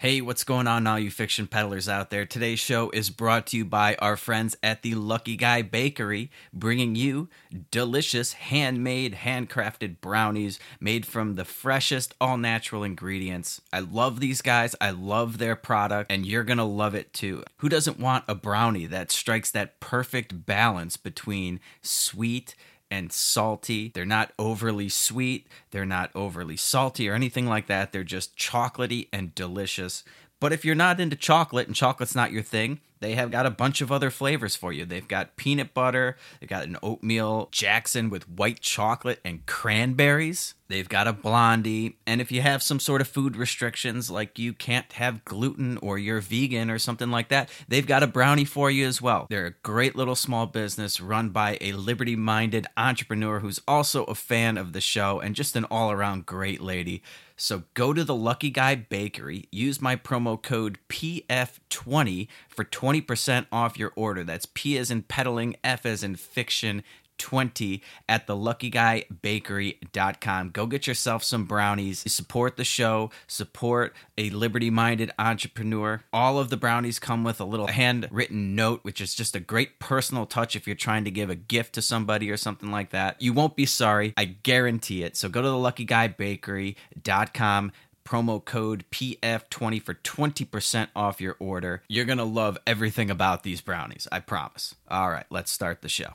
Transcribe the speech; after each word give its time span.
Hey, 0.00 0.20
what's 0.20 0.44
going 0.44 0.68
on, 0.68 0.86
all 0.86 0.96
you 0.96 1.10
fiction 1.10 1.48
peddlers 1.48 1.88
out 1.88 2.10
there? 2.10 2.24
Today's 2.24 2.60
show 2.60 2.88
is 2.90 3.10
brought 3.10 3.48
to 3.48 3.56
you 3.56 3.64
by 3.64 3.96
our 3.96 4.16
friends 4.16 4.56
at 4.62 4.82
the 4.82 4.94
Lucky 4.94 5.34
Guy 5.34 5.60
Bakery, 5.62 6.30
bringing 6.52 6.94
you 6.94 7.28
delicious 7.72 8.34
handmade, 8.34 9.12
handcrafted 9.12 10.00
brownies 10.00 10.60
made 10.78 11.04
from 11.04 11.34
the 11.34 11.44
freshest, 11.44 12.14
all 12.20 12.36
natural 12.36 12.84
ingredients. 12.84 13.60
I 13.72 13.80
love 13.80 14.20
these 14.20 14.40
guys, 14.40 14.76
I 14.80 14.90
love 14.90 15.38
their 15.38 15.56
product, 15.56 16.12
and 16.12 16.24
you're 16.24 16.44
gonna 16.44 16.64
love 16.64 16.94
it 16.94 17.12
too. 17.12 17.42
Who 17.56 17.68
doesn't 17.68 17.98
want 17.98 18.22
a 18.28 18.36
brownie 18.36 18.86
that 18.86 19.10
strikes 19.10 19.50
that 19.50 19.80
perfect 19.80 20.46
balance 20.46 20.96
between 20.96 21.58
sweet 21.82 22.54
and 22.90 23.12
salty. 23.12 23.90
They're 23.94 24.04
not 24.04 24.32
overly 24.38 24.88
sweet, 24.88 25.46
they're 25.70 25.86
not 25.86 26.10
overly 26.14 26.56
salty 26.56 27.08
or 27.08 27.14
anything 27.14 27.46
like 27.46 27.66
that. 27.66 27.92
They're 27.92 28.04
just 28.04 28.36
chocolatey 28.36 29.08
and 29.12 29.34
delicious. 29.34 30.04
But 30.40 30.52
if 30.52 30.64
you're 30.64 30.74
not 30.74 31.00
into 31.00 31.16
chocolate 31.16 31.66
and 31.66 31.74
chocolate's 31.74 32.14
not 32.14 32.32
your 32.32 32.42
thing, 32.42 32.80
they 33.00 33.14
have 33.14 33.30
got 33.30 33.46
a 33.46 33.50
bunch 33.50 33.80
of 33.80 33.92
other 33.92 34.10
flavors 34.10 34.56
for 34.56 34.72
you. 34.72 34.84
They've 34.84 35.06
got 35.06 35.36
peanut 35.36 35.74
butter, 35.74 36.16
they've 36.40 36.48
got 36.48 36.64
an 36.64 36.76
oatmeal 36.82 37.48
Jackson 37.52 38.10
with 38.10 38.28
white 38.28 38.60
chocolate 38.60 39.20
and 39.24 39.46
cranberries. 39.46 40.54
They've 40.68 40.88
got 40.88 41.08
a 41.08 41.14
blondie. 41.14 41.96
And 42.06 42.20
if 42.20 42.30
you 42.30 42.42
have 42.42 42.62
some 42.62 42.78
sort 42.78 43.00
of 43.00 43.08
food 43.08 43.36
restrictions, 43.36 44.10
like 44.10 44.38
you 44.38 44.52
can't 44.52 44.92
have 44.92 45.24
gluten 45.24 45.78
or 45.78 45.96
you're 45.96 46.20
vegan 46.20 46.70
or 46.70 46.78
something 46.78 47.10
like 47.10 47.28
that, 47.28 47.48
they've 47.68 47.86
got 47.86 48.02
a 48.02 48.06
brownie 48.06 48.44
for 48.44 48.70
you 48.70 48.86
as 48.86 49.00
well. 49.00 49.26
They're 49.30 49.46
a 49.46 49.54
great 49.62 49.96
little 49.96 50.16
small 50.16 50.46
business 50.46 51.00
run 51.00 51.30
by 51.30 51.56
a 51.62 51.72
liberty 51.72 52.16
minded 52.16 52.66
entrepreneur 52.76 53.40
who's 53.40 53.62
also 53.66 54.04
a 54.04 54.14
fan 54.14 54.58
of 54.58 54.74
the 54.74 54.82
show 54.82 55.20
and 55.20 55.34
just 55.34 55.56
an 55.56 55.64
all 55.70 55.90
around 55.90 56.26
great 56.26 56.60
lady. 56.60 57.02
So 57.40 57.62
go 57.74 57.92
to 57.92 58.02
the 58.02 58.16
Lucky 58.16 58.50
Guy 58.50 58.74
Bakery, 58.74 59.46
use 59.52 59.80
my 59.80 59.94
promo 59.94 60.42
code 60.42 60.80
PF20 60.88 62.26
for 62.48 62.64
20% 62.64 63.46
off 63.52 63.78
your 63.78 63.92
order. 63.94 64.24
That's 64.24 64.48
P 64.52 64.76
as 64.76 64.90
in 64.90 65.02
peddling, 65.02 65.54
F 65.62 65.86
as 65.86 66.02
in 66.02 66.16
fiction, 66.16 66.82
20 67.18 67.82
at 68.08 68.26
the 68.26 68.34
luckyguybakery.com. 68.34 70.50
Go 70.50 70.66
get 70.66 70.86
yourself 70.86 71.24
some 71.24 71.44
brownies. 71.44 72.10
Support 72.12 72.56
the 72.56 72.64
show, 72.64 73.10
support 73.26 73.94
a 74.16 74.30
liberty 74.30 74.70
minded 74.70 75.10
entrepreneur. 75.18 76.02
All 76.12 76.38
of 76.38 76.50
the 76.50 76.56
brownies 76.56 76.98
come 76.98 77.24
with 77.24 77.40
a 77.40 77.44
little 77.44 77.68
handwritten 77.68 78.54
note, 78.54 78.80
which 78.82 79.00
is 79.00 79.14
just 79.14 79.36
a 79.36 79.40
great 79.40 79.78
personal 79.78 80.26
touch 80.26 80.56
if 80.56 80.66
you're 80.66 80.76
trying 80.76 81.04
to 81.04 81.10
give 81.10 81.30
a 81.30 81.34
gift 81.34 81.74
to 81.74 81.82
somebody 81.82 82.30
or 82.30 82.36
something 82.36 82.70
like 82.70 82.90
that. 82.90 83.20
You 83.20 83.32
won't 83.32 83.56
be 83.56 83.66
sorry. 83.66 84.14
I 84.16 84.24
guarantee 84.24 85.02
it. 85.02 85.16
So 85.16 85.28
go 85.28 85.42
to 85.42 85.48
the 85.48 85.54
luckyguybakery.com 85.54 87.72
promo 88.08 88.42
code 88.42 88.84
PF20 88.90 89.82
for 89.82 89.94
20% 89.94 90.88
off 90.96 91.20
your 91.20 91.36
order. 91.38 91.82
You're 91.88 92.06
going 92.06 92.18
to 92.18 92.24
love 92.24 92.56
everything 92.66 93.10
about 93.10 93.42
these 93.42 93.60
brownies, 93.60 94.08
I 94.10 94.20
promise. 94.20 94.74
All 94.88 95.10
right, 95.10 95.26
let's 95.30 95.52
start 95.52 95.82
the 95.82 95.90
show. 95.90 96.14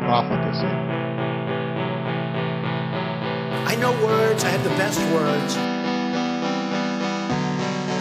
profligacy. 0.00 0.66
I 3.66 3.76
know 3.76 3.92
words, 4.04 4.44
I 4.44 4.48
have 4.48 4.64
the 4.64 4.70
best 4.70 5.00
words. 5.12 5.56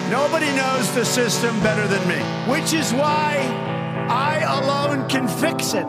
Nobody 0.10 0.52
knows 0.56 0.92
the 0.96 1.06
system 1.06 1.60
better 1.60 1.88
than 1.88 2.08
me, 2.08 2.20
which 2.52 2.74
is 2.74 2.94
why 2.94 3.38
I 4.10 4.40
alone 4.60 5.08
can 5.08 5.28
fix 5.28 5.74
it. 5.74 5.86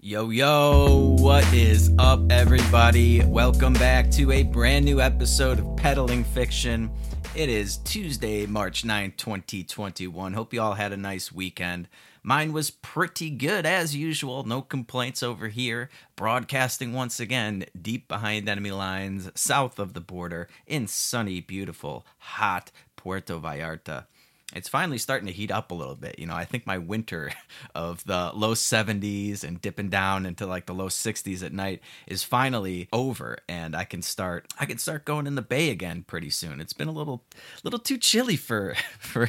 Yo, 0.00 0.30
yo, 0.30 1.16
what 1.18 1.44
is 1.52 1.92
up, 1.98 2.20
everybody? 2.30 3.22
Welcome 3.24 3.74
back 3.74 4.10
to 4.12 4.32
a 4.32 4.44
brand 4.44 4.84
new 4.86 5.00
episode 5.02 5.58
of 5.58 5.76
Peddling 5.76 6.24
Fiction. 6.24 6.90
It 7.36 7.50
is 7.50 7.76
Tuesday, 7.76 8.46
March 8.46 8.82
9, 8.82 9.12
2021. 9.14 10.32
Hope 10.32 10.54
you 10.54 10.62
all 10.62 10.72
had 10.72 10.94
a 10.94 10.96
nice 10.96 11.30
weekend. 11.30 11.86
Mine 12.22 12.50
was 12.50 12.70
pretty 12.70 13.28
good 13.28 13.66
as 13.66 13.94
usual. 13.94 14.44
No 14.44 14.62
complaints 14.62 15.22
over 15.22 15.48
here. 15.48 15.90
Broadcasting 16.16 16.94
once 16.94 17.20
again 17.20 17.66
deep 17.78 18.08
behind 18.08 18.48
enemy 18.48 18.70
lines, 18.70 19.30
south 19.34 19.78
of 19.78 19.92
the 19.92 20.00
border, 20.00 20.48
in 20.66 20.86
sunny, 20.86 21.42
beautiful, 21.42 22.06
hot 22.16 22.72
Puerto 22.96 23.38
Vallarta 23.38 24.06
it's 24.56 24.68
finally 24.68 24.98
starting 24.98 25.26
to 25.26 25.32
heat 25.32 25.50
up 25.50 25.70
a 25.70 25.74
little 25.74 25.94
bit. 25.94 26.18
You 26.18 26.26
know, 26.26 26.34
I 26.34 26.44
think 26.44 26.66
my 26.66 26.78
winter 26.78 27.30
of 27.74 28.02
the 28.04 28.32
low 28.34 28.54
70s 28.54 29.44
and 29.44 29.60
dipping 29.60 29.90
down 29.90 30.24
into 30.24 30.46
like 30.46 30.66
the 30.66 30.74
low 30.74 30.88
60s 30.88 31.44
at 31.44 31.52
night 31.52 31.82
is 32.06 32.22
finally 32.22 32.88
over 32.92 33.38
and 33.48 33.76
I 33.76 33.84
can 33.84 34.02
start 34.02 34.52
I 34.58 34.66
can 34.66 34.78
start 34.78 35.04
going 35.04 35.26
in 35.26 35.34
the 35.34 35.42
bay 35.42 35.70
again 35.70 36.04
pretty 36.06 36.30
soon. 36.30 36.60
It's 36.60 36.72
been 36.72 36.88
a 36.88 36.92
little 36.92 37.22
little 37.62 37.78
too 37.78 37.98
chilly 37.98 38.36
for 38.36 38.74
for 38.98 39.28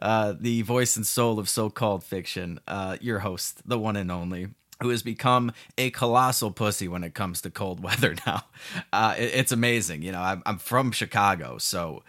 uh, 0.00 0.34
the 0.38 0.62
voice 0.62 0.96
and 0.96 1.06
soul 1.06 1.38
of 1.38 1.48
so-called 1.48 2.04
fiction. 2.04 2.60
Uh, 2.68 2.96
your 3.00 3.20
host, 3.20 3.68
the 3.68 3.78
one 3.78 3.96
and 3.96 4.10
only 4.10 4.48
who 4.82 4.88
has 4.88 5.02
become 5.02 5.52
a 5.78 5.90
colossal 5.90 6.50
pussy 6.50 6.88
when 6.88 7.04
it 7.04 7.14
comes 7.14 7.40
to 7.40 7.50
cold 7.50 7.80
weather 7.82 8.14
now. 8.26 8.42
Uh, 8.92 9.14
it, 9.16 9.34
it's 9.34 9.52
amazing. 9.52 10.02
You 10.02 10.12
know, 10.12 10.20
I'm, 10.20 10.42
I'm 10.44 10.58
from 10.58 10.92
Chicago, 10.92 11.58
so 11.58 12.02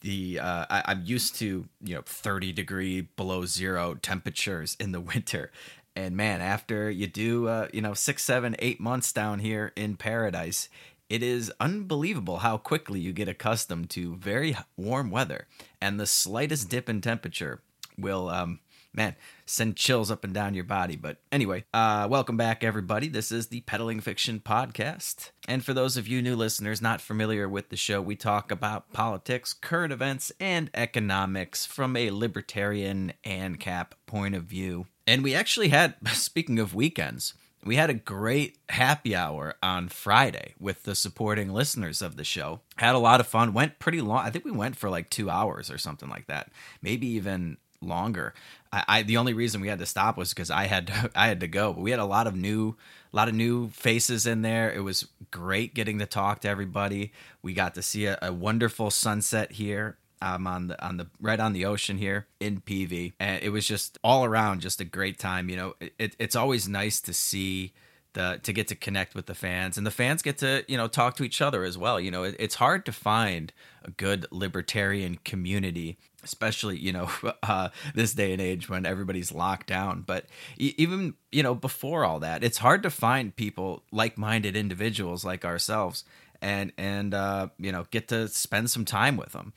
the 0.00 0.38
uh, 0.38 0.66
I, 0.70 0.92
am 0.92 1.02
used 1.04 1.36
to 1.36 1.66
you 1.82 1.94
know 1.94 2.02
30 2.04 2.52
degree 2.52 3.02
below 3.02 3.44
zero 3.44 3.94
temperatures 3.94 4.76
in 4.80 4.92
the 4.92 5.00
winter. 5.12 5.50
And 5.96 6.16
man 6.16 6.40
after 6.40 6.90
you 6.90 7.06
do 7.06 7.48
uh, 7.48 7.68
you 7.72 7.80
know 7.80 7.94
six 7.94 8.22
seven 8.22 8.56
eight 8.60 8.80
months 8.80 9.12
down 9.12 9.40
here 9.40 9.72
in 9.76 9.96
paradise 9.96 10.68
it 11.08 11.22
is 11.22 11.50
unbelievable 11.58 12.38
how 12.38 12.58
quickly 12.58 13.00
you 13.00 13.12
get 13.12 13.28
accustomed 13.28 13.88
to 13.90 14.16
very 14.16 14.56
warm 14.76 15.10
weather. 15.10 15.46
And 15.80 15.98
the 15.98 16.06
slightest 16.06 16.68
dip 16.68 16.88
in 16.88 17.00
temperature 17.00 17.62
will 17.96 18.28
um, 18.28 18.60
man, 18.92 19.16
send 19.46 19.76
chills 19.76 20.10
up 20.10 20.24
and 20.24 20.34
down 20.34 20.54
your 20.54 20.64
body. 20.64 20.96
But 20.96 21.18
anyway, 21.30 21.64
uh, 21.72 22.08
welcome 22.10 22.36
back, 22.36 22.64
everybody. 22.64 23.08
This 23.08 23.30
is 23.30 23.48
the 23.48 23.60
Peddling 23.62 24.00
Fiction 24.00 24.40
Podcast. 24.40 25.30
And 25.46 25.64
for 25.64 25.72
those 25.72 25.96
of 25.96 26.08
you 26.08 26.22
new 26.22 26.36
listeners 26.36 26.82
not 26.82 27.00
familiar 27.00 27.48
with 27.48 27.68
the 27.68 27.76
show, 27.76 28.00
we 28.00 28.16
talk 28.16 28.50
about 28.50 28.92
politics, 28.92 29.52
current 29.52 29.92
events, 29.92 30.32
and 30.40 30.70
economics 30.74 31.66
from 31.66 31.96
a 31.96 32.10
libertarian 32.10 33.12
and 33.24 33.60
cap 33.60 33.94
point 34.06 34.34
of 34.34 34.44
view. 34.44 34.86
And 35.06 35.22
we 35.22 35.34
actually 35.34 35.68
had, 35.68 35.94
speaking 36.12 36.58
of 36.58 36.74
weekends, 36.74 37.34
we 37.64 37.76
had 37.76 37.90
a 37.90 37.94
great 37.94 38.56
happy 38.68 39.14
hour 39.14 39.54
on 39.62 39.88
Friday 39.88 40.54
with 40.60 40.84
the 40.84 40.94
supporting 40.94 41.52
listeners 41.52 42.00
of 42.00 42.16
the 42.16 42.24
show. 42.24 42.60
Had 42.76 42.94
a 42.94 42.98
lot 42.98 43.20
of 43.20 43.26
fun. 43.26 43.52
Went 43.52 43.78
pretty 43.78 44.00
long. 44.00 44.24
I 44.24 44.30
think 44.30 44.44
we 44.44 44.52
went 44.52 44.76
for 44.76 44.88
like 44.88 45.10
two 45.10 45.28
hours 45.28 45.70
or 45.70 45.76
something 45.76 46.08
like 46.08 46.28
that. 46.28 46.50
Maybe 46.82 47.08
even 47.08 47.58
longer. 47.80 48.34
I, 48.72 48.84
I, 48.88 49.02
the 49.02 49.16
only 49.16 49.32
reason 49.32 49.60
we 49.60 49.68
had 49.68 49.78
to 49.78 49.86
stop 49.86 50.16
was 50.16 50.30
because 50.30 50.50
I 50.50 50.66
had 50.66 50.88
to, 50.88 51.10
I 51.14 51.28
had 51.28 51.40
to 51.40 51.48
go. 51.48 51.72
But 51.72 51.82
we 51.82 51.90
had 51.90 52.00
a 52.00 52.04
lot 52.04 52.26
of 52.26 52.36
new 52.36 52.76
a 53.12 53.16
lot 53.16 53.28
of 53.28 53.34
new 53.34 53.68
faces 53.70 54.26
in 54.26 54.42
there. 54.42 54.70
It 54.70 54.80
was 54.80 55.08
great 55.30 55.74
getting 55.74 55.98
to 55.98 56.06
talk 56.06 56.40
to 56.40 56.48
everybody. 56.48 57.12
We 57.42 57.54
got 57.54 57.74
to 57.74 57.82
see 57.82 58.04
a, 58.04 58.18
a 58.20 58.32
wonderful 58.32 58.90
sunset 58.90 59.52
here. 59.52 59.96
Um, 60.20 60.48
on 60.48 60.66
the 60.66 60.84
on 60.84 60.96
the 60.96 61.06
right 61.20 61.38
on 61.38 61.52
the 61.52 61.64
ocean 61.64 61.96
here 61.96 62.26
in 62.40 62.60
PV, 62.60 63.12
and 63.20 63.40
it 63.40 63.50
was 63.50 63.64
just 63.64 63.98
all 64.02 64.24
around 64.24 64.62
just 64.62 64.80
a 64.80 64.84
great 64.84 65.16
time. 65.16 65.48
You 65.48 65.54
know, 65.54 65.74
it, 65.96 66.16
it's 66.18 66.34
always 66.34 66.68
nice 66.68 67.00
to 67.02 67.14
see 67.14 67.72
the 68.14 68.40
to 68.42 68.52
get 68.52 68.66
to 68.66 68.74
connect 68.74 69.14
with 69.14 69.26
the 69.26 69.34
fans, 69.36 69.78
and 69.78 69.86
the 69.86 69.92
fans 69.92 70.22
get 70.22 70.38
to 70.38 70.64
you 70.66 70.76
know 70.76 70.88
talk 70.88 71.14
to 71.18 71.22
each 71.22 71.40
other 71.40 71.62
as 71.62 71.78
well. 71.78 72.00
You 72.00 72.10
know, 72.10 72.24
it, 72.24 72.34
it's 72.40 72.56
hard 72.56 72.84
to 72.86 72.92
find 72.92 73.52
a 73.84 73.92
good 73.92 74.26
libertarian 74.32 75.18
community 75.24 75.98
especially 76.28 76.78
you 76.78 76.92
know 76.92 77.10
uh, 77.42 77.68
this 77.94 78.14
day 78.14 78.32
and 78.32 78.40
age 78.40 78.68
when 78.68 78.86
everybody's 78.86 79.32
locked 79.32 79.66
down 79.66 80.02
but 80.02 80.26
even 80.56 81.14
you 81.32 81.42
know 81.42 81.54
before 81.54 82.04
all 82.04 82.20
that 82.20 82.44
it's 82.44 82.58
hard 82.58 82.82
to 82.82 82.90
find 82.90 83.34
people 83.36 83.82
like-minded 83.90 84.56
individuals 84.56 85.24
like 85.24 85.44
ourselves 85.44 86.04
and 86.40 86.72
and 86.78 87.14
uh, 87.14 87.48
you 87.58 87.72
know 87.72 87.86
get 87.90 88.08
to 88.08 88.28
spend 88.28 88.70
some 88.70 88.84
time 88.84 89.16
with 89.16 89.32
them 89.32 89.52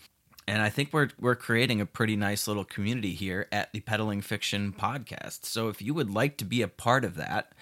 and 0.48 0.62
I 0.62 0.70
think 0.70 0.92
we're 0.92 1.10
we're 1.20 1.36
creating 1.36 1.80
a 1.80 1.86
pretty 1.86 2.16
nice 2.16 2.48
little 2.48 2.66
community 2.66 3.14
here 3.14 3.48
at 3.52 3.72
the 3.72 3.80
Peddling 3.80 4.22
Fiction 4.22 4.74
podcast. 4.78 5.46
So 5.46 5.70
if 5.70 5.82
you 5.82 5.94
would 5.94 6.10
like 6.10 6.36
to 6.38 6.46
be 6.46 6.62
a 6.62 6.68
part 6.68 7.06
of 7.06 7.16
that, 7.16 7.54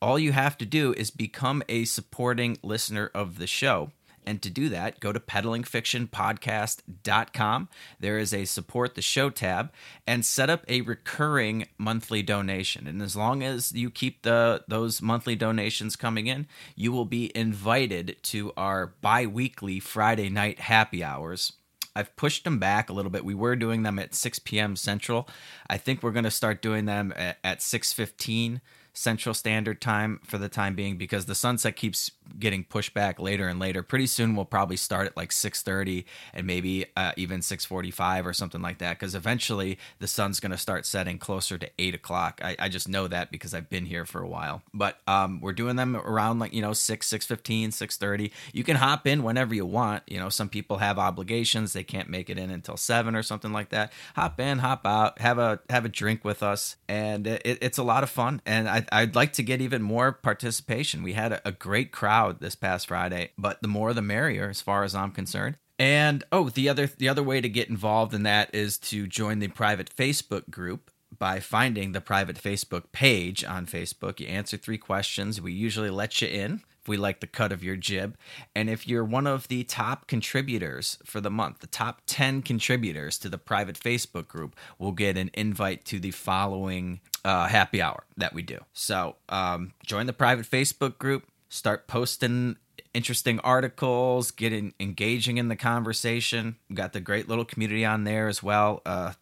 all 0.00 0.18
you 0.18 0.32
have 0.32 0.58
to 0.58 0.66
do 0.66 0.92
is 0.92 1.10
become 1.10 1.62
a 1.68 1.84
supporting 1.86 2.58
listener 2.62 3.10
of 3.14 3.38
the 3.38 3.46
show. 3.46 3.90
And 4.26 4.42
to 4.42 4.50
do 4.50 4.68
that, 4.70 4.98
go 4.98 5.12
to 5.12 5.20
peddlingfictionpodcast.com. 5.20 7.68
There 8.00 8.18
is 8.18 8.34
a 8.34 8.44
support 8.44 8.96
the 8.96 9.02
show 9.02 9.30
tab 9.30 9.70
and 10.04 10.26
set 10.26 10.50
up 10.50 10.64
a 10.66 10.80
recurring 10.80 11.68
monthly 11.78 12.22
donation. 12.22 12.88
And 12.88 13.00
as 13.00 13.14
long 13.14 13.44
as 13.44 13.72
you 13.72 13.90
keep 13.90 14.22
the 14.22 14.64
those 14.66 15.00
monthly 15.00 15.36
donations 15.36 15.94
coming 15.94 16.26
in, 16.26 16.48
you 16.74 16.90
will 16.90 17.04
be 17.04 17.30
invited 17.36 18.16
to 18.24 18.52
our 18.56 18.94
bi-weekly 19.00 19.78
Friday 19.78 20.28
night 20.28 20.58
happy 20.58 21.04
hours. 21.04 21.52
I've 21.94 22.16
pushed 22.16 22.42
them 22.44 22.58
back 22.58 22.90
a 22.90 22.92
little 22.92 23.10
bit. 23.10 23.24
We 23.24 23.34
were 23.34 23.56
doing 23.56 23.82
them 23.82 23.98
at 23.98 24.14
6 24.14 24.38
p.m. 24.40 24.76
Central. 24.76 25.26
I 25.70 25.78
think 25.78 26.02
we're 26.02 26.12
going 26.12 26.24
to 26.24 26.30
start 26.30 26.60
doing 26.60 26.84
them 26.84 27.14
at, 27.16 27.38
at 27.42 27.60
6:15 27.60 28.60
Central 28.96 29.34
Standard 29.34 29.80
Time 29.80 30.20
for 30.24 30.38
the 30.38 30.48
time 30.48 30.74
being 30.74 30.96
because 30.96 31.26
the 31.26 31.34
sunset 31.34 31.76
keeps 31.76 32.10
getting 32.38 32.64
pushed 32.64 32.94
back 32.94 33.20
later 33.20 33.46
and 33.46 33.60
later. 33.60 33.82
Pretty 33.82 34.06
soon 34.06 34.34
we'll 34.34 34.46
probably 34.46 34.76
start 34.76 35.06
at 35.06 35.16
like 35.16 35.30
6:30 35.30 36.04
and 36.32 36.46
maybe 36.46 36.86
uh, 36.96 37.12
even 37.16 37.40
6:45 37.40 38.24
or 38.24 38.32
something 38.32 38.62
like 38.62 38.78
that 38.78 38.98
because 38.98 39.14
eventually 39.14 39.78
the 39.98 40.06
sun's 40.06 40.40
going 40.40 40.50
to 40.50 40.58
start 40.58 40.86
setting 40.86 41.18
closer 41.18 41.58
to 41.58 41.70
8 41.78 41.94
o'clock. 41.94 42.40
I, 42.42 42.56
I, 42.58 42.68
just 42.68 42.88
know 42.88 43.06
that 43.06 43.30
because 43.30 43.54
I've 43.54 43.68
been 43.68 43.86
here 43.86 44.04
for 44.04 44.22
a 44.22 44.28
while. 44.28 44.62
But 44.72 44.98
um, 45.06 45.40
we're 45.40 45.52
doing 45.52 45.76
them 45.76 45.96
around 45.96 46.38
like 46.38 46.54
you 46.54 46.62
know 46.62 46.72
6, 46.72 47.06
6:15, 47.06 47.68
6:30. 47.68 48.30
You 48.54 48.64
can 48.64 48.76
hop 48.76 49.06
in 49.06 49.22
whenever 49.22 49.54
you 49.54 49.66
want. 49.66 50.04
You 50.06 50.18
know 50.18 50.30
some 50.30 50.48
people 50.48 50.78
have 50.78 50.98
obligations; 50.98 51.74
they 51.74 51.84
can't 51.84 52.08
make 52.08 52.30
it 52.30 52.38
in 52.38 52.50
until 52.50 52.78
seven 52.78 53.14
or 53.14 53.22
something 53.22 53.52
like 53.52 53.68
that. 53.70 53.92
Hop 54.14 54.40
in, 54.40 54.58
hop 54.58 54.86
out, 54.86 55.20
have 55.20 55.38
a 55.38 55.60
have 55.68 55.84
a 55.84 55.90
drink 55.90 56.24
with 56.24 56.42
us, 56.42 56.76
and 56.88 57.26
it, 57.26 57.42
it's 57.44 57.78
a 57.78 57.82
lot 57.82 58.02
of 58.02 58.08
fun. 58.08 58.40
And 58.46 58.68
I 58.68 58.85
I'd 58.92 59.14
like 59.14 59.32
to 59.34 59.42
get 59.42 59.60
even 59.60 59.82
more 59.82 60.12
participation. 60.12 61.02
We 61.02 61.12
had 61.14 61.32
a, 61.32 61.48
a 61.48 61.52
great 61.52 61.92
crowd 61.92 62.40
this 62.40 62.54
past 62.54 62.88
Friday, 62.88 63.30
but 63.36 63.62
the 63.62 63.68
more 63.68 63.92
the 63.92 64.02
merrier, 64.02 64.48
as 64.48 64.60
far 64.60 64.84
as 64.84 64.94
I'm 64.94 65.12
concerned. 65.12 65.56
And 65.78 66.24
oh, 66.32 66.48
the 66.48 66.68
other 66.68 66.86
the 66.86 67.08
other 67.08 67.22
way 67.22 67.40
to 67.40 67.48
get 67.48 67.68
involved 67.68 68.14
in 68.14 68.22
that 68.22 68.54
is 68.54 68.78
to 68.78 69.06
join 69.06 69.40
the 69.40 69.48
private 69.48 69.94
Facebook 69.94 70.50
group 70.50 70.90
by 71.18 71.40
finding 71.40 71.92
the 71.92 72.00
private 72.00 72.36
Facebook 72.36 72.92
page 72.92 73.44
on 73.44 73.66
Facebook. 73.66 74.20
You 74.20 74.26
answer 74.26 74.56
three 74.56 74.78
questions. 74.78 75.40
We 75.40 75.52
usually 75.52 75.90
let 75.90 76.20
you 76.20 76.28
in 76.28 76.62
if 76.86 76.88
we 76.88 76.96
like 76.96 77.18
the 77.18 77.26
cut 77.26 77.50
of 77.50 77.64
your 77.64 77.76
jib. 77.76 78.16
And 78.54 78.70
if 78.70 78.86
you're 78.86 79.04
one 79.04 79.26
of 79.26 79.48
the 79.48 79.64
top 79.64 80.06
contributors 80.06 80.98
for 81.04 81.20
the 81.20 81.30
month, 81.30 81.58
the 81.58 81.66
top 81.66 82.02
10 82.06 82.42
contributors 82.42 83.18
to 83.18 83.28
the 83.28 83.38
private 83.38 83.78
Facebook 83.78 84.28
group 84.28 84.54
will 84.78 84.92
get 84.92 85.16
an 85.16 85.30
invite 85.34 85.84
to 85.86 85.98
the 85.98 86.12
following 86.12 87.00
uh, 87.26 87.48
happy 87.48 87.82
hour 87.82 88.04
that 88.16 88.32
we 88.32 88.42
do. 88.42 88.58
So 88.72 89.16
um, 89.28 89.72
join 89.84 90.06
the 90.06 90.12
private 90.12 90.46
Facebook 90.46 90.96
group, 90.96 91.24
start 91.48 91.88
posting 91.88 92.56
interesting 92.94 93.40
articles, 93.40 94.30
getting 94.30 94.74
engaging 94.78 95.36
in 95.36 95.48
the 95.48 95.56
conversation. 95.56 96.56
We've 96.68 96.76
got 96.76 96.92
the 96.92 97.00
great 97.00 97.28
little 97.28 97.44
community 97.44 97.84
on 97.84 98.04
there 98.04 98.28
as 98.28 98.44
well. 98.44 98.80
Uh, 98.86 99.14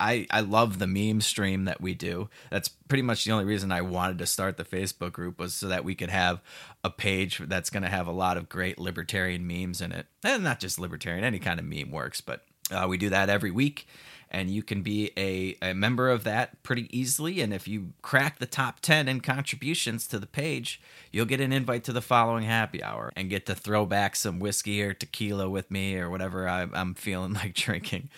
I, 0.00 0.26
I 0.30 0.40
love 0.40 0.78
the 0.78 0.86
meme 0.86 1.20
stream 1.20 1.66
that 1.66 1.82
we 1.82 1.94
do. 1.94 2.30
That's 2.50 2.68
pretty 2.68 3.02
much 3.02 3.24
the 3.24 3.32
only 3.32 3.44
reason 3.44 3.70
I 3.70 3.82
wanted 3.82 4.18
to 4.18 4.26
start 4.26 4.56
the 4.56 4.64
Facebook 4.64 5.12
group 5.12 5.38
was 5.38 5.54
so 5.54 5.68
that 5.68 5.84
we 5.84 5.94
could 5.94 6.08
have 6.08 6.40
a 6.82 6.90
page 6.90 7.38
that's 7.38 7.70
going 7.70 7.84
to 7.84 7.88
have 7.90 8.06
a 8.06 8.12
lot 8.12 8.38
of 8.38 8.48
great 8.48 8.78
libertarian 8.78 9.46
memes 9.46 9.82
in 9.82 9.92
it. 9.92 10.06
And 10.24 10.42
not 10.42 10.60
just 10.60 10.78
libertarian, 10.78 11.24
any 11.24 11.38
kind 11.38 11.60
of 11.60 11.66
meme 11.66 11.90
works, 11.90 12.22
but 12.22 12.44
uh, 12.70 12.86
we 12.88 12.96
do 12.96 13.10
that 13.10 13.28
every 13.28 13.50
week 13.50 13.86
and 14.34 14.50
you 14.50 14.64
can 14.64 14.82
be 14.82 15.12
a, 15.16 15.56
a 15.62 15.74
member 15.74 16.10
of 16.10 16.24
that 16.24 16.60
pretty 16.64 16.88
easily. 16.90 17.40
And 17.40 17.54
if 17.54 17.68
you 17.68 17.92
crack 18.02 18.40
the 18.40 18.46
top 18.46 18.80
10 18.80 19.06
in 19.06 19.20
contributions 19.20 20.08
to 20.08 20.18
the 20.18 20.26
page, 20.26 20.80
you'll 21.12 21.24
get 21.24 21.40
an 21.40 21.52
invite 21.52 21.84
to 21.84 21.92
the 21.92 22.02
following 22.02 22.42
happy 22.42 22.82
hour 22.82 23.12
and 23.14 23.30
get 23.30 23.46
to 23.46 23.54
throw 23.54 23.86
back 23.86 24.16
some 24.16 24.40
whiskey 24.40 24.82
or 24.82 24.92
tequila 24.92 25.48
with 25.48 25.70
me 25.70 25.96
or 25.96 26.10
whatever 26.10 26.48
I, 26.48 26.66
am 26.74 26.94
feeling 26.94 27.32
like 27.34 27.54
drinking 27.54 28.10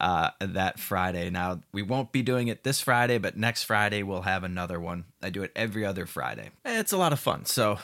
uh, 0.00 0.30
that 0.38 0.78
Friday. 0.78 1.28
Now, 1.28 1.60
we 1.72 1.82
won't 1.82 2.12
be 2.12 2.22
doing 2.22 2.46
it 2.46 2.62
this 2.62 2.80
Friday, 2.80 3.18
but 3.18 3.36
next 3.36 3.64
Friday 3.64 4.04
we'll 4.04 4.22
have 4.22 4.44
another 4.44 4.78
one. 4.78 5.06
I 5.20 5.30
do 5.30 5.42
it 5.42 5.50
every 5.56 5.84
other 5.84 6.06
Friday. 6.06 6.50
It's 6.64 6.92
a 6.92 6.96
lot 6.96 7.12
of 7.12 7.18
fun. 7.18 7.46
So 7.46 7.80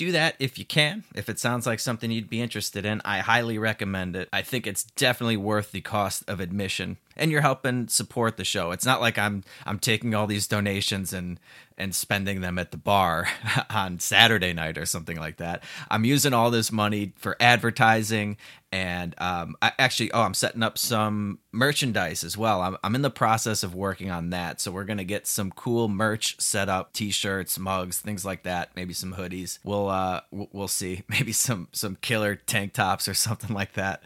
do 0.00 0.12
that 0.12 0.34
if 0.38 0.58
you 0.58 0.64
can. 0.64 1.04
If 1.14 1.28
it 1.28 1.38
sounds 1.38 1.66
like 1.66 1.78
something 1.78 2.10
you'd 2.10 2.30
be 2.30 2.40
interested 2.40 2.86
in, 2.86 3.02
I 3.04 3.18
highly 3.18 3.58
recommend 3.58 4.16
it. 4.16 4.30
I 4.32 4.40
think 4.40 4.66
it's 4.66 4.84
definitely 4.84 5.36
worth 5.36 5.72
the 5.72 5.82
cost 5.82 6.24
of 6.26 6.40
admission 6.40 6.96
and 7.18 7.30
you're 7.30 7.42
helping 7.42 7.86
support 7.86 8.38
the 8.38 8.44
show. 8.44 8.70
It's 8.70 8.86
not 8.86 9.02
like 9.02 9.18
I'm 9.18 9.44
I'm 9.66 9.78
taking 9.78 10.14
all 10.14 10.26
these 10.26 10.46
donations 10.46 11.12
and 11.12 11.38
and 11.80 11.94
spending 11.94 12.40
them 12.40 12.58
at 12.58 12.70
the 12.70 12.76
bar 12.76 13.26
on 13.70 13.98
Saturday 13.98 14.52
night 14.52 14.78
or 14.78 14.86
something 14.86 15.16
like 15.16 15.38
that. 15.38 15.64
I'm 15.90 16.04
using 16.04 16.34
all 16.34 16.50
this 16.50 16.70
money 16.70 17.14
for 17.16 17.36
advertising 17.40 18.36
and 18.72 19.16
um, 19.18 19.56
I 19.60 19.72
actually 19.78 20.12
oh 20.12 20.22
I'm 20.22 20.34
setting 20.34 20.62
up 20.62 20.78
some 20.78 21.40
merchandise 21.50 22.22
as 22.22 22.36
well. 22.36 22.62
I'm 22.62 22.76
I'm 22.84 22.94
in 22.94 23.02
the 23.02 23.10
process 23.10 23.62
of 23.62 23.74
working 23.74 24.10
on 24.10 24.30
that. 24.30 24.60
So 24.60 24.70
we're 24.70 24.84
going 24.84 24.98
to 24.98 25.04
get 25.04 25.26
some 25.26 25.50
cool 25.50 25.88
merch 25.88 26.40
set 26.40 26.68
up, 26.68 26.92
t-shirts, 26.92 27.58
mugs, 27.58 27.98
things 27.98 28.24
like 28.24 28.44
that, 28.44 28.70
maybe 28.76 28.92
some 28.92 29.14
hoodies. 29.14 29.58
We'll 29.64 29.88
uh 29.88 30.20
we'll 30.30 30.68
see. 30.68 31.02
Maybe 31.08 31.32
some 31.32 31.68
some 31.72 31.96
killer 32.00 32.36
tank 32.36 32.72
tops 32.74 33.08
or 33.08 33.14
something 33.14 33.54
like 33.54 33.72
that 33.72 34.02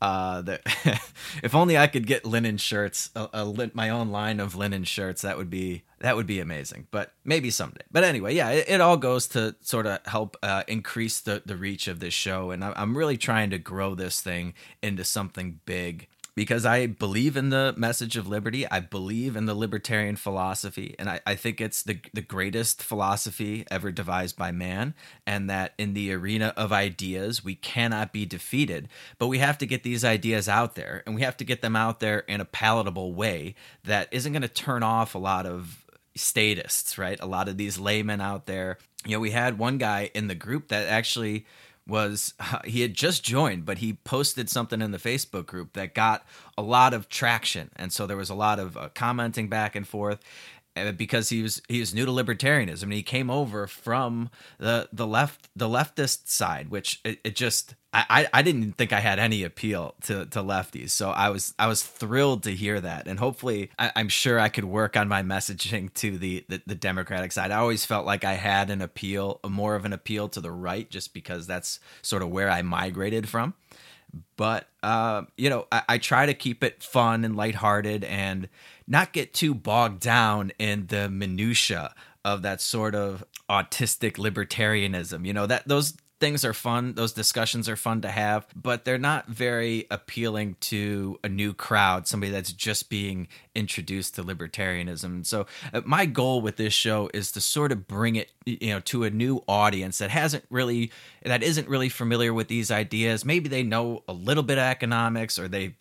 uh 0.00 0.42
that 0.42 0.62
if 1.42 1.54
only 1.54 1.76
i 1.76 1.86
could 1.86 2.06
get 2.06 2.24
linen 2.24 2.56
shirts 2.56 3.10
a, 3.16 3.28
a, 3.32 3.70
my 3.74 3.90
own 3.90 4.10
line 4.10 4.40
of 4.40 4.54
linen 4.54 4.84
shirts 4.84 5.22
that 5.22 5.36
would 5.36 5.50
be 5.50 5.82
that 6.00 6.14
would 6.14 6.26
be 6.26 6.38
amazing 6.38 6.86
but 6.90 7.12
maybe 7.24 7.50
someday. 7.50 7.82
But 7.90 8.04
anyway 8.04 8.34
yeah 8.34 8.50
it, 8.50 8.68
it 8.68 8.80
all 8.80 8.96
goes 8.96 9.26
to 9.28 9.56
sort 9.60 9.86
of 9.86 9.98
help 10.06 10.36
uh, 10.42 10.62
increase 10.68 11.20
the 11.20 11.42
the 11.44 11.56
reach 11.56 11.88
of 11.88 12.00
this 12.00 12.14
show 12.14 12.50
and 12.50 12.62
i'm 12.64 12.96
really 12.96 13.16
trying 13.16 13.50
to 13.50 13.58
grow 13.58 13.94
this 13.94 14.20
thing 14.20 14.54
into 14.82 15.04
something 15.04 15.60
big 15.64 16.08
because 16.38 16.64
I 16.64 16.86
believe 16.86 17.36
in 17.36 17.50
the 17.50 17.74
message 17.76 18.16
of 18.16 18.28
liberty. 18.28 18.64
I 18.70 18.78
believe 18.78 19.34
in 19.34 19.46
the 19.46 19.56
libertarian 19.56 20.14
philosophy. 20.14 20.94
And 20.96 21.10
I, 21.10 21.20
I, 21.26 21.34
think 21.34 21.60
it's 21.60 21.82
the, 21.82 21.98
the 22.14 22.20
greatest 22.20 22.80
philosophy 22.80 23.64
ever 23.72 23.90
devised 23.90 24.36
by 24.36 24.52
man. 24.52 24.94
And 25.26 25.50
that 25.50 25.74
in 25.78 25.94
the 25.94 26.12
arena 26.12 26.54
of 26.56 26.72
ideas, 26.72 27.42
we 27.42 27.56
cannot 27.56 28.12
be 28.12 28.24
defeated. 28.24 28.88
But 29.18 29.26
we 29.26 29.38
have 29.38 29.58
to 29.58 29.66
get 29.66 29.82
these 29.82 30.04
ideas 30.04 30.48
out 30.48 30.76
there. 30.76 31.02
And 31.06 31.16
we 31.16 31.22
have 31.22 31.36
to 31.38 31.44
get 31.44 31.60
them 31.60 31.74
out 31.74 31.98
there 31.98 32.20
in 32.20 32.40
a 32.40 32.44
palatable 32.44 33.14
way 33.14 33.56
that 33.82 34.06
isn't 34.12 34.32
going 34.32 34.42
to 34.42 34.48
turn 34.48 34.84
off 34.84 35.16
a 35.16 35.18
lot 35.18 35.44
of 35.44 35.84
statists, 36.14 36.96
right? 36.96 37.18
A 37.18 37.26
lot 37.26 37.48
of 37.48 37.56
these 37.56 37.80
laymen 37.80 38.20
out 38.20 38.46
there. 38.46 38.78
You 39.04 39.16
know, 39.16 39.20
we 39.20 39.32
had 39.32 39.58
one 39.58 39.76
guy 39.76 40.12
in 40.14 40.28
the 40.28 40.36
group 40.36 40.68
that 40.68 40.86
actually 40.86 41.46
was 41.88 42.34
he 42.64 42.82
had 42.82 42.94
just 42.94 43.24
joined, 43.24 43.64
but 43.64 43.78
he 43.78 43.94
posted 43.94 44.48
something 44.48 44.82
in 44.82 44.90
the 44.92 44.98
Facebook 44.98 45.46
group 45.46 45.72
that 45.72 45.94
got 45.94 46.24
a 46.56 46.62
lot 46.62 46.94
of 46.94 47.08
traction, 47.08 47.70
and 47.76 47.92
so 47.92 48.06
there 48.06 48.16
was 48.16 48.30
a 48.30 48.34
lot 48.34 48.58
of 48.58 48.76
uh, 48.76 48.88
commenting 48.94 49.48
back 49.48 49.74
and 49.74 49.88
forth 49.88 50.20
because 50.96 51.28
he 51.28 51.42
was 51.42 51.62
he 51.68 51.80
was 51.80 51.94
new 51.94 52.04
to 52.04 52.12
libertarianism 52.12 52.84
and 52.84 52.92
he 52.92 53.02
came 53.02 53.30
over 53.30 53.66
from 53.66 54.30
the 54.58 54.88
the 54.92 55.06
left 55.06 55.48
the 55.54 55.68
leftist 55.68 56.28
side 56.28 56.68
which 56.70 57.00
it, 57.04 57.18
it 57.24 57.36
just 57.36 57.74
I, 57.90 58.28
I 58.34 58.42
didn't 58.42 58.72
think 58.72 58.92
I 58.92 59.00
had 59.00 59.18
any 59.18 59.44
appeal 59.44 59.94
to, 60.02 60.26
to 60.26 60.40
lefties, 60.40 60.90
so 60.90 61.08
I 61.08 61.30
was 61.30 61.54
I 61.58 61.68
was 61.68 61.82
thrilled 61.82 62.42
to 62.42 62.54
hear 62.54 62.78
that, 62.78 63.08
and 63.08 63.18
hopefully 63.18 63.70
I, 63.78 63.92
am 63.96 64.10
sure 64.10 64.38
I 64.38 64.50
could 64.50 64.66
work 64.66 64.94
on 64.94 65.08
my 65.08 65.22
messaging 65.22 65.92
to 65.94 66.18
the, 66.18 66.44
the, 66.48 66.60
the 66.66 66.74
Democratic 66.74 67.32
side. 67.32 67.50
I 67.50 67.56
always 67.56 67.86
felt 67.86 68.04
like 68.04 68.24
I 68.24 68.34
had 68.34 68.68
an 68.68 68.82
appeal, 68.82 69.40
more 69.48 69.74
of 69.74 69.86
an 69.86 69.94
appeal 69.94 70.28
to 70.30 70.40
the 70.42 70.50
right, 70.50 70.88
just 70.90 71.14
because 71.14 71.46
that's 71.46 71.80
sort 72.02 72.22
of 72.22 72.28
where 72.28 72.50
I 72.50 72.60
migrated 72.60 73.26
from. 73.26 73.54
But 74.36 74.68
uh, 74.82 75.22
you 75.38 75.48
know, 75.48 75.66
I, 75.72 75.82
I 75.88 75.98
try 75.98 76.26
to 76.26 76.34
keep 76.34 76.62
it 76.62 76.82
fun 76.82 77.24
and 77.24 77.36
lighthearted, 77.36 78.04
and 78.04 78.50
not 78.88 79.12
get 79.12 79.34
too 79.34 79.54
bogged 79.54 80.00
down 80.00 80.50
in 80.58 80.86
the 80.86 81.08
minutia 81.08 81.94
of 82.24 82.42
that 82.42 82.60
sort 82.60 82.94
of 82.94 83.22
autistic 83.48 84.14
libertarianism. 84.14 85.26
You 85.26 85.32
know 85.32 85.46
that 85.46 85.68
those 85.68 85.94
things 86.20 86.44
are 86.44 86.52
fun. 86.52 86.94
Those 86.94 87.12
discussions 87.12 87.68
are 87.68 87.76
fun 87.76 88.00
to 88.00 88.08
have 88.08 88.46
but 88.54 88.84
they're 88.84 88.98
not 88.98 89.28
very 89.28 89.86
appealing 89.90 90.56
to 90.60 91.18
a 91.22 91.28
new 91.28 91.54
crowd 91.54 92.08
somebody 92.08 92.32
that's 92.32 92.52
just 92.52 92.90
being 92.90 93.28
introduced 93.54 94.16
to 94.16 94.24
libertarianism. 94.24 95.24
So 95.24 95.46
uh, 95.72 95.82
my 95.84 96.06
goal 96.06 96.40
with 96.40 96.56
this 96.56 96.74
show 96.74 97.08
is 97.14 97.30
to 97.32 97.40
sort 97.40 97.72
of 97.72 97.86
bring 97.86 98.16
it 98.16 98.32
you 98.44 98.70
know 98.70 98.80
to 98.80 99.04
a 99.04 99.10
new 99.10 99.44
audience 99.46 99.98
that 99.98 100.10
hasn't 100.10 100.44
really 100.50 100.90
that 101.22 101.42
isn't 101.42 101.68
really 101.68 101.88
familiar 101.88 102.34
with 102.34 102.48
these 102.48 102.70
ideas. 102.70 103.24
Maybe 103.24 103.48
they 103.48 103.62
know 103.62 104.02
a 104.08 104.12
little 104.12 104.42
bit 104.42 104.58
of 104.58 104.64
economics 104.64 105.38
or 105.38 105.46
they 105.46 105.76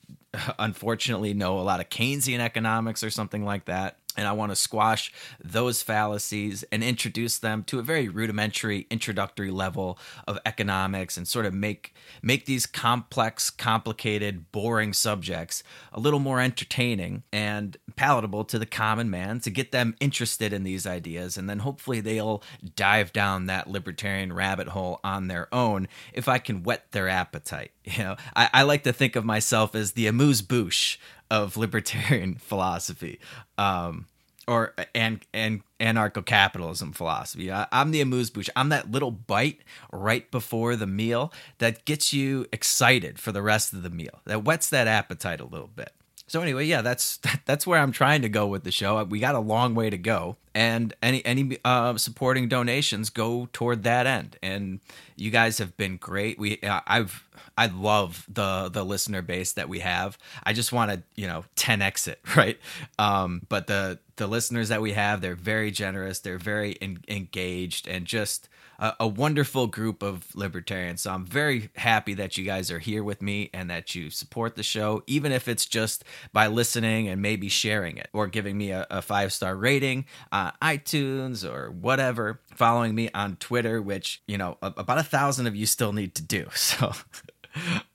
unfortunately 0.60 1.34
know 1.34 1.60
a 1.60 1.62
lot 1.62 1.80
of 1.80 1.90
Keynesian 1.90 2.40
economics 2.40 3.04
or 3.04 3.10
something 3.10 3.46
like 3.46 3.66
that. 3.66 3.98
And 4.18 4.28
I 4.28 4.32
want 4.32 4.52
to 4.52 4.56
squash 4.56 5.14
those 5.44 5.82
fallacies 5.82 6.64
and 6.72 6.84
introduce 6.84 7.38
them 7.38 7.64
to 7.66 7.80
a 7.80 7.84
very 7.84 8.10
rudimentary 8.10 8.88
introductory 8.90 9.52
level 9.52 9.98
of 10.28 10.40
economics 10.46 11.18
and 11.18 11.28
sort 11.28 11.46
of 11.46 11.54
make 11.54 11.94
make 12.22 12.46
these 12.46 12.66
complex, 12.66 13.50
complicated, 13.50 14.52
boring 14.52 14.94
subjects 14.94 15.64
a 15.94 16.00
little 16.00 16.20
more 16.20 16.42
entertaining 16.42 17.24
and 17.32 17.78
palatable 17.96 18.44
to 18.46 18.60
the 18.60 18.66
common 18.66 19.10
man 19.10 19.40
to 19.40 19.50
get 19.50 19.72
them 19.72 19.96
interested 20.00 20.52
in 20.54 20.64
these 20.64 20.86
ideas 20.86 21.38
and 21.38 21.50
then 21.50 21.60
hopefully 21.60 22.00
they'll 22.00 22.44
dive 22.76 23.12
down 23.14 23.46
that 23.46 23.70
libertarian 23.70 24.32
rabbit 24.34 24.70
hole 24.70 25.00
on 25.04 25.28
their 25.28 25.54
own 25.54 25.88
if 26.14 26.28
i 26.28 26.38
can 26.38 26.64
whet 26.64 26.92
their 26.92 27.08
appetite 27.08 27.72
you 27.96 28.04
know? 28.04 28.16
I, 28.36 28.50
I 28.54 28.64
like 28.64 28.84
to 28.84 28.94
think 28.94 29.16
of 29.16 29.26
myself 29.26 29.76
as 29.76 29.94
the 29.94 30.08
amuse 30.08 30.42
bouche 30.42 30.98
of 31.30 31.58
libertarian 31.58 32.36
philosophy 32.40 33.20
um, 33.58 34.08
or 34.48 34.74
and 34.96 35.22
and 35.34 35.62
anarcho-capitalism 35.80 36.94
philosophy. 36.94 37.52
I, 37.52 37.68
am 37.72 37.92
the 37.92 38.02
amuse 38.02 38.30
bouche. 38.30 38.50
I'm 38.56 38.70
that 38.70 38.90
little 38.90 39.12
bite 39.12 39.60
right 39.92 40.30
before 40.32 40.76
the 40.76 40.88
meal 40.88 41.34
that 41.60 41.86
gets 41.86 42.14
you 42.14 42.46
excited 42.52 43.20
for 43.20 43.32
the 43.32 43.42
rest 43.42 43.74
of 43.74 43.84
the 43.84 43.90
meal. 43.90 44.22
That 44.26 44.44
whets 44.44 44.70
that 44.70 44.88
appetite 44.88 45.42
a 45.42 45.46
little 45.46 45.70
bit. 45.76 45.92
So 46.28 46.42
anyway, 46.42 46.66
yeah, 46.66 46.82
that's 46.82 47.20
that's 47.46 47.66
where 47.66 47.80
I'm 47.80 47.92
trying 47.92 48.22
to 48.22 48.30
go 48.30 48.48
with 48.48 48.64
the 48.64 48.72
show. 48.72 49.04
We 49.06 49.20
got 49.20 49.36
a 49.36 49.40
long 49.40 49.76
way 49.76 49.90
to 49.90 49.98
go, 49.98 50.38
and 50.54 50.94
any 51.02 51.26
any 51.26 51.58
uh, 51.64 51.98
supporting 51.98 52.50
donations 52.50 53.10
go 53.10 53.48
toward 53.54 53.84
that 53.84 54.06
end. 54.06 54.38
And 54.44 54.82
you 55.16 55.32
guys 55.32 55.58
have 55.58 55.76
been 55.78 55.98
great. 55.98 56.38
We 56.38 56.60
uh, 56.62 56.82
I've 56.86 57.28
I 57.58 57.68
love 57.68 58.26
the 58.28 58.70
the 58.70 58.84
listener 58.84 59.22
base 59.22 59.54
that 59.54 59.70
we 59.70 59.80
have. 59.80 60.18
I 60.44 60.54
just 60.54 60.74
want 60.74 60.92
to 60.92 61.04
you 61.16 61.28
know 61.28 61.46
10x 61.56 62.08
it 62.08 62.20
right. 62.36 62.60
Um, 63.00 63.42
but 63.48 63.68
the 63.68 64.00
the 64.18 64.28
listeners 64.28 64.70
that 64.70 64.82
we 64.82 64.94
have, 64.94 65.22
they're 65.22 65.36
very 65.36 65.72
generous. 65.72 66.20
They're 66.20 66.38
very 66.38 66.78
engaged 66.82 67.88
and 67.88 68.06
just 68.06 68.50
a, 68.80 68.94
a, 69.02 69.08
wonderful 69.08 69.68
group 69.68 70.04
of 70.04 70.36
libertarians. 70.36 71.02
So 71.02 71.12
I'm 71.12 71.26
very 71.26 71.70
happy 71.76 72.14
that 72.16 72.38
you 72.38 72.46
guys 72.46 72.72
are 72.72 72.80
here 72.80 73.04
with 73.04 73.22
me 73.22 73.50
and 73.54 73.70
that 73.70 73.96
you 73.96 74.10
support 74.10 74.56
the 74.56 74.64
show, 74.64 75.04
even 75.08 75.32
if 75.32 75.48
it's 75.48 75.66
just 75.66 76.04
by 76.34 76.48
listening 76.48 77.08
and 77.08 77.22
maybe 77.22 77.50
sharing 77.50 77.98
it 77.98 78.10
or 78.14 78.28
giving 78.28 78.58
me 78.58 78.72
a, 78.72 78.86
a 78.90 79.02
five 79.02 79.34
star 79.34 79.56
rating 79.56 80.06
on 80.32 80.52
iTunes 80.62 81.50
or 81.50 81.72
whatever. 81.72 82.40
Following 82.56 82.96
me 82.96 83.10
on 83.14 83.36
Twitter, 83.38 83.82
which 83.82 84.22
you 84.28 84.38
know 84.38 84.58
about 84.62 84.98
a 84.98 85.04
thousand 85.04 85.48
of 85.48 85.56
you 85.56 85.66
still 85.66 85.94
need 85.94 86.16
to 86.16 86.24
do. 86.24 86.48
So. 86.58 86.92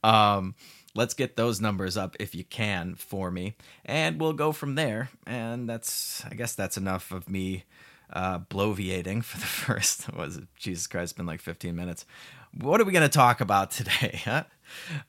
um 0.03 0.55
let's 0.95 1.15
get 1.15 1.37
those 1.37 1.61
numbers 1.61 1.97
up 1.97 2.17
if 2.19 2.35
you 2.35 2.43
can 2.43 2.95
for 2.95 3.31
me 3.31 3.55
and 3.85 4.21
we'll 4.21 4.33
go 4.33 4.51
from 4.51 4.75
there 4.75 5.09
and 5.27 5.69
that's 5.69 6.25
i 6.31 6.35
guess 6.35 6.55
that's 6.55 6.77
enough 6.77 7.13
of 7.13 7.29
me 7.29 7.65
uh, 8.13 8.39
bloviating 8.39 9.25
for 9.25 9.39
the 9.39 9.47
first 9.47 10.13
was 10.13 10.41
jesus 10.57 10.87
christ 10.87 11.13
it's 11.13 11.13
been 11.15 11.27
like 11.27 11.41
15 11.41 11.75
minutes 11.75 12.05
what 12.61 12.81
are 12.81 12.85
we 12.85 12.93
going 12.93 13.03
to 13.03 13.09
talk 13.09 13.41
about 13.41 13.71
today 13.71 14.21
huh 14.25 14.45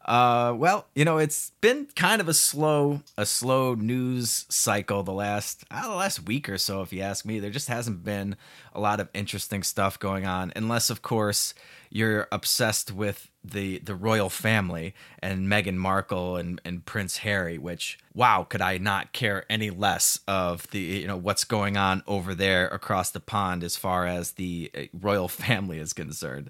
uh, 0.06 0.54
well 0.58 0.88
you 0.94 1.06
know 1.06 1.18
it's 1.18 1.52
been 1.62 1.88
kind 1.96 2.20
of 2.20 2.28
a 2.28 2.34
slow 2.34 3.02
a 3.18 3.26
slow 3.26 3.76
news 3.76 4.46
cycle 4.50 5.04
the 5.04 5.14
last 5.14 5.64
uh, 5.72 5.88
the 5.88 5.96
last 5.96 6.26
week 6.26 6.50
or 6.50 6.58
so 6.58 6.82
if 6.82 6.92
you 6.92 7.02
ask 7.02 7.26
me 7.26 7.40
there 7.40 7.50
just 7.50 7.70
hasn't 7.70 8.04
been 8.04 8.36
a 8.74 8.80
lot 8.80 9.00
of 9.00 9.08
interesting 9.14 9.64
stuff 9.64 9.98
going 9.98 10.26
on 10.26 10.52
unless 10.56 10.90
of 10.90 11.02
course 11.02 11.54
you're 11.94 12.28
obsessed 12.32 12.92
with 12.92 13.30
the 13.44 13.78
the 13.80 13.94
royal 13.94 14.30
family 14.30 14.96
and 15.20 15.48
Meghan 15.48 15.76
Markle 15.76 16.38
and, 16.38 16.60
and 16.66 16.84
Prince 16.84 17.18
Harry, 17.18 17.60
which 17.60 18.00
wow, 18.16 18.46
could 18.50 18.62
I 18.62 18.80
not 18.80 19.14
care 19.14 19.46
any 19.48 19.70
less 19.70 20.20
of 20.28 20.70
the 20.72 20.80
you 20.80 21.08
know 21.08 21.18
what's 21.18 21.44
going 21.44 21.78
on 21.78 22.02
over 22.08 22.34
there 22.34 22.68
across 22.68 23.12
the 23.12 23.20
pond 23.20 23.64
as 23.64 23.76
far 23.76 24.08
as 24.08 24.32
the 24.32 24.72
uh, 24.76 24.82
royal 24.92 25.28
family 25.28 25.78
is 25.78 25.94
concerned. 25.94 26.50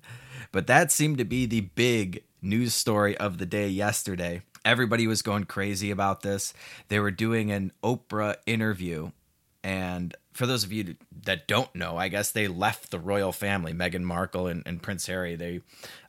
But 0.53 0.67
that 0.67 0.89
seemed 0.89 1.17
to 1.17 1.25
be 1.25 1.45
the 1.45 1.61
big 1.61 2.23
news 2.41 2.73
story 2.73 3.17
of 3.17 3.37
the 3.37 3.45
day 3.45 3.67
yesterday. 3.67 4.43
Everybody 4.63 5.05
was 5.07 5.21
going 5.21 5.43
crazy 5.43 5.91
about 5.91 6.21
this. 6.21 6.53
They 6.87 6.99
were 6.99 7.11
doing 7.11 7.51
an 7.51 7.73
Oprah 7.83 8.37
interview 8.45 9.11
and 9.63 10.15
for 10.33 10.45
those 10.45 10.63
of 10.63 10.73
you 10.73 10.95
that 11.23 11.47
don't 11.47 11.73
know, 11.73 11.97
I 11.97 12.09
guess 12.09 12.31
they 12.31 12.47
left 12.47 12.91
the 12.91 12.99
royal 12.99 13.31
family, 13.31 13.73
Meghan 13.73 14.01
Markle 14.01 14.47
and, 14.47 14.61
and 14.65 14.81
Prince 14.81 15.07
Harry. 15.07 15.35
They 15.35 15.61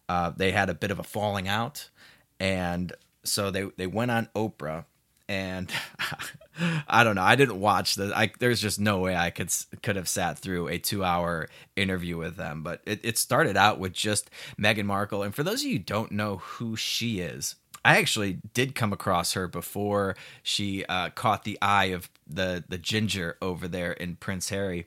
uh, 0.09 0.31
they 0.31 0.51
had 0.51 0.69
a 0.69 0.75
bit 0.75 0.91
of 0.91 0.99
a 0.99 1.05
falling 1.05 1.47
out, 1.47 1.89
and 2.41 2.93
so 3.23 3.51
they 3.51 3.65
they 3.77 3.87
went 3.87 4.11
on 4.11 4.29
Oprah, 4.35 4.87
and 5.29 5.73
I 6.89 7.03
don't 7.05 7.17
know. 7.17 7.23
I 7.23 7.37
didn't 7.37 7.61
watch 7.61 7.97
the. 7.97 8.13
I, 8.17 8.31
there's 8.39 8.61
just 8.61 8.79
no 8.79 8.99
way 8.99 9.17
I 9.17 9.31
could 9.31 9.53
could 9.83 9.97
have 9.97 10.09
sat 10.09 10.39
through 10.39 10.69
a 10.69 10.79
two 10.79 11.03
hour 11.05 11.49
interview 11.77 12.17
with 12.17 12.37
them. 12.37 12.63
But 12.63 12.81
it, 12.87 13.01
it 13.03 13.19
started 13.19 13.57
out 13.57 13.79
with 13.79 13.93
just 13.93 14.31
Meghan 14.59 14.85
Markle, 14.87 15.23
and 15.23 15.35
for 15.35 15.43
those 15.43 15.63
of 15.63 15.67
you 15.67 15.75
who 15.75 15.85
don't 15.85 16.13
know 16.13 16.37
who 16.37 16.77
she 16.77 17.21
is, 17.21 17.57
I 17.85 17.99
actually 17.99 18.39
did 18.55 18.75
come 18.75 18.93
across 18.93 19.33
her 19.33 19.49
before 19.49 20.17
she 20.43 20.85
uh, 20.87 21.11
caught 21.11 21.45
the 21.45 21.59
eye 21.61 21.87
of 21.87 22.09
the 22.27 22.65
the 22.69 22.79
ginger 22.79 23.37
over 23.43 23.69
there 23.69 23.93
in 23.93 24.17
Prince 24.17 24.49
Harry. 24.51 24.87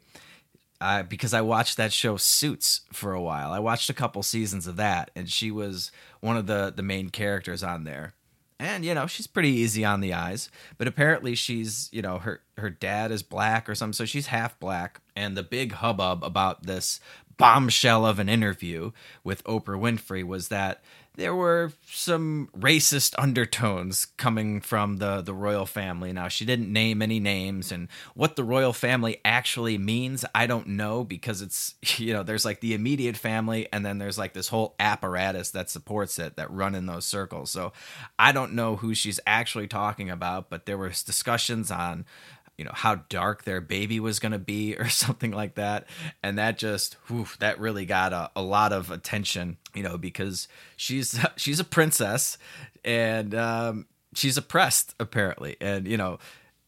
Uh, 0.79 1.01
because 1.01 1.33
I 1.33 1.41
watched 1.41 1.75
that 1.77 1.91
show 1.91 2.17
Suits 2.17 2.81
for 2.93 3.11
a 3.11 3.21
while. 3.21 3.51
I 3.51 3.57
watched 3.57 3.89
a 3.89 3.95
couple 3.95 4.21
seasons 4.21 4.67
of 4.67 4.75
that, 4.75 5.09
and 5.15 5.27
she 5.27 5.49
was 5.49 5.91
one 6.21 6.37
of 6.37 6.47
the 6.47 6.71
the 6.75 6.83
main 6.83 7.09
characters 7.09 7.63
on 7.63 7.83
there. 7.83 8.13
And 8.59 8.83
you 8.83 8.93
know 8.95 9.05
she's 9.05 9.27
pretty 9.27 9.49
easy 9.49 9.85
on 9.85 10.01
the 10.01 10.13
eyes, 10.13 10.49
but 10.77 10.87
apparently 10.87 11.35
she's 11.35 11.89
you 11.91 12.01
know 12.01 12.17
her 12.17 12.41
her 12.57 12.69
dad 12.71 13.11
is 13.11 13.21
black 13.21 13.69
or 13.69 13.75
something, 13.75 13.93
so 13.93 14.05
she's 14.05 14.27
half 14.27 14.59
black. 14.59 14.99
And 15.15 15.37
the 15.37 15.43
big 15.43 15.73
hubbub 15.73 16.23
about 16.23 16.63
this 16.63 16.99
bombshell 17.37 18.05
of 18.05 18.17
an 18.19 18.29
interview 18.29 18.91
with 19.23 19.43
Oprah 19.43 19.79
Winfrey 19.79 20.23
was 20.23 20.47
that 20.47 20.81
there 21.17 21.33
were 21.33 21.71
some 21.87 22.47
racist 22.55 23.15
undertones 23.17 24.05
coming 24.17 24.61
from 24.61 24.97
the 24.97 25.21
the 25.21 25.33
royal 25.33 25.65
family. 25.65 26.13
Now 26.13 26.27
she 26.27 26.45
didn't 26.45 26.71
name 26.71 27.01
any 27.01 27.19
names 27.19 27.71
and 27.71 27.89
what 28.13 28.35
the 28.35 28.43
royal 28.43 28.71
family 28.71 29.19
actually 29.25 29.79
means, 29.79 30.23
I 30.35 30.45
don't 30.45 30.67
know 30.67 31.03
because 31.03 31.41
it's 31.41 31.73
you 31.97 32.13
know, 32.13 32.21
there's 32.21 32.45
like 32.45 32.61
the 32.61 32.75
immediate 32.75 33.17
family 33.17 33.67
and 33.73 33.83
then 33.83 33.97
there's 33.97 34.17
like 34.17 34.33
this 34.33 34.47
whole 34.47 34.75
apparatus 34.79 35.51
that 35.51 35.71
supports 35.71 36.19
it 36.19 36.35
that 36.35 36.51
run 36.51 36.75
in 36.75 36.85
those 36.85 37.05
circles. 37.05 37.49
So 37.49 37.73
I 38.19 38.31
don't 38.31 38.53
know 38.53 38.75
who 38.75 38.93
she's 38.93 39.19
actually 39.25 39.67
talking 39.67 40.11
about, 40.11 40.51
but 40.51 40.67
there 40.67 40.77
was 40.77 41.01
discussions 41.01 41.71
on 41.71 42.05
you 42.57 42.65
know 42.65 42.71
how 42.73 42.95
dark 43.09 43.43
their 43.43 43.61
baby 43.61 43.99
was 43.99 44.19
going 44.19 44.31
to 44.31 44.39
be 44.39 44.75
or 44.77 44.89
something 44.89 45.31
like 45.31 45.55
that. 45.55 45.85
And 46.23 46.37
that 46.37 46.57
just 46.57 46.95
whew, 47.07 47.27
that 47.39 47.59
really 47.59 47.85
got 47.85 48.13
a, 48.13 48.31
a 48.35 48.41
lot 48.41 48.73
of 48.73 48.91
attention 48.91 49.57
you 49.73 49.83
know 49.83 49.97
because 49.97 50.47
she's 50.75 51.19
she's 51.35 51.59
a 51.59 51.65
princess 51.65 52.37
and 52.83 53.33
um, 53.35 53.85
she's 54.13 54.37
oppressed 54.37 54.95
apparently. 54.99 55.57
And 55.61 55.87
you 55.87 55.97
know 55.97 56.19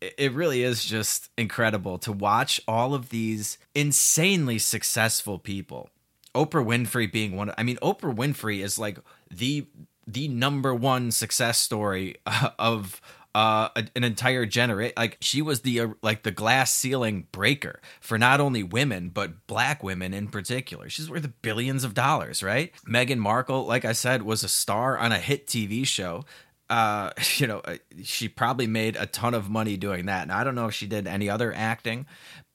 it 0.01 0.31
really 0.31 0.63
is 0.63 0.85
just 0.85 1.29
incredible 1.37 1.97
to 1.99 2.13
watch 2.13 2.61
all 2.67 2.93
of 2.93 3.09
these 3.09 3.57
insanely 3.75 4.57
successful 4.57 5.37
people. 5.37 5.89
Oprah 6.33 6.65
winfrey 6.65 7.11
being 7.11 7.35
one 7.35 7.49
of, 7.49 7.55
i 7.57 7.63
mean 7.63 7.75
oprah 7.77 8.15
winfrey 8.15 8.63
is 8.63 8.77
like 8.77 8.99
the 9.31 9.65
the 10.05 10.27
number 10.27 10.73
one 10.73 11.11
success 11.11 11.57
story 11.57 12.15
of 12.59 13.01
uh, 13.35 13.69
an 13.75 14.03
entire 14.03 14.45
generation. 14.45 14.93
Like 14.97 15.17
she 15.21 15.41
was 15.41 15.61
the 15.61 15.81
uh, 15.81 15.87
like 16.01 16.23
the 16.23 16.31
glass 16.31 16.73
ceiling 16.73 17.27
breaker 17.31 17.79
for 18.01 18.17
not 18.17 18.39
only 18.39 18.63
women 18.63 19.09
but 19.09 19.45
black 19.47 19.83
women 19.83 20.13
in 20.13 20.27
particular. 20.27 20.89
She's 20.89 21.09
worth 21.09 21.29
billions 21.41 21.83
of 21.83 21.93
dollars, 21.93 22.41
right? 22.41 22.73
Meghan 22.87 23.17
Markle, 23.17 23.65
like 23.65 23.85
I 23.85 23.93
said, 23.93 24.23
was 24.23 24.43
a 24.43 24.49
star 24.49 24.97
on 24.97 25.11
a 25.11 25.19
hit 25.19 25.47
TV 25.47 25.85
show. 25.85 26.25
Uh, 26.69 27.11
you 27.35 27.47
know, 27.47 27.59
uh, 27.59 27.77
she 28.03 28.27
probably 28.27 28.67
made 28.67 28.95
a 28.95 29.05
ton 29.05 29.33
of 29.33 29.49
money 29.49 29.77
doing 29.77 30.07
that. 30.07 30.27
Now 30.27 30.39
I 30.39 30.43
don't 30.43 30.55
know 30.55 30.67
if 30.67 30.73
she 30.73 30.87
did 30.87 31.07
any 31.07 31.29
other 31.29 31.53
acting, 31.53 32.07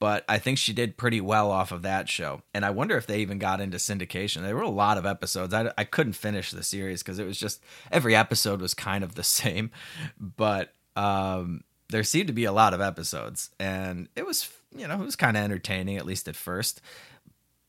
but 0.05 0.23
I 0.29 0.37
think 0.37 0.59
she 0.59 0.75
did 0.75 0.99
pretty 0.99 1.23
well 1.23 1.51
off 1.51 1.73
of 1.73 1.81
that 1.81 2.11
show. 2.11 2.43
And 2.53 2.63
I 2.63 2.69
wonder 2.69 2.95
if 2.99 3.07
they 3.07 3.21
even 3.21 3.39
got 3.39 3.63
into 3.63 3.79
syndication. 3.79 4.43
There 4.43 4.55
were 4.55 4.61
a 4.61 4.69
lot 4.69 4.99
of 4.99 5.07
episodes. 5.07 5.55
I, 5.55 5.73
I 5.79 5.85
couldn't 5.85 6.13
finish 6.13 6.51
the 6.51 6.63
series 6.63 7.03
because 7.03 7.19
it 7.19 7.25
was 7.25 7.39
just 7.39 7.63
every 7.91 8.15
episode 8.15 8.61
was 8.61 8.75
kind 8.75 9.03
of 9.03 9.15
the 9.15 9.23
same. 9.25 9.71
But 10.21 10.75
um, 10.95 11.65
there 11.89 12.03
seemed 12.03 12.27
to 12.27 12.35
be 12.35 12.45
a 12.45 12.53
lot 12.53 12.75
of 12.75 12.83
episodes, 12.83 13.49
and 13.59 14.11
it 14.15 14.27
was 14.27 14.53
you 14.77 14.87
know 14.87 15.01
it 15.01 15.07
was 15.07 15.17
kind 15.17 15.39
of 15.39 15.43
entertaining 15.43 15.97
at 15.97 16.05
least 16.05 16.29
at 16.29 16.37
first. 16.37 16.83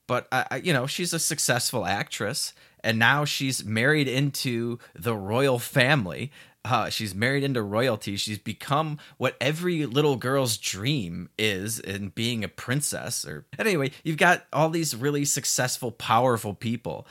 But 0.05 0.27
I, 0.29 0.45
I, 0.51 0.55
you 0.57 0.73
know, 0.73 0.87
she's 0.87 1.13
a 1.13 1.19
successful 1.19 1.85
actress, 1.85 2.53
and 2.83 2.99
now 2.99 3.23
she's 3.23 3.63
married 3.63 4.09
into 4.09 4.79
the 4.93 5.15
royal 5.15 5.57
family. 5.57 6.33
Uh, 6.65 6.89
she's 6.89 7.13
married 7.13 7.43
into 7.43 7.61
royalty. 7.61 8.15
She's 8.15 8.39
become 8.39 8.97
what 9.17 9.37
every 9.39 9.85
little 9.85 10.15
girl's 10.15 10.57
dream 10.57 11.29
is 11.37 11.79
in 11.79 12.09
being 12.09 12.43
a 12.43 12.47
princess. 12.47 13.23
Or 13.23 13.45
anyway, 13.59 13.91
you've 14.03 14.17
got 14.17 14.45
all 14.51 14.69
these 14.69 14.95
really 14.95 15.25
successful, 15.25 15.91
powerful 15.91 16.55
people 16.55 17.05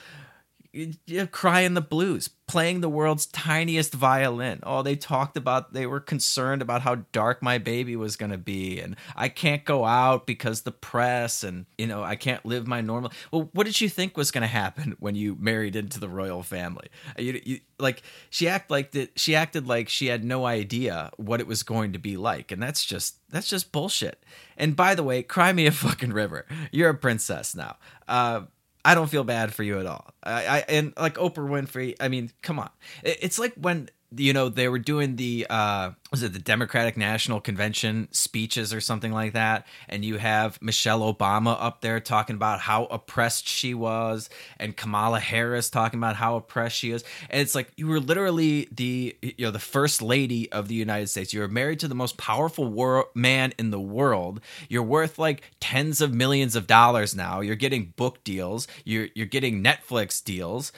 crying 1.30 1.74
the 1.74 1.80
blues, 1.80 2.28
playing 2.46 2.80
the 2.80 2.88
world's 2.88 3.26
tiniest 3.26 3.94
violin. 3.94 4.60
Oh, 4.62 4.82
they 4.82 4.96
talked 4.96 5.36
about 5.36 5.72
they 5.72 5.86
were 5.86 6.00
concerned 6.00 6.62
about 6.62 6.82
how 6.82 6.96
dark 7.12 7.42
my 7.42 7.58
baby 7.58 7.96
was 7.96 8.16
going 8.16 8.32
to 8.32 8.38
be 8.38 8.80
and 8.80 8.96
I 9.16 9.28
can't 9.28 9.64
go 9.64 9.84
out 9.84 10.26
because 10.26 10.62
the 10.62 10.72
press 10.72 11.44
and 11.44 11.66
you 11.78 11.86
know, 11.86 12.02
I 12.02 12.16
can't 12.16 12.44
live 12.44 12.66
my 12.66 12.80
normal. 12.80 13.12
Well, 13.30 13.48
what 13.52 13.64
did 13.66 13.80
you 13.80 13.88
think 13.88 14.16
was 14.16 14.30
going 14.30 14.42
to 14.42 14.48
happen 14.48 14.96
when 15.00 15.14
you 15.14 15.36
married 15.38 15.76
into 15.76 16.00
the 16.00 16.08
royal 16.08 16.42
family? 16.42 16.88
You, 17.18 17.40
you 17.44 17.60
like 17.78 18.02
she 18.30 18.48
acted 18.48 18.70
like 18.70 18.92
that 18.92 19.18
she 19.18 19.34
acted 19.34 19.66
like 19.66 19.88
she 19.88 20.06
had 20.06 20.24
no 20.24 20.44
idea 20.44 21.10
what 21.16 21.40
it 21.40 21.46
was 21.46 21.62
going 21.62 21.92
to 21.92 21.98
be 21.98 22.16
like 22.16 22.52
and 22.52 22.62
that's 22.62 22.84
just 22.84 23.16
that's 23.30 23.48
just 23.48 23.72
bullshit. 23.72 24.22
And 24.56 24.76
by 24.76 24.94
the 24.94 25.02
way, 25.02 25.22
cry 25.22 25.52
me 25.52 25.66
a 25.66 25.72
fucking 25.72 26.12
river. 26.12 26.46
You're 26.70 26.90
a 26.90 26.94
princess 26.94 27.54
now. 27.54 27.76
Uh 28.06 28.42
I 28.84 28.94
don't 28.94 29.08
feel 29.08 29.24
bad 29.24 29.54
for 29.54 29.62
you 29.62 29.78
at 29.80 29.86
all. 29.86 30.10
I, 30.22 30.46
I 30.46 30.64
and 30.68 30.92
like 30.98 31.14
Oprah 31.14 31.48
Winfrey. 31.48 31.94
I 32.00 32.08
mean, 32.08 32.30
come 32.42 32.58
on. 32.58 32.70
It, 33.02 33.18
it's 33.22 33.38
like 33.38 33.54
when 33.54 33.88
you 34.16 34.32
know 34.32 34.48
they 34.48 34.68
were 34.68 34.78
doing 34.78 35.16
the 35.16 35.46
uh 35.50 35.90
was 36.10 36.22
it 36.22 36.32
the 36.32 36.38
democratic 36.38 36.96
national 36.96 37.40
convention 37.40 38.08
speeches 38.12 38.72
or 38.72 38.80
something 38.80 39.12
like 39.12 39.32
that? 39.32 39.66
And 39.88 40.04
you 40.04 40.18
have 40.18 40.60
michelle 40.62 41.00
obama 41.00 41.56
up 41.58 41.80
there 41.80 42.00
talking 42.00 42.36
about 42.36 42.60
how 42.60 42.84
oppressed 42.86 43.48
she 43.48 43.74
was 43.74 44.30
and 44.58 44.76
kamala 44.76 45.20
harris 45.20 45.70
talking 45.70 45.98
about 45.98 46.16
how 46.16 46.36
oppressed 46.36 46.76
she 46.76 46.90
is. 46.90 47.04
And 47.30 47.40
it's 47.40 47.54
like 47.54 47.70
you 47.76 47.86
were 47.86 48.00
literally 48.00 48.68
the 48.70 49.16
you 49.20 49.46
know 49.46 49.50
the 49.50 49.58
first 49.58 50.02
lady 50.02 50.50
of 50.52 50.68
the 50.68 50.74
united 50.74 51.08
states. 51.08 51.32
You 51.32 51.40
were 51.40 51.48
married 51.48 51.80
to 51.80 51.88
the 51.88 51.94
most 51.94 52.16
powerful 52.16 52.66
wor- 52.66 53.08
man 53.14 53.52
in 53.58 53.70
the 53.70 53.80
world. 53.80 54.40
You're 54.68 54.82
worth 54.82 55.18
like 55.18 55.42
tens 55.60 56.00
of 56.00 56.14
millions 56.14 56.56
of 56.56 56.66
dollars 56.66 57.14
now. 57.14 57.40
You're 57.40 57.56
getting 57.56 57.92
book 57.96 58.24
deals. 58.24 58.66
You're 58.84 59.08
you're 59.14 59.26
getting 59.26 59.62
netflix 59.62 60.22
deals. 60.22 60.72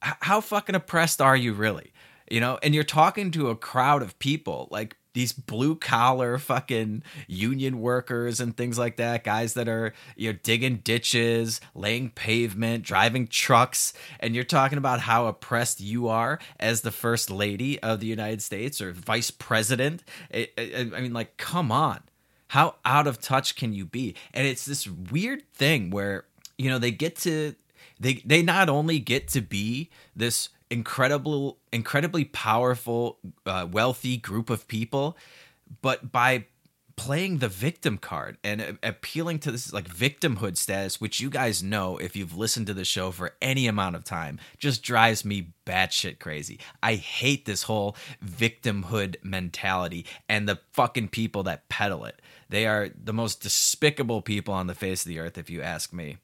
How 0.00 0.42
fucking 0.42 0.74
oppressed 0.74 1.22
are 1.22 1.36
you 1.36 1.54
really 1.54 1.93
you 2.30 2.40
know 2.40 2.58
and 2.62 2.74
you're 2.74 2.84
talking 2.84 3.30
to 3.30 3.50
a 3.50 3.56
crowd 3.56 4.02
of 4.02 4.18
people 4.18 4.68
like 4.70 4.96
these 5.12 5.32
blue 5.32 5.76
collar 5.76 6.38
fucking 6.38 7.00
union 7.28 7.80
workers 7.80 8.40
and 8.40 8.56
things 8.56 8.76
like 8.76 8.96
that 8.96 9.22
guys 9.22 9.54
that 9.54 9.68
are 9.68 9.92
you 10.16 10.32
know 10.32 10.38
digging 10.42 10.76
ditches 10.78 11.60
laying 11.74 12.10
pavement 12.10 12.82
driving 12.82 13.26
trucks 13.26 13.92
and 14.18 14.34
you're 14.34 14.42
talking 14.42 14.78
about 14.78 15.00
how 15.00 15.26
oppressed 15.26 15.80
you 15.80 16.08
are 16.08 16.40
as 16.58 16.80
the 16.80 16.90
first 16.90 17.30
lady 17.30 17.80
of 17.80 18.00
the 18.00 18.06
united 18.06 18.42
states 18.42 18.80
or 18.80 18.92
vice 18.92 19.30
president. 19.30 20.02
I, 20.32 20.48
I, 20.58 20.90
I 20.94 21.00
mean 21.00 21.12
like 21.12 21.36
come 21.36 21.70
on. 21.70 22.00
How 22.48 22.76
out 22.84 23.06
of 23.06 23.20
touch 23.20 23.56
can 23.56 23.72
you 23.72 23.84
be? 23.84 24.14
And 24.32 24.46
it's 24.46 24.64
this 24.64 24.86
weird 24.86 25.42
thing 25.52 25.90
where 25.90 26.24
you 26.56 26.70
know 26.70 26.78
they 26.78 26.90
get 26.90 27.16
to 27.16 27.54
they 27.98 28.22
they 28.24 28.42
not 28.42 28.68
only 28.68 28.98
get 28.98 29.28
to 29.28 29.40
be 29.40 29.90
this 30.14 30.50
incredible 30.70 31.58
incredibly 31.72 32.24
powerful 32.24 33.18
uh, 33.46 33.66
wealthy 33.70 34.16
group 34.16 34.50
of 34.50 34.66
people 34.66 35.16
but 35.82 36.10
by 36.10 36.44
playing 36.96 37.38
the 37.38 37.48
victim 37.48 37.98
card 37.98 38.38
and 38.44 38.78
appealing 38.82 39.38
to 39.40 39.50
this 39.50 39.72
like 39.72 39.88
victimhood 39.88 40.56
status 40.56 41.00
which 41.00 41.20
you 41.20 41.28
guys 41.28 41.62
know 41.62 41.96
if 41.96 42.14
you've 42.14 42.36
listened 42.36 42.66
to 42.66 42.74
the 42.74 42.84
show 42.84 43.10
for 43.10 43.32
any 43.42 43.66
amount 43.66 43.96
of 43.96 44.04
time 44.04 44.38
just 44.58 44.82
drives 44.82 45.24
me 45.24 45.48
batshit 45.66 46.18
crazy. 46.18 46.60
I 46.82 46.94
hate 46.94 47.46
this 47.46 47.64
whole 47.64 47.96
victimhood 48.24 49.16
mentality 49.22 50.06
and 50.28 50.48
the 50.48 50.60
fucking 50.72 51.08
people 51.08 51.42
that 51.44 51.68
peddle 51.68 52.04
it. 52.04 52.20
They 52.48 52.66
are 52.66 52.90
the 52.90 53.12
most 53.12 53.40
despicable 53.40 54.22
people 54.22 54.54
on 54.54 54.66
the 54.68 54.74
face 54.74 55.04
of 55.04 55.08
the 55.08 55.18
earth 55.18 55.36
if 55.36 55.50
you 55.50 55.62
ask 55.62 55.92
me 55.92 56.18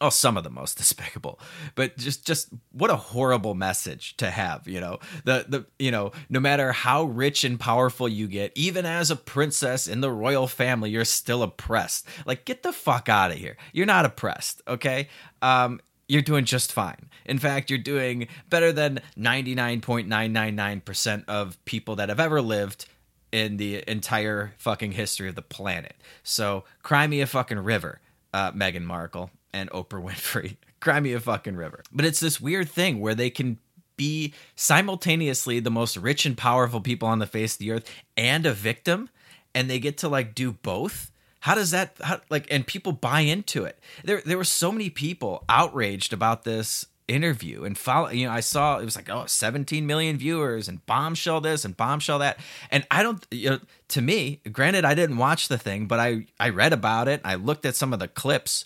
oh 0.00 0.10
some 0.10 0.36
of 0.36 0.44
the 0.44 0.50
most 0.50 0.76
despicable. 0.78 1.40
But 1.74 1.96
just 1.96 2.26
just 2.26 2.48
what 2.72 2.90
a 2.90 2.96
horrible 2.96 3.54
message 3.54 4.16
to 4.18 4.30
have 4.30 4.68
you 4.68 4.80
know? 4.80 4.98
The 5.24 5.46
the 5.48 5.66
you 5.78 5.90
know 5.90 6.12
no 6.28 6.40
matter 6.40 6.72
how 6.72 7.04
rich 7.04 7.44
and 7.44 7.58
powerful 7.58 8.06
you 8.08 8.28
get 8.28 8.52
even 8.54 8.84
as 8.86 9.10
a 9.10 9.16
princess 9.16 9.86
in 9.86 10.00
the 10.00 10.10
royal 10.10 10.46
family 10.46 10.90
you're 10.90 11.04
still 11.04 11.42
oppressed. 11.42 12.06
Like 12.26 12.44
get 12.44 12.62
the 12.62 12.72
fuck 12.72 13.08
out 13.08 13.30
of 13.30 13.38
here. 13.38 13.56
You're 13.72 13.86
not 13.86 14.04
oppressed 14.04 14.62
okay? 14.68 15.08
Um 15.42 15.80
you're 16.06 16.22
doing 16.22 16.44
just 16.44 16.70
fine. 16.70 17.08
In 17.24 17.38
fact, 17.38 17.70
you're 17.70 17.78
doing 17.78 18.28
better 18.50 18.72
than 18.72 19.00
99.999% 19.18 21.24
of 21.28 21.64
people 21.64 21.96
that 21.96 22.10
have 22.10 22.20
ever 22.20 22.42
lived 22.42 22.84
in 23.32 23.56
the 23.56 23.82
entire 23.88 24.52
fucking 24.58 24.92
history 24.92 25.30
of 25.30 25.34
the 25.34 25.40
planet. 25.40 25.94
So, 26.22 26.64
cry 26.82 27.06
me 27.06 27.22
a 27.22 27.26
fucking 27.26 27.58
river, 27.58 28.02
uh, 28.34 28.52
Meghan 28.52 28.84
Markle 28.84 29.30
and 29.54 29.70
Oprah 29.70 30.02
Winfrey. 30.02 30.56
Cry 30.80 31.00
me 31.00 31.14
a 31.14 31.20
fucking 31.20 31.56
river. 31.56 31.82
But 31.92 32.04
it's 32.04 32.20
this 32.20 32.40
weird 32.40 32.68
thing 32.68 33.00
where 33.00 33.14
they 33.14 33.30
can 33.30 33.58
be 33.96 34.34
simultaneously 34.56 35.60
the 35.60 35.70
most 35.70 35.96
rich 35.96 36.26
and 36.26 36.36
powerful 36.36 36.80
people 36.80 37.08
on 37.08 37.20
the 37.20 37.26
face 37.26 37.54
of 37.54 37.60
the 37.60 37.70
earth 37.70 37.90
and 38.16 38.44
a 38.44 38.52
victim, 38.52 39.08
and 39.54 39.70
they 39.70 39.78
get 39.78 39.96
to 39.98 40.08
like 40.08 40.34
do 40.34 40.52
both. 40.52 41.10
How 41.40 41.54
does 41.54 41.70
that 41.70 41.96
how, 42.02 42.20
like? 42.28 42.46
And 42.50 42.66
people 42.66 42.92
buy 42.92 43.20
into 43.20 43.64
it. 43.64 43.78
There, 44.02 44.20
there 44.26 44.36
were 44.36 44.44
so 44.44 44.72
many 44.72 44.90
people 44.90 45.44
outraged 45.48 46.12
about 46.12 46.44
this 46.44 46.86
interview 47.06 47.64
and 47.64 47.76
follow 47.76 48.08
you 48.08 48.26
know 48.26 48.32
i 48.32 48.40
saw 48.40 48.78
it 48.78 48.84
was 48.84 48.96
like 48.96 49.10
oh 49.10 49.26
17 49.26 49.86
million 49.86 50.16
viewers 50.16 50.68
and 50.68 50.84
bombshell 50.86 51.38
this 51.38 51.62
and 51.62 51.76
bombshell 51.76 52.20
that 52.20 52.38
and 52.70 52.86
i 52.90 53.02
don't 53.02 53.26
you 53.30 53.50
know 53.50 53.58
to 53.88 54.00
me 54.00 54.40
granted 54.50 54.86
i 54.86 54.94
didn't 54.94 55.18
watch 55.18 55.48
the 55.48 55.58
thing 55.58 55.86
but 55.86 56.00
i 56.00 56.24
i 56.40 56.48
read 56.48 56.72
about 56.72 57.06
it 57.06 57.20
i 57.22 57.34
looked 57.34 57.66
at 57.66 57.76
some 57.76 57.92
of 57.92 57.98
the 57.98 58.08
clips 58.08 58.64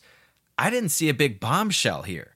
I 0.59 0.71
didn't 0.71 0.91
see 0.91 1.09
a 1.09 1.15
big 1.15 1.41
bombshell 1.41 2.03
here. 2.03 2.35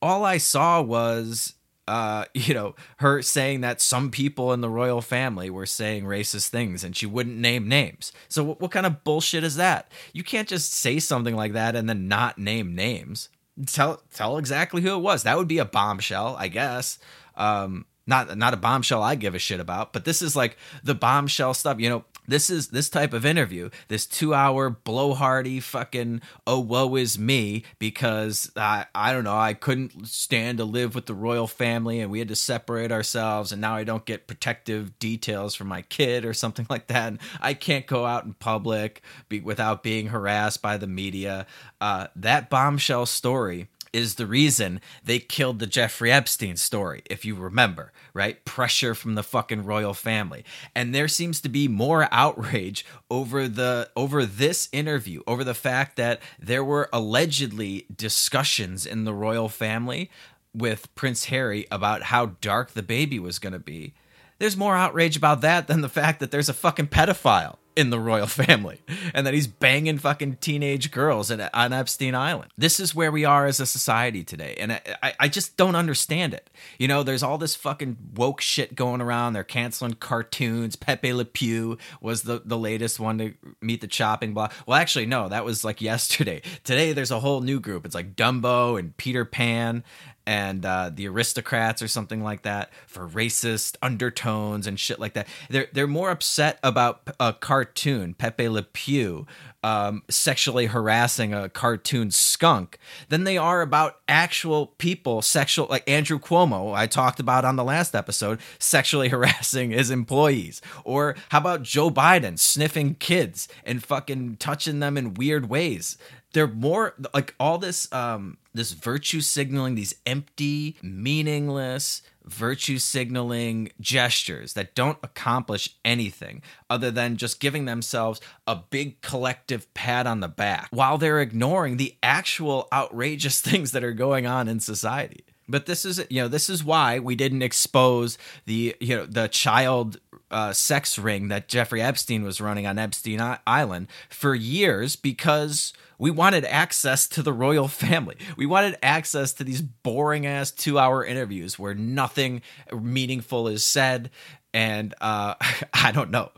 All 0.00 0.24
I 0.24 0.36
saw 0.36 0.82
was, 0.82 1.54
uh, 1.88 2.26
you 2.34 2.54
know, 2.54 2.74
her 2.98 3.22
saying 3.22 3.62
that 3.62 3.80
some 3.80 4.10
people 4.10 4.52
in 4.52 4.60
the 4.60 4.68
royal 4.68 5.00
family 5.00 5.50
were 5.50 5.66
saying 5.66 6.04
racist 6.04 6.48
things 6.48 6.84
and 6.84 6.94
she 6.94 7.06
wouldn't 7.06 7.38
name 7.38 7.66
names. 7.68 8.12
So, 8.28 8.44
what, 8.44 8.60
what 8.60 8.70
kind 8.70 8.86
of 8.86 9.02
bullshit 9.02 9.42
is 9.42 9.56
that? 9.56 9.90
You 10.12 10.22
can't 10.22 10.48
just 10.48 10.74
say 10.74 10.98
something 10.98 11.34
like 11.34 11.54
that 11.54 11.74
and 11.74 11.88
then 11.88 12.08
not 12.08 12.38
name 12.38 12.74
names. 12.74 13.30
Tell 13.66 14.02
tell 14.14 14.38
exactly 14.38 14.82
who 14.82 14.94
it 14.94 15.02
was. 15.02 15.24
That 15.24 15.36
would 15.36 15.48
be 15.48 15.58
a 15.58 15.64
bombshell, 15.64 16.36
I 16.38 16.48
guess. 16.48 16.98
Um, 17.36 17.86
not 18.06 18.36
not 18.36 18.54
a 18.54 18.56
bombshell 18.56 19.02
I 19.02 19.14
give 19.14 19.34
a 19.34 19.38
shit 19.38 19.60
about, 19.60 19.92
but 19.92 20.04
this 20.04 20.22
is 20.22 20.34
like 20.34 20.56
the 20.82 20.94
bombshell 20.94 21.54
stuff. 21.54 21.78
You 21.78 21.88
know, 21.88 22.04
this 22.32 22.48
is 22.48 22.68
this 22.68 22.88
type 22.88 23.12
of 23.12 23.26
interview, 23.26 23.68
this 23.88 24.06
two 24.06 24.32
hour 24.32 24.70
blowhardy 24.70 25.62
fucking 25.62 26.22
oh 26.46 26.60
woe 26.60 26.96
is 26.96 27.18
me 27.18 27.62
because 27.78 28.50
I 28.56 28.86
I 28.94 29.12
don't 29.12 29.24
know 29.24 29.36
I 29.36 29.52
couldn't 29.52 30.08
stand 30.08 30.58
to 30.58 30.64
live 30.64 30.94
with 30.94 31.06
the 31.06 31.14
royal 31.14 31.46
family 31.46 32.00
and 32.00 32.10
we 32.10 32.20
had 32.20 32.28
to 32.28 32.36
separate 32.36 32.90
ourselves 32.90 33.52
and 33.52 33.60
now 33.60 33.74
I 33.74 33.84
don't 33.84 34.06
get 34.06 34.26
protective 34.26 34.98
details 34.98 35.54
from 35.54 35.68
my 35.68 35.82
kid 35.82 36.24
or 36.24 36.32
something 36.32 36.66
like 36.70 36.86
that. 36.86 37.08
And 37.08 37.18
I 37.40 37.52
can't 37.52 37.86
go 37.86 38.06
out 38.06 38.24
in 38.24 38.32
public 38.34 39.02
be, 39.28 39.40
without 39.40 39.82
being 39.82 40.06
harassed 40.08 40.62
by 40.62 40.78
the 40.78 40.86
media. 40.86 41.46
Uh, 41.80 42.06
that 42.16 42.48
bombshell 42.48 43.06
story 43.06 43.68
is 43.92 44.14
the 44.14 44.26
reason 44.26 44.80
they 45.04 45.18
killed 45.18 45.58
the 45.58 45.66
Jeffrey 45.66 46.10
Epstein 46.10 46.56
story, 46.56 47.02
if 47.10 47.24
you 47.24 47.34
remember, 47.34 47.92
right? 48.14 48.44
Pressure 48.44 48.94
from 48.94 49.14
the 49.14 49.22
fucking 49.22 49.64
royal 49.64 49.94
family. 49.94 50.44
And 50.74 50.94
there 50.94 51.08
seems 51.08 51.40
to 51.42 51.48
be 51.48 51.68
more 51.68 52.08
outrage 52.10 52.84
over 53.10 53.48
the 53.48 53.90
over 53.96 54.24
this 54.24 54.68
interview, 54.72 55.22
over 55.26 55.44
the 55.44 55.54
fact 55.54 55.96
that 55.96 56.20
there 56.38 56.64
were 56.64 56.88
allegedly 56.92 57.86
discussions 57.94 58.86
in 58.86 59.04
the 59.04 59.14
royal 59.14 59.48
family 59.48 60.10
with 60.54 60.94
Prince 60.94 61.26
Harry 61.26 61.66
about 61.70 62.04
how 62.04 62.26
dark 62.40 62.72
the 62.72 62.82
baby 62.82 63.18
was 63.18 63.38
going 63.38 63.52
to 63.52 63.58
be. 63.58 63.94
There's 64.38 64.56
more 64.56 64.76
outrage 64.76 65.16
about 65.16 65.40
that 65.42 65.66
than 65.66 65.82
the 65.82 65.88
fact 65.88 66.20
that 66.20 66.30
there's 66.30 66.48
a 66.48 66.54
fucking 66.54 66.88
pedophile 66.88 67.58
in 67.76 67.90
the 67.90 67.98
royal 67.98 68.26
family 68.42 68.82
and 69.14 69.26
that 69.26 69.34
he's 69.34 69.46
banging 69.46 69.98
fucking 69.98 70.36
teenage 70.40 70.90
girls 70.90 71.30
at, 71.30 71.50
on 71.54 71.72
Epstein 71.72 72.14
Island. 72.14 72.50
This 72.56 72.80
is 72.80 72.94
where 72.94 73.10
we 73.10 73.24
are 73.24 73.46
as 73.46 73.60
a 73.60 73.66
society 73.66 74.24
today. 74.24 74.56
And 74.58 74.72
I, 74.72 75.14
I 75.18 75.28
just 75.28 75.56
don't 75.56 75.76
understand 75.76 76.34
it. 76.34 76.50
You 76.78 76.88
know, 76.88 77.02
there's 77.02 77.22
all 77.22 77.38
this 77.38 77.54
fucking 77.54 77.96
woke 78.14 78.40
shit 78.40 78.74
going 78.74 79.00
around. 79.00 79.32
They're 79.32 79.44
canceling 79.44 79.94
cartoons. 79.94 80.76
Pepe 80.76 81.12
Le 81.12 81.24
Pew 81.24 81.78
was 82.00 82.22
the, 82.22 82.42
the 82.44 82.58
latest 82.58 83.00
one 83.00 83.18
to 83.18 83.34
meet 83.60 83.80
the 83.80 83.86
chopping 83.86 84.34
block. 84.34 84.52
Well, 84.66 84.78
actually, 84.78 85.06
no, 85.06 85.28
that 85.28 85.44
was 85.44 85.64
like 85.64 85.80
yesterday. 85.82 86.42
Today, 86.64 86.92
there's 86.92 87.10
a 87.10 87.20
whole 87.20 87.40
new 87.40 87.60
group. 87.60 87.86
It's 87.86 87.94
like 87.94 88.16
Dumbo 88.16 88.78
and 88.78 88.96
Peter 88.96 89.24
Pan 89.24 89.84
and 90.26 90.64
uh, 90.64 90.90
the 90.92 91.06
Aristocats 91.06 91.82
or 91.82 91.88
something 91.88 92.22
like 92.22 92.42
that 92.42 92.70
for 92.86 93.08
racist 93.08 93.76
undertones 93.82 94.66
and 94.66 94.78
shit 94.78 94.98
like 94.98 95.14
that. 95.14 95.26
They're 95.48 95.68
they're 95.72 95.86
more 95.86 96.10
upset 96.10 96.58
about 96.62 97.02
a 97.18 97.32
cartoon 97.32 98.14
Pepe 98.14 98.48
Le 98.48 98.62
Pew 98.62 99.26
um, 99.64 100.02
sexually 100.10 100.66
harassing 100.66 101.32
a 101.32 101.48
cartoon 101.48 102.10
skunk 102.10 102.78
than 103.08 103.24
they 103.24 103.38
are 103.38 103.62
about 103.62 104.00
actual 104.08 104.68
people 104.78 105.22
sexual 105.22 105.66
like 105.70 105.88
Andrew 105.88 106.18
Cuomo 106.18 106.74
I 106.74 106.86
talked 106.86 107.20
about 107.20 107.44
on 107.44 107.56
the 107.56 107.64
last 107.64 107.94
episode 107.94 108.40
sexually 108.58 109.08
harassing 109.10 109.70
his 109.70 109.90
employees 109.90 110.60
or 110.84 111.14
how 111.28 111.38
about 111.38 111.62
Joe 111.62 111.90
Biden 111.90 112.38
sniffing 112.38 112.96
kids 112.96 113.48
and 113.64 113.82
fucking 113.82 114.36
touching 114.36 114.80
them 114.80 114.96
in 114.96 115.14
weird 115.14 115.48
ways 115.48 115.96
they're 116.32 116.48
more 116.48 116.94
like 117.14 117.34
all 117.38 117.58
this 117.58 117.92
um 117.92 118.38
this 118.54 118.72
virtue 118.72 119.20
signaling 119.20 119.74
these 119.74 119.94
empty 120.06 120.76
meaningless 120.82 122.02
virtue 122.24 122.78
signaling 122.78 123.70
gestures 123.80 124.52
that 124.52 124.74
don't 124.74 124.98
accomplish 125.02 125.76
anything 125.84 126.40
other 126.70 126.90
than 126.90 127.16
just 127.16 127.40
giving 127.40 127.64
themselves 127.64 128.20
a 128.46 128.54
big 128.54 129.00
collective 129.00 129.72
pat 129.74 130.06
on 130.06 130.20
the 130.20 130.28
back 130.28 130.68
while 130.70 130.98
they're 130.98 131.20
ignoring 131.20 131.76
the 131.76 131.96
actual 132.02 132.68
outrageous 132.72 133.40
things 133.42 133.72
that 133.72 133.84
are 133.84 133.92
going 133.92 134.26
on 134.26 134.48
in 134.48 134.60
society. 134.60 135.24
But 135.48 135.66
this 135.66 135.84
is 135.84 136.04
you 136.08 136.22
know 136.22 136.28
this 136.28 136.48
is 136.48 136.62
why 136.64 136.98
we 136.98 137.16
didn't 137.16 137.42
expose 137.42 138.16
the 138.46 138.76
you 138.80 138.96
know 138.96 139.06
the 139.06 139.28
child 139.28 139.98
uh, 140.30 140.52
sex 140.52 140.98
ring 140.98 141.28
that 141.28 141.48
Jeffrey 141.48 141.82
Epstein 141.82 142.22
was 142.22 142.40
running 142.40 142.66
on 142.66 142.78
Epstein 142.78 143.20
Island 143.46 143.88
for 144.08 144.34
years 144.34 144.96
because 144.96 145.74
we 146.02 146.10
wanted 146.10 146.44
access 146.46 147.06
to 147.06 147.22
the 147.22 147.32
royal 147.32 147.68
family. 147.68 148.16
We 148.36 148.44
wanted 148.44 148.76
access 148.82 149.34
to 149.34 149.44
these 149.44 149.62
boring 149.62 150.26
ass 150.26 150.50
two 150.50 150.76
hour 150.76 151.04
interviews 151.04 151.60
where 151.60 151.76
nothing 151.76 152.42
meaningful 152.72 153.46
is 153.46 153.64
said. 153.64 154.10
And 154.52 154.94
uh, 155.00 155.36
I 155.72 155.92
don't 155.92 156.10
know. 156.10 156.32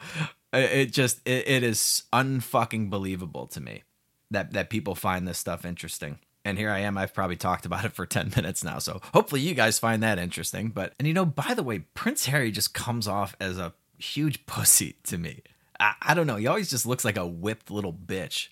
It 0.52 0.92
just, 0.92 1.26
it, 1.26 1.48
it 1.48 1.62
is 1.62 2.02
unfucking 2.12 2.90
believable 2.90 3.46
to 3.48 3.60
me 3.62 3.84
that, 4.30 4.52
that 4.52 4.68
people 4.68 4.94
find 4.94 5.26
this 5.26 5.38
stuff 5.38 5.64
interesting. 5.64 6.18
And 6.44 6.58
here 6.58 6.70
I 6.70 6.80
am. 6.80 6.98
I've 6.98 7.14
probably 7.14 7.36
talked 7.36 7.64
about 7.64 7.86
it 7.86 7.94
for 7.94 8.04
10 8.04 8.34
minutes 8.36 8.62
now. 8.64 8.78
So 8.80 9.00
hopefully 9.14 9.40
you 9.40 9.54
guys 9.54 9.78
find 9.78 10.02
that 10.02 10.18
interesting. 10.18 10.68
But, 10.68 10.92
and 10.98 11.08
you 11.08 11.14
know, 11.14 11.24
by 11.24 11.54
the 11.54 11.62
way, 11.62 11.78
Prince 11.94 12.26
Harry 12.26 12.50
just 12.50 12.74
comes 12.74 13.08
off 13.08 13.34
as 13.40 13.56
a 13.56 13.72
huge 13.96 14.44
pussy 14.46 14.96
to 15.04 15.16
me. 15.16 15.40
I, 15.80 15.94
I 16.02 16.12
don't 16.12 16.26
know. 16.26 16.36
He 16.36 16.46
always 16.46 16.68
just 16.68 16.84
looks 16.84 17.02
like 17.06 17.16
a 17.16 17.26
whipped 17.26 17.70
little 17.70 17.94
bitch. 17.94 18.48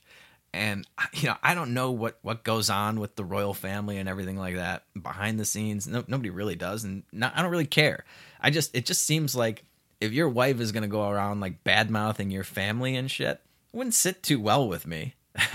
And 0.52 0.86
you 1.14 1.28
know, 1.28 1.36
I 1.42 1.54
don't 1.54 1.74
know 1.74 1.90
what 1.90 2.18
what 2.22 2.44
goes 2.44 2.70
on 2.70 3.00
with 3.00 3.16
the 3.16 3.24
royal 3.24 3.54
family 3.54 3.98
and 3.98 4.08
everything 4.08 4.36
like 4.36 4.56
that 4.56 4.84
behind 5.00 5.38
the 5.38 5.44
scenes. 5.44 5.86
No, 5.86 6.04
nobody 6.06 6.30
really 6.30 6.56
does, 6.56 6.84
and 6.84 7.02
not, 7.12 7.32
I 7.36 7.42
don't 7.42 7.50
really 7.50 7.66
care. 7.66 8.04
I 8.40 8.50
just 8.50 8.74
it 8.74 8.86
just 8.86 9.02
seems 9.02 9.34
like 9.34 9.64
if 10.00 10.12
your 10.12 10.28
wife 10.28 10.60
is 10.60 10.72
gonna 10.72 10.88
go 10.88 11.08
around 11.08 11.40
like 11.40 11.64
bad 11.64 11.90
mouthing 11.90 12.30
your 12.30 12.44
family 12.44 12.96
and 12.96 13.10
shit, 13.10 13.40
it 13.72 13.76
wouldn't 13.76 13.94
sit 13.94 14.22
too 14.22 14.40
well 14.40 14.68
with 14.68 14.86
me. 14.86 15.14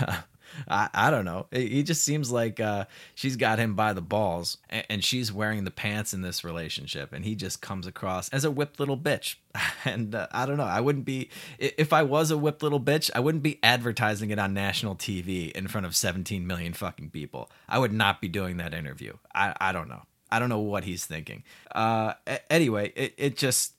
I, 0.68 0.88
I 0.92 1.10
don't 1.10 1.24
know. 1.24 1.46
He 1.50 1.82
just 1.82 2.02
seems 2.02 2.30
like 2.30 2.60
uh, 2.60 2.86
she's 3.14 3.36
got 3.36 3.58
him 3.58 3.74
by 3.74 3.92
the 3.92 4.00
balls, 4.00 4.58
and, 4.68 4.84
and, 4.90 5.04
she's 5.04 5.32
wearing 5.32 5.64
the 5.64 5.70
pants 5.70 6.12
in 6.12 6.22
this 6.22 6.44
relationship, 6.44 7.12
and 7.12 7.24
he 7.24 7.34
just 7.34 7.62
comes 7.62 7.86
across 7.86 8.28
as 8.30 8.44
a 8.44 8.50
whipped 8.50 8.80
little 8.80 8.98
bitch. 8.98 9.36
And 9.84 10.14
uh, 10.14 10.26
I 10.32 10.44
don't 10.44 10.56
know. 10.56 10.64
I 10.64 10.80
wouldn't 10.80 11.04
be 11.04 11.30
if 11.58 11.92
I 11.92 12.02
was 12.02 12.30
a 12.30 12.36
whipped 12.36 12.62
little 12.62 12.80
bitch. 12.80 13.10
I 13.14 13.20
wouldn't 13.20 13.42
be 13.42 13.58
advertising 13.62 14.30
it 14.30 14.38
on 14.38 14.52
national 14.52 14.96
TV 14.96 15.50
in 15.52 15.68
front 15.68 15.86
of 15.86 15.96
17 15.96 16.46
million 16.46 16.74
fucking 16.74 17.10
people. 17.10 17.50
I 17.68 17.78
would 17.78 17.92
not 17.92 18.20
be 18.20 18.28
doing 18.28 18.58
that 18.58 18.74
interview. 18.74 19.14
I 19.34 19.54
I 19.60 19.72
don't 19.72 19.88
know. 19.88 20.02
I 20.30 20.38
don't 20.38 20.48
know 20.48 20.58
what 20.58 20.84
he's 20.84 21.06
thinking. 21.06 21.44
Uh, 21.72 22.14
anyway, 22.50 22.92
it, 22.94 23.14
it 23.16 23.36
just 23.36 23.72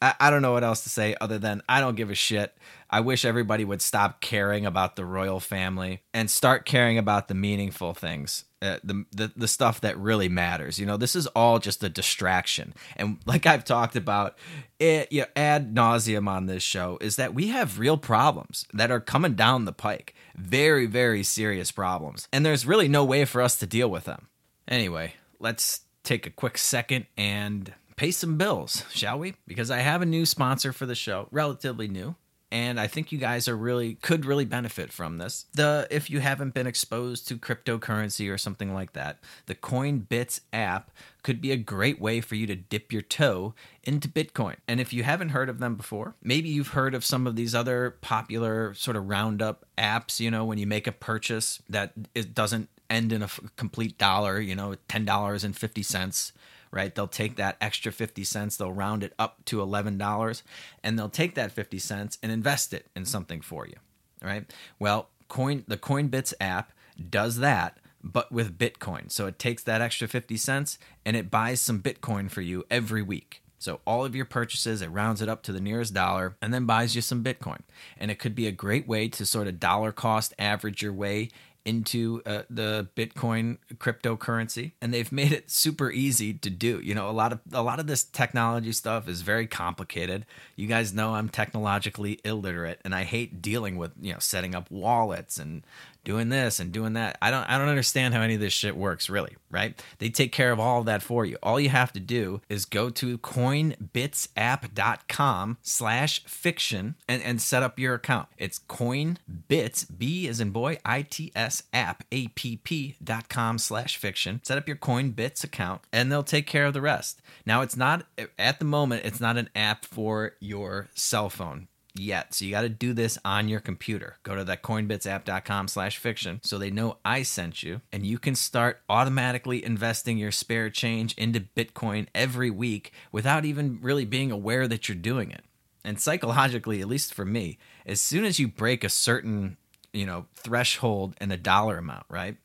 I, 0.00 0.14
I 0.20 0.30
don't 0.30 0.42
know 0.42 0.52
what 0.52 0.64
else 0.64 0.82
to 0.84 0.88
say 0.88 1.16
other 1.20 1.38
than 1.38 1.62
I 1.68 1.80
don't 1.80 1.96
give 1.96 2.10
a 2.10 2.14
shit. 2.14 2.56
I 2.90 3.00
wish 3.00 3.24
everybody 3.24 3.64
would 3.64 3.82
stop 3.82 4.20
caring 4.20 4.64
about 4.64 4.96
the 4.96 5.04
royal 5.04 5.40
family 5.40 6.02
and 6.14 6.30
start 6.30 6.64
caring 6.64 6.96
about 6.96 7.28
the 7.28 7.34
meaningful 7.34 7.92
things, 7.92 8.44
uh, 8.62 8.78
the, 8.82 9.04
the 9.12 9.32
the 9.36 9.48
stuff 9.48 9.82
that 9.82 9.98
really 9.98 10.28
matters. 10.28 10.78
You 10.78 10.86
know, 10.86 10.96
this 10.96 11.14
is 11.14 11.26
all 11.28 11.58
just 11.58 11.84
a 11.84 11.90
distraction, 11.90 12.72
and 12.96 13.18
like 13.26 13.44
I've 13.44 13.64
talked 13.64 13.94
about, 13.94 14.38
it 14.78 15.12
you 15.12 15.22
know, 15.22 15.26
ad 15.36 15.74
nauseum 15.74 16.28
on 16.28 16.46
this 16.46 16.62
show 16.62 16.96
is 17.00 17.16
that 17.16 17.34
we 17.34 17.48
have 17.48 17.78
real 17.78 17.98
problems 17.98 18.64
that 18.72 18.90
are 18.90 19.00
coming 19.00 19.34
down 19.34 19.66
the 19.66 19.72
pike, 19.72 20.14
very 20.34 20.86
very 20.86 21.22
serious 21.22 21.70
problems, 21.70 22.26
and 22.32 22.44
there's 22.46 22.66
really 22.66 22.88
no 22.88 23.04
way 23.04 23.26
for 23.26 23.42
us 23.42 23.56
to 23.56 23.66
deal 23.66 23.90
with 23.90 24.04
them. 24.04 24.28
Anyway, 24.66 25.14
let's 25.38 25.82
take 26.04 26.26
a 26.26 26.30
quick 26.30 26.56
second 26.56 27.04
and 27.18 27.74
pay 27.98 28.10
some 28.10 28.38
bills, 28.38 28.84
shall 28.90 29.18
we? 29.18 29.34
Because 29.46 29.70
I 29.70 29.78
have 29.78 30.00
a 30.00 30.06
new 30.06 30.24
sponsor 30.24 30.72
for 30.72 30.86
the 30.86 30.94
show, 30.94 31.28
relatively 31.30 31.88
new 31.88 32.14
and 32.50 32.80
I 32.80 32.86
think 32.86 33.12
you 33.12 33.18
guys 33.18 33.46
are 33.46 33.56
really 33.56 33.94
could 33.96 34.24
really 34.24 34.46
benefit 34.46 34.90
from 34.90 35.18
this. 35.18 35.46
The 35.54 35.86
if 35.90 36.08
you 36.08 36.20
haven't 36.20 36.54
been 36.54 36.66
exposed 36.66 37.28
to 37.28 37.36
cryptocurrency 37.36 38.32
or 38.32 38.38
something 38.38 38.72
like 38.72 38.94
that, 38.94 39.18
the 39.46 39.54
Coinbits 39.54 40.40
app 40.52 40.90
could 41.22 41.40
be 41.40 41.52
a 41.52 41.56
great 41.56 42.00
way 42.00 42.20
for 42.20 42.36
you 42.36 42.46
to 42.46 42.56
dip 42.56 42.90
your 42.90 43.02
toe 43.02 43.54
into 43.84 44.08
Bitcoin. 44.08 44.56
And 44.66 44.80
if 44.80 44.92
you 44.92 45.02
haven't 45.02 45.30
heard 45.30 45.50
of 45.50 45.58
them 45.58 45.74
before, 45.74 46.14
maybe 46.22 46.48
you've 46.48 46.68
heard 46.68 46.94
of 46.94 47.04
some 47.04 47.26
of 47.26 47.36
these 47.36 47.54
other 47.54 47.96
popular 48.00 48.72
sort 48.74 48.96
of 48.96 49.08
roundup 49.08 49.66
apps, 49.76 50.18
you 50.18 50.30
know, 50.30 50.44
when 50.44 50.58
you 50.58 50.66
make 50.66 50.86
a 50.86 50.92
purchase 50.92 51.60
that 51.68 51.92
it 52.14 52.34
doesn't 52.34 52.70
end 52.88 53.12
in 53.12 53.22
a 53.22 53.28
complete 53.56 53.98
dollar, 53.98 54.40
you 54.40 54.54
know, 54.54 54.74
$10.50 54.88 56.32
right? 56.70 56.94
They'll 56.94 57.06
take 57.06 57.36
that 57.36 57.56
extra 57.60 57.92
50 57.92 58.24
cents, 58.24 58.56
they'll 58.56 58.72
round 58.72 59.02
it 59.02 59.14
up 59.18 59.44
to 59.46 59.58
$11, 59.58 60.42
and 60.82 60.98
they'll 60.98 61.08
take 61.08 61.34
that 61.34 61.52
50 61.52 61.78
cents 61.78 62.18
and 62.22 62.32
invest 62.32 62.72
it 62.72 62.86
in 62.94 63.04
something 63.04 63.40
for 63.40 63.66
you, 63.66 63.76
right? 64.22 64.44
Well, 64.78 65.10
Coin 65.28 65.64
the 65.68 65.76
Coinbits 65.76 66.32
app 66.40 66.72
does 67.10 67.36
that 67.36 67.78
but 68.02 68.30
with 68.30 68.58
Bitcoin. 68.58 69.10
So 69.10 69.26
it 69.26 69.38
takes 69.38 69.62
that 69.64 69.80
extra 69.80 70.08
50 70.08 70.36
cents 70.36 70.78
and 71.04 71.16
it 71.16 71.30
buys 71.30 71.60
some 71.60 71.80
Bitcoin 71.80 72.30
for 72.30 72.40
you 72.40 72.64
every 72.70 73.02
week. 73.02 73.42
So 73.60 73.80
all 73.84 74.04
of 74.04 74.14
your 74.14 74.24
purchases, 74.24 74.82
it 74.82 74.90
rounds 74.90 75.20
it 75.20 75.28
up 75.28 75.42
to 75.42 75.52
the 75.52 75.60
nearest 75.60 75.92
dollar 75.92 76.36
and 76.40 76.54
then 76.54 76.64
buys 76.64 76.94
you 76.94 77.02
some 77.02 77.24
Bitcoin. 77.24 77.60
And 77.98 78.10
it 78.10 78.20
could 78.20 78.34
be 78.34 78.46
a 78.46 78.52
great 78.52 78.86
way 78.86 79.08
to 79.08 79.26
sort 79.26 79.48
of 79.48 79.58
dollar 79.58 79.90
cost 79.90 80.32
average 80.38 80.80
your 80.80 80.92
way 80.92 81.30
into 81.68 82.22
uh, 82.24 82.42
the 82.48 82.88
Bitcoin 82.96 83.58
cryptocurrency, 83.74 84.72
and 84.80 84.94
they've 84.94 85.12
made 85.12 85.32
it 85.32 85.50
super 85.50 85.90
easy 85.90 86.32
to 86.32 86.48
do. 86.48 86.80
You 86.80 86.94
know, 86.94 87.10
a 87.10 87.12
lot 87.12 87.30
of 87.30 87.40
a 87.52 87.62
lot 87.62 87.78
of 87.78 87.86
this 87.86 88.02
technology 88.02 88.72
stuff 88.72 89.06
is 89.06 89.20
very 89.20 89.46
complicated. 89.46 90.24
You 90.56 90.66
guys 90.66 90.94
know 90.94 91.14
I'm 91.14 91.28
technologically 91.28 92.20
illiterate, 92.24 92.80
and 92.84 92.94
I 92.94 93.04
hate 93.04 93.42
dealing 93.42 93.76
with 93.76 93.92
you 94.00 94.14
know 94.14 94.18
setting 94.18 94.54
up 94.54 94.70
wallets 94.70 95.36
and 95.36 95.62
doing 96.08 96.30
this 96.30 96.58
and 96.58 96.72
doing 96.72 96.94
that. 96.94 97.18
I 97.20 97.30
don't 97.30 97.44
I 97.50 97.58
don't 97.58 97.68
understand 97.68 98.14
how 98.14 98.22
any 98.22 98.36
of 98.36 98.40
this 98.40 98.54
shit 98.54 98.74
works 98.74 99.10
really, 99.10 99.36
right? 99.50 99.78
They 99.98 100.08
take 100.08 100.32
care 100.32 100.52
of 100.52 100.58
all 100.58 100.80
of 100.80 100.86
that 100.86 101.02
for 101.02 101.26
you. 101.26 101.36
All 101.42 101.60
you 101.60 101.68
have 101.68 101.92
to 101.92 102.00
do 102.00 102.40
is 102.48 102.64
go 102.64 102.88
to 102.88 103.18
coinbitsapp.com 103.18 105.58
slash 105.60 106.24
fiction 106.24 106.94
and, 107.06 107.22
and 107.22 107.42
set 107.42 107.62
up 107.62 107.78
your 107.78 107.92
account. 107.92 108.28
It's 108.38 108.58
coinbits, 108.58 109.98
B 109.98 110.26
as 110.26 110.40
in 110.40 110.48
boy, 110.48 110.78
I-T-S 110.82 111.64
app, 111.74 112.04
A-P-P 112.10 112.96
dot 113.04 113.28
com 113.28 113.58
slash 113.58 113.98
fiction. 113.98 114.40
Set 114.42 114.56
up 114.56 114.66
your 114.66 114.78
Coinbits 114.78 115.44
account 115.44 115.82
and 115.92 116.10
they'll 116.10 116.22
take 116.22 116.46
care 116.46 116.64
of 116.64 116.72
the 116.72 116.80
rest. 116.80 117.20
Now 117.44 117.60
it's 117.60 117.76
not, 117.76 118.06
at 118.38 118.60
the 118.60 118.64
moment, 118.64 119.04
it's 119.04 119.20
not 119.20 119.36
an 119.36 119.50
app 119.54 119.84
for 119.84 120.36
your 120.40 120.88
cell 120.94 121.28
phone 121.28 121.68
yet. 121.98 122.34
So 122.34 122.44
you 122.44 122.50
got 122.50 122.62
to 122.62 122.68
do 122.68 122.92
this 122.92 123.18
on 123.24 123.48
your 123.48 123.60
computer. 123.60 124.16
Go 124.22 124.34
to 124.34 124.44
that 124.44 124.62
coinbitsapp.com 124.62 125.68
slash 125.68 125.98
fiction 125.98 126.40
so 126.42 126.58
they 126.58 126.70
know 126.70 126.98
I 127.04 127.22
sent 127.22 127.62
you 127.62 127.80
and 127.92 128.06
you 128.06 128.18
can 128.18 128.34
start 128.34 128.80
automatically 128.88 129.64
investing 129.64 130.18
your 130.18 130.32
spare 130.32 130.70
change 130.70 131.14
into 131.14 131.40
Bitcoin 131.40 132.06
every 132.14 132.50
week 132.50 132.92
without 133.12 133.44
even 133.44 133.78
really 133.82 134.04
being 134.04 134.30
aware 134.30 134.68
that 134.68 134.88
you're 134.88 134.96
doing 134.96 135.30
it. 135.30 135.44
And 135.84 136.00
psychologically, 136.00 136.80
at 136.80 136.88
least 136.88 137.14
for 137.14 137.24
me, 137.24 137.58
as 137.86 138.00
soon 138.00 138.24
as 138.24 138.38
you 138.38 138.48
break 138.48 138.84
a 138.84 138.88
certain, 138.88 139.56
you 139.92 140.04
know, 140.04 140.26
threshold 140.34 141.14
in 141.20 141.30
a 141.30 141.36
dollar 141.36 141.78
amount, 141.78 142.04
right? 142.10 142.36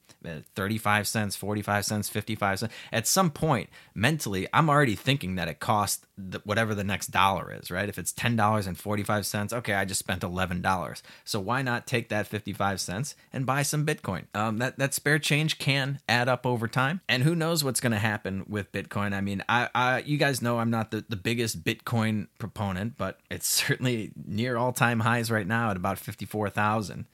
35 0.56 1.08
cents, 1.08 1.36
45 1.36 1.86
cents, 1.86 2.10
55 2.10 2.60
cents. 2.60 2.74
At 2.92 3.08
some 3.08 3.32
point, 3.32 3.70
mentally, 3.94 4.48
I'm 4.54 4.70
already 4.70 4.96
thinking 4.96 5.36
that 5.36 5.48
it 5.48 5.60
costs 5.60 6.06
whatever 6.44 6.76
the 6.76 6.84
next 6.84 7.08
dollar 7.08 7.52
is, 7.52 7.72
right? 7.72 7.90
If 7.90 7.98
it's 7.98 8.14
$10.45, 8.14 9.54
okay, 9.54 9.74
I 9.74 9.86
just 9.86 10.00
spent 10.00 10.22
$11. 10.22 11.02
So 11.24 11.40
why 11.40 11.62
not 11.62 11.88
take 11.88 12.10
that 12.10 12.28
55 12.28 12.80
cents 12.80 13.16
and 13.32 13.46
buy 13.46 13.64
some 13.64 13.86
Bitcoin? 13.86 14.26
Um, 14.34 14.60
that, 14.60 14.78
that 14.78 14.94
spare 14.94 15.20
change 15.20 15.58
can 15.58 16.00
add 16.08 16.30
up 16.30 16.46
over 16.46 16.68
time. 16.68 17.02
And 17.10 17.24
who 17.24 17.36
knows 17.36 17.64
what's 17.64 17.80
going 17.80 17.94
to 17.94 18.00
happen 18.00 18.46
with 18.48 18.72
Bitcoin? 18.72 19.14
I 19.14 19.22
mean, 19.22 19.44
I, 19.50 19.70
I 19.74 20.00
you 20.00 20.18
guys 20.18 20.42
know 20.42 20.60
I'm 20.60 20.70
not 20.70 20.92
the, 20.92 21.04
the 21.08 21.16
biggest 21.16 21.64
Bitcoin 21.64 22.28
proponent, 22.38 22.98
but 22.98 23.20
it's 23.32 23.48
certainly 23.64 24.12
near 24.28 24.58
all 24.58 24.72
time 24.72 25.00
highs 25.00 25.32
right 25.32 25.48
now 25.48 25.72
at 25.72 25.78
about 25.78 25.98
54,000 25.98 27.06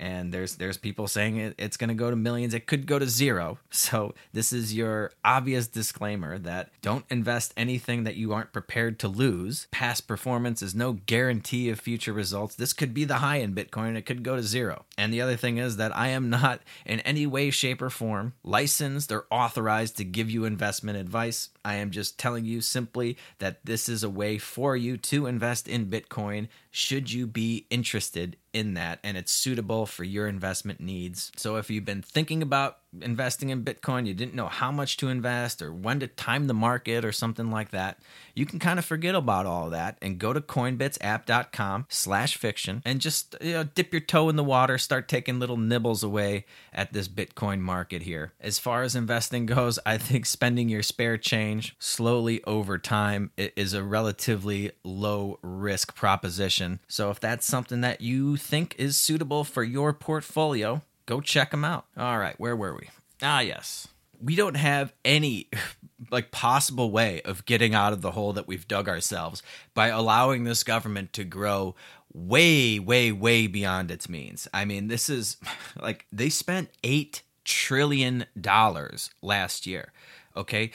and 0.00 0.32
there's 0.32 0.56
there's 0.56 0.78
people 0.78 1.06
saying 1.06 1.36
it, 1.36 1.54
it's 1.58 1.76
going 1.76 1.88
to 1.88 1.94
go 1.94 2.10
to 2.10 2.16
millions. 2.16 2.54
It 2.54 2.66
could 2.66 2.86
go 2.86 2.98
to 2.98 3.06
zero. 3.06 3.58
So 3.70 4.14
this 4.32 4.52
is 4.52 4.74
your 4.74 5.10
obvious 5.24 5.66
disclaimer 5.66 6.38
that 6.38 6.70
don't 6.80 7.04
invest 7.10 7.52
anything 7.56 8.04
that 8.04 8.16
you 8.16 8.32
aren't 8.32 8.52
prepared 8.52 8.98
to 9.00 9.08
lose. 9.08 9.66
Past 9.70 10.06
performance 10.06 10.62
is 10.62 10.74
no 10.74 10.92
guarantee 10.92 11.68
of 11.70 11.80
future 11.80 12.12
results. 12.12 12.54
This 12.54 12.72
could 12.72 12.94
be 12.94 13.04
the 13.04 13.16
high 13.16 13.36
in 13.36 13.54
bitcoin. 13.54 13.96
It 13.96 14.06
could 14.06 14.22
go 14.22 14.36
to 14.36 14.42
zero. 14.42 14.84
And 14.96 15.12
the 15.12 15.20
other 15.20 15.36
thing 15.36 15.58
is 15.58 15.76
that 15.76 15.94
i 15.96 16.08
am 16.08 16.30
not 16.30 16.60
in 16.86 17.00
any 17.00 17.26
way 17.26 17.50
shape 17.50 17.82
or 17.82 17.90
form 17.90 18.32
licensed 18.42 19.12
or 19.12 19.26
authorized 19.30 19.96
to 19.98 20.04
give 20.04 20.30
you 20.30 20.44
investment 20.44 20.96
advice 20.96 21.50
i 21.64 21.74
am 21.74 21.90
just 21.90 22.18
telling 22.18 22.44
you 22.44 22.60
simply 22.60 23.16
that 23.38 23.64
this 23.64 23.88
is 23.88 24.02
a 24.02 24.10
way 24.10 24.38
for 24.38 24.76
you 24.76 24.96
to 24.96 25.26
invest 25.26 25.68
in 25.68 25.86
bitcoin 25.86 26.48
should 26.70 27.12
you 27.12 27.26
be 27.26 27.66
interested 27.70 28.36
in 28.52 28.74
that 28.74 28.98
and 29.02 29.16
it's 29.16 29.32
suitable 29.32 29.86
for 29.86 30.04
your 30.04 30.26
investment 30.26 30.80
needs. 30.80 31.30
So 31.36 31.56
if 31.56 31.70
you've 31.70 31.84
been 31.84 32.02
thinking 32.02 32.42
about 32.42 32.78
investing 33.00 33.50
in 33.50 33.64
Bitcoin, 33.64 34.06
you 34.06 34.14
didn't 34.14 34.34
know 34.34 34.48
how 34.48 34.70
much 34.70 34.96
to 34.98 35.08
invest 35.08 35.62
or 35.62 35.72
when 35.72 36.00
to 36.00 36.06
time 36.06 36.46
the 36.46 36.54
market 36.54 37.04
or 37.04 37.12
something 37.12 37.50
like 37.50 37.70
that, 37.70 37.98
you 38.34 38.46
can 38.46 38.58
kind 38.58 38.78
of 38.78 38.84
forget 38.84 39.14
about 39.14 39.46
all 39.46 39.70
that 39.70 39.96
and 40.02 40.18
go 40.18 40.32
to 40.32 40.40
coinbitsapp.com 40.40 41.86
slash 41.88 42.36
fiction 42.36 42.82
and 42.84 43.00
just 43.00 43.36
you 43.40 43.52
know, 43.52 43.64
dip 43.64 43.92
your 43.92 44.00
toe 44.00 44.28
in 44.28 44.36
the 44.36 44.44
water, 44.44 44.78
start 44.78 45.08
taking 45.08 45.38
little 45.38 45.56
nibbles 45.56 46.02
away 46.02 46.44
at 46.72 46.92
this 46.92 47.08
Bitcoin 47.08 47.60
market 47.60 48.02
here. 48.02 48.32
As 48.40 48.58
far 48.58 48.82
as 48.82 48.96
investing 48.96 49.46
goes, 49.46 49.78
I 49.86 49.98
think 49.98 50.26
spending 50.26 50.68
your 50.68 50.82
spare 50.82 51.18
change 51.18 51.76
slowly 51.78 52.42
over 52.44 52.78
time 52.78 53.30
is 53.36 53.74
a 53.74 53.82
relatively 53.82 54.72
low 54.84 55.38
risk 55.42 55.94
proposition. 55.94 56.80
So 56.88 57.10
if 57.10 57.20
that's 57.20 57.46
something 57.46 57.80
that 57.82 58.00
you 58.00 58.36
think 58.36 58.74
is 58.78 58.96
suitable 58.96 59.44
for 59.44 59.62
your 59.62 59.92
portfolio, 59.92 60.82
go 61.10 61.20
check 61.20 61.50
them 61.50 61.64
out. 61.64 61.86
All 61.96 62.18
right, 62.18 62.38
where 62.38 62.54
were 62.54 62.72
we? 62.72 62.88
Ah, 63.20 63.40
yes. 63.40 63.88
We 64.22 64.36
don't 64.36 64.56
have 64.56 64.92
any 65.04 65.48
like 66.10 66.30
possible 66.30 66.92
way 66.92 67.20
of 67.22 67.44
getting 67.46 67.74
out 67.74 67.92
of 67.92 68.00
the 68.00 68.12
hole 68.12 68.32
that 68.34 68.46
we've 68.46 68.68
dug 68.68 68.88
ourselves 68.88 69.42
by 69.74 69.88
allowing 69.88 70.44
this 70.44 70.62
government 70.62 71.12
to 71.14 71.24
grow 71.24 71.74
way 72.12 72.78
way 72.78 73.10
way 73.10 73.48
beyond 73.48 73.90
its 73.90 74.08
means. 74.08 74.46
I 74.54 74.64
mean, 74.64 74.86
this 74.86 75.10
is 75.10 75.36
like 75.80 76.06
they 76.12 76.28
spent 76.28 76.70
8 76.84 77.22
trillion 77.44 78.26
dollars 78.40 79.10
last 79.20 79.66
year. 79.66 79.92
Okay? 80.36 80.70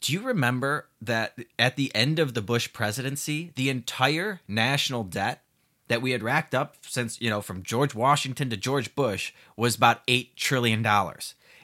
Do 0.00 0.12
you 0.12 0.20
remember 0.20 0.86
that 1.00 1.36
at 1.58 1.74
the 1.74 1.92
end 1.94 2.20
of 2.20 2.34
the 2.34 2.42
Bush 2.42 2.72
presidency, 2.72 3.50
the 3.56 3.68
entire 3.68 4.40
national 4.46 5.02
debt 5.02 5.42
that 5.88 6.02
we 6.02 6.12
had 6.12 6.22
racked 6.22 6.54
up 6.54 6.76
since, 6.82 7.20
you 7.20 7.30
know, 7.30 7.40
from 7.40 7.62
George 7.62 7.94
Washington 7.94 8.50
to 8.50 8.56
George 8.56 8.94
Bush 8.94 9.32
was 9.56 9.76
about 9.76 10.06
$8 10.06 10.34
trillion. 10.36 10.86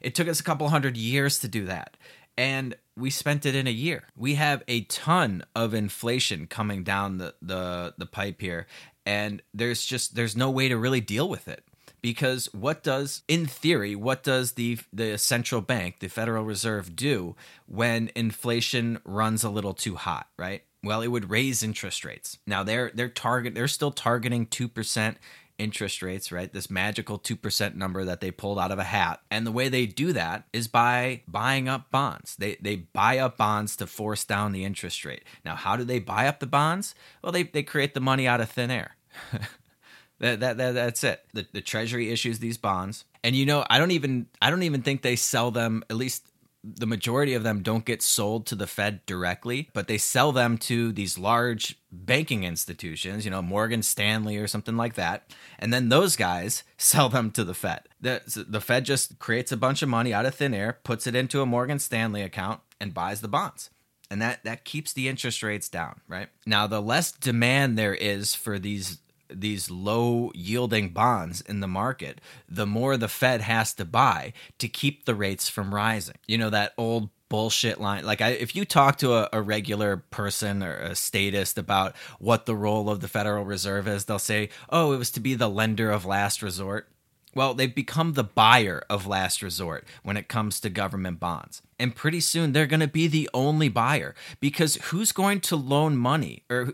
It 0.01 0.15
took 0.15 0.29
us 0.29 0.41
a 0.41 0.45
couple 0.45 0.69
hundred 0.69 0.97
years 0.97 1.39
to 1.41 1.49
do 1.49 1.65
that. 1.67 1.97
And 2.37 2.77
we 2.97 3.11
spent 3.11 3.47
it 3.47 3.55
in 3.55 3.67
a 3.67 3.73
year. 3.73 4.05
We 4.17 4.35
have 4.35 4.63
a 4.69 4.83
ton 4.83 5.45
of 5.57 5.75
inflation 5.75 6.47
coming 6.47 6.85
down 6.85 7.19
the, 7.19 7.35
the, 7.43 7.95
the 7.99 8.07
pipe 8.07 8.41
here. 8.41 8.67
And 9.05 9.43
there's 9.55 9.85
just 9.85 10.15
there's 10.15 10.37
no 10.37 10.51
way 10.51 10.69
to 10.69 10.77
really 10.77 11.01
deal 11.01 11.29
with 11.29 11.49
it 11.49 11.65
because 12.01 12.47
what 12.53 12.83
does 12.83 13.23
in 13.27 13.47
theory 13.47 13.97
what 13.97 14.23
does 14.23 14.53
the 14.53 14.79
the 14.93 15.17
central 15.17 15.61
bank 15.61 15.99
the 15.99 16.09
federal 16.09 16.45
reserve 16.45 16.95
do 16.95 17.35
when 17.67 18.11
inflation 18.15 18.99
runs 19.05 19.43
a 19.45 19.51
little 19.51 19.75
too 19.75 19.97
hot 19.97 20.29
right 20.37 20.63
well, 20.83 21.03
it 21.03 21.09
would 21.09 21.31
raise 21.31 21.63
interest 21.63 22.05
rates. 22.05 22.39
Now 22.47 22.63
they're 22.63 22.91
they're 22.95 23.09
target 23.09 23.55
they're 23.55 23.69
still 23.69 23.91
targeting 23.91 24.47
two 24.47 24.69
percent 24.69 25.19
interest 25.59 26.03
rates, 26.03 26.31
right? 26.31 26.53
This 26.53 26.71
magical 26.71 27.19
2% 27.19 27.75
number 27.75 28.05
that 28.05 28.21
they 28.21 28.31
pulled 28.31 28.59
out 28.59 28.71
of 28.71 28.79
a 28.79 28.85
hat. 28.85 29.21
And 29.31 29.47
the 29.47 29.53
way 29.53 29.69
they 29.69 29.87
do 29.87 30.13
that 30.13 30.45
is 30.53 30.69
by 30.69 31.23
buying 31.27 31.69
up 31.69 31.91
bonds. 31.91 32.37
They 32.37 32.57
they 32.61 32.77
buy 32.77 33.19
up 33.19 33.37
bonds 33.37 33.77
to 33.77 33.87
force 33.87 34.25
down 34.25 34.53
the 34.53 34.65
interest 34.65 35.05
rate. 35.05 35.25
Now, 35.45 35.57
how 35.57 35.77
do 35.77 35.85
they 35.85 35.99
buy 35.99 36.29
up 36.29 36.41
the 36.41 36.47
bonds? 36.47 36.95
Well, 37.23 37.33
they 37.33 37.43
they 37.43 37.63
create 37.63 37.95
the 37.95 38.01
money 38.01 38.27
out 38.27 38.41
of 38.41 38.51
thin 38.51 38.71
air. 38.71 38.97
that, 40.21 40.41
that, 40.41 40.57
that 40.57 40.73
that's 40.73 41.05
it. 41.05 41.25
The 41.35 41.47
the 41.53 41.61
treasury 41.61 42.11
issues 42.11 42.39
these 42.39 42.59
bonds. 42.59 43.05
And 43.25 43.35
you 43.35 43.45
know, 43.45 43.65
I 43.69 43.79
don't 43.79 43.91
even 43.91 44.27
I 44.41 44.51
don't 44.51 44.63
even 44.63 44.83
think 44.83 45.03
they 45.03 45.17
sell 45.17 45.51
them 45.51 45.83
at 45.91 45.97
least 45.97 46.28
the 46.77 46.87
majority 46.87 47.35
of 47.35 47.43
them 47.43 47.63
don't 47.63 47.85
get 47.85 48.03
sold 48.03 48.47
to 48.47 48.55
the 48.55 48.67
Fed 48.67 49.05
directly, 49.07 49.71
but 49.73 49.89
they 49.89 49.99
sell 49.99 50.33
them 50.33 50.59
to 50.59 50.93
these 50.93 51.19
large 51.19 51.79
banking 51.91 52.45
institutions, 52.45 53.25
you 53.25 53.31
know, 53.31 53.43
Morgan 53.43 53.83
Stanley 53.83 54.37
or 54.37 54.47
something 54.47 54.77
like 54.77 54.95
that. 54.95 55.33
And 55.59 55.73
then 55.73 55.89
those 55.89 56.17
guys 56.17 56.65
sell 56.79 57.09
them 57.09 57.31
to 57.33 57.45
the 57.45 57.55
Fed. 57.55 57.83
The, 58.01 58.47
the 58.49 58.61
Fed 58.61 58.85
just 58.85 59.19
creates 59.19 59.53
a 59.53 59.57
bunch 59.57 59.83
of 59.83 59.89
money 59.89 60.13
out 60.13 60.27
of 60.27 60.35
thin 60.35 60.55
air, 60.55 60.79
puts 60.85 61.07
it 61.07 61.15
into 61.15 61.43
a 61.43 61.47
Morgan 61.47 61.79
Stanley 61.79 62.23
account, 62.23 62.61
and 62.81 62.95
buys 62.95 63.21
the 63.21 63.29
bonds. 63.29 63.71
And 64.11 64.23
that, 64.23 64.43
that 64.45 64.65
keeps 64.65 64.93
the 64.93 65.09
interest 65.09 65.43
rates 65.43 65.69
down, 65.69 66.01
right? 66.09 66.29
Now, 66.47 66.67
the 66.67 66.81
less 66.81 67.13
demand 67.13 67.77
there 67.77 67.95
is 67.95 68.35
for 68.35 68.59
these 68.59 69.01
these 69.31 69.71
low 69.71 70.33
yielding 70.35 70.91
bonds 70.91 71.41
in 71.41 71.61
the 71.61 71.69
market, 71.69 72.21
the 72.49 72.67
more 72.67 72.97
the 72.97 73.09
Fed 73.09 73.41
has 73.43 73.75
to 73.75 73.85
buy 73.85 74.33
to 74.59 74.69
keep 74.69 75.05
the 75.05 75.15
rates 75.15 75.49
from 75.49 75.75
rising. 75.75 76.17
You 76.27 76.39
know, 76.39 76.51
that 76.51 76.75
old 76.77 77.11
bullshit 77.29 77.81
line. 77.81 78.05
Like, 78.05 78.21
I, 78.21 78.31
if 78.31 78.57
you 78.57 78.65
talk 78.65 78.97
to 78.99 79.15
a, 79.15 79.29
a, 79.33 79.43
regular 79.43 79.99
person 79.99 80.63
or 80.63 80.75
a 80.77 80.95
statist 80.95 81.59
about 81.59 81.95
what 82.19 82.47
the 82.47 82.57
role 82.57 82.89
of 82.89 83.01
the 83.01 83.09
Federal 83.09 83.45
Reserve 83.45 83.87
is, 83.87 84.05
they'll 84.07 84.19
say, 84.19 84.49
oh, 84.71 84.93
it 84.93 84.99
was 84.99 85.11
to 85.13 85.21
be 85.21 85.35
the 85.35 85.49
lender 85.49 85.91
of 85.91 86.07
last 86.07 86.43
resort. 86.43 86.89
Well, 87.35 87.55
they've 87.55 87.75
become 87.75 88.15
the 88.15 88.25
buyer 88.25 88.83
of 88.89 89.07
last 89.07 89.43
resort 89.43 89.87
when 90.03 90.17
it 90.17 90.29
comes 90.29 90.61
to 90.61 90.71
government 90.71 91.21
bonds. 91.21 91.63
And 91.79 91.95
pretty 91.95 92.21
soon 92.21 92.53
they're 92.53 92.67
going 92.67 92.81
to 92.81 92.89
be 92.89 93.07
the 93.07 93.29
only 93.35 93.69
buyer 93.69 94.15
because 94.41 94.77
who's 94.87 95.13
going 95.13 95.41
to 95.43 95.57
loan 95.57 95.97
money 95.97 96.43
or 96.51 96.73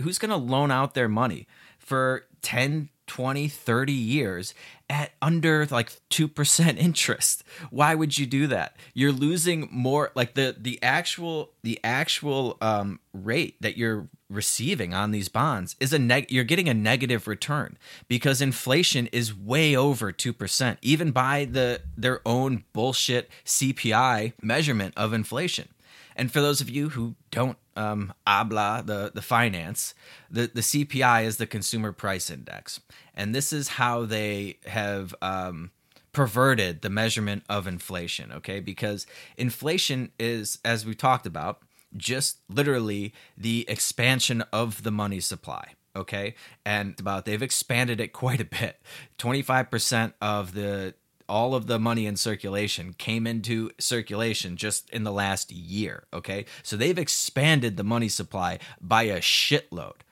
who's 0.00 0.18
going 0.18 0.30
to 0.30 0.36
loan 0.36 0.70
out 0.70 0.94
their 0.94 1.08
money 1.08 1.46
for 1.82 2.26
10, 2.42 2.88
20, 3.06 3.48
30 3.48 3.92
years 3.92 4.54
at 4.88 5.12
under 5.20 5.66
like 5.66 5.92
2% 6.10 6.78
interest. 6.78 7.44
Why 7.70 7.94
would 7.94 8.18
you 8.18 8.26
do 8.26 8.46
that? 8.48 8.76
You're 8.94 9.12
losing 9.12 9.68
more 9.70 10.12
like 10.14 10.34
the 10.34 10.54
the 10.58 10.82
actual 10.82 11.52
the 11.62 11.78
actual 11.82 12.58
um 12.60 13.00
rate 13.12 13.56
that 13.60 13.76
you're 13.76 14.08
receiving 14.28 14.94
on 14.94 15.10
these 15.10 15.28
bonds 15.28 15.76
is 15.78 15.92
a 15.92 15.98
neg 15.98 16.30
you're 16.30 16.42
getting 16.42 16.68
a 16.68 16.74
negative 16.74 17.28
return 17.28 17.76
because 18.08 18.40
inflation 18.40 19.06
is 19.08 19.36
way 19.36 19.76
over 19.76 20.10
2% 20.10 20.78
even 20.80 21.10
by 21.10 21.44
the 21.44 21.82
their 21.96 22.20
own 22.26 22.64
bullshit 22.72 23.28
CPI 23.44 24.32
measurement 24.40 24.94
of 24.96 25.12
inflation. 25.12 25.68
And 26.16 26.30
for 26.30 26.40
those 26.40 26.60
of 26.60 26.68
you 26.68 26.90
who 26.90 27.14
don't 27.30 27.58
um, 27.76 28.12
habla 28.26 28.82
the, 28.84 29.12
the 29.14 29.22
finance, 29.22 29.94
the, 30.30 30.50
the 30.52 30.60
CPI 30.60 31.24
is 31.24 31.36
the 31.36 31.46
consumer 31.46 31.92
price 31.92 32.30
index. 32.30 32.80
And 33.14 33.34
this 33.34 33.52
is 33.52 33.68
how 33.68 34.04
they 34.04 34.58
have 34.66 35.14
um, 35.22 35.70
perverted 36.12 36.82
the 36.82 36.90
measurement 36.90 37.44
of 37.48 37.66
inflation, 37.66 38.32
okay? 38.32 38.60
Because 38.60 39.06
inflation 39.36 40.12
is, 40.18 40.58
as 40.64 40.86
we 40.86 40.94
talked 40.94 41.26
about, 41.26 41.62
just 41.96 42.38
literally 42.48 43.12
the 43.36 43.64
expansion 43.68 44.42
of 44.52 44.82
the 44.82 44.90
money 44.90 45.20
supply 45.20 45.74
okay 45.94 46.34
and 46.64 46.98
about 46.98 47.26
they've 47.26 47.42
expanded 47.42 48.00
it 48.00 48.14
quite 48.14 48.40
a 48.40 48.46
bit 48.46 48.80
25% 49.18 50.14
of 50.22 50.54
the 50.54 50.94
all 51.28 51.54
of 51.54 51.66
the 51.66 51.78
money 51.78 52.06
in 52.06 52.16
circulation 52.16 52.94
came 52.94 53.26
into 53.26 53.70
circulation 53.78 54.56
just 54.56 54.88
in 54.90 55.04
the 55.04 55.12
last 55.12 55.52
year. 55.52 56.04
Okay. 56.12 56.44
So 56.62 56.76
they've 56.76 56.98
expanded 56.98 57.76
the 57.76 57.84
money 57.84 58.08
supply 58.08 58.58
by 58.80 59.04
a 59.04 59.20
shitload. 59.20 59.94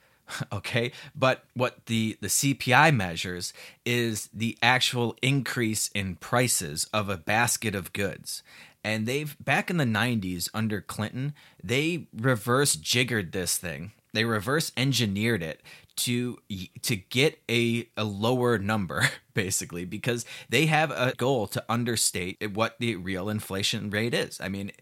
Okay. 0.53 0.93
But 1.13 1.43
what 1.55 1.87
the, 1.87 2.17
the 2.21 2.29
CPI 2.29 2.95
measures 2.95 3.53
is 3.85 4.29
the 4.33 4.57
actual 4.63 5.17
increase 5.21 5.89
in 5.93 6.15
prices 6.15 6.89
of 6.93 7.09
a 7.09 7.17
basket 7.17 7.75
of 7.75 7.93
goods. 7.93 8.45
And 8.85 9.07
they've, 9.07 9.37
back 9.45 9.71
in 9.71 9.77
the 9.77 9.85
90s 9.85 10.49
under 10.55 10.81
Clinton, 10.81 11.35
they 11.65 12.07
reverse 12.17 12.77
jiggered 12.77 13.33
this 13.33 13.57
thing 13.59 13.91
they 14.13 14.25
reverse 14.25 14.73
engineered 14.77 15.43
it 15.43 15.61
to 15.97 16.39
to 16.83 16.97
get 16.97 17.41
a, 17.49 17.89
a 17.97 18.05
lower 18.05 18.59
number 18.59 19.09
basically 19.35 19.85
because 19.85 20.25
they 20.49 20.67
have 20.67 20.91
a 20.91 21.13
goal 21.17 21.47
to 21.49 21.65
understate 21.69 22.55
what 22.55 22.77
the 22.79 22.97
real 22.97 23.29
inflation 23.29 23.91
rate 23.91 24.15
is. 24.15 24.41
I 24.41 24.49
mean, 24.49 24.73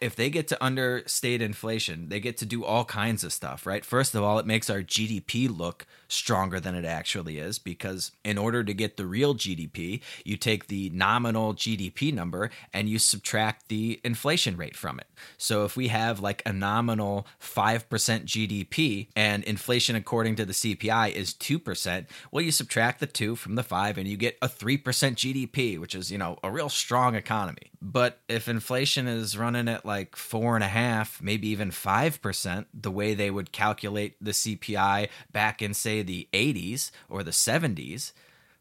if 0.00 0.16
they 0.16 0.30
get 0.30 0.48
to 0.48 0.64
understate 0.64 1.42
inflation, 1.42 2.08
they 2.08 2.20
get 2.20 2.36
to 2.38 2.46
do 2.46 2.64
all 2.64 2.84
kinds 2.84 3.24
of 3.24 3.32
stuff, 3.32 3.66
right? 3.66 3.84
First 3.84 4.14
of 4.14 4.22
all, 4.22 4.38
it 4.38 4.46
makes 4.46 4.70
our 4.70 4.82
GDP 4.82 5.54
look 5.54 5.86
stronger 6.08 6.58
than 6.58 6.74
it 6.74 6.84
actually 6.84 7.38
is 7.38 7.58
because 7.58 8.12
in 8.24 8.36
order 8.36 8.64
to 8.64 8.74
get 8.74 8.96
the 8.96 9.06
real 9.06 9.34
GDP, 9.34 10.00
you 10.24 10.36
take 10.36 10.66
the 10.66 10.90
nominal 10.90 11.54
GDP 11.54 12.12
number 12.12 12.50
and 12.72 12.88
you 12.88 12.98
subtract 12.98 13.68
the 13.68 14.00
inflation 14.04 14.56
rate 14.56 14.76
from 14.76 14.98
it. 14.98 15.06
So 15.38 15.64
if 15.64 15.76
we 15.76 15.88
have 15.88 16.20
like 16.20 16.42
a 16.44 16.52
nominal 16.52 17.26
5% 17.40 17.88
GDP 17.88 19.08
and 19.14 19.44
inflation 19.44 19.96
according 19.96 20.36
to 20.36 20.44
the 20.44 20.52
CPI 20.52 21.12
is 21.12 21.32
2%, 21.34 22.06
well, 22.30 22.44
you 22.44 22.50
subtract 22.50 23.00
the 23.00 23.06
2 23.06 23.36
from 23.36 23.54
the 23.54 23.62
5 23.62 23.89
and 23.98 24.08
you 24.08 24.16
get 24.16 24.38
a 24.42 24.48
3% 24.48 24.82
GDP, 24.82 25.78
which 25.78 25.94
is, 25.94 26.10
you 26.10 26.18
know, 26.18 26.38
a 26.42 26.50
real 26.50 26.68
strong 26.68 27.14
economy. 27.14 27.70
But 27.80 28.20
if 28.28 28.48
inflation 28.48 29.06
is 29.06 29.38
running 29.38 29.68
at 29.68 29.86
like 29.86 30.16
four 30.16 30.54
and 30.54 30.64
a 30.64 30.68
half, 30.68 31.22
maybe 31.22 31.48
even 31.48 31.70
5%, 31.70 32.66
the 32.72 32.90
way 32.90 33.14
they 33.14 33.30
would 33.30 33.52
calculate 33.52 34.16
the 34.20 34.32
CPI 34.32 35.08
back 35.32 35.62
in, 35.62 35.74
say, 35.74 36.02
the 36.02 36.28
80s 36.32 36.90
or 37.08 37.22
the 37.22 37.30
70s, 37.30 38.12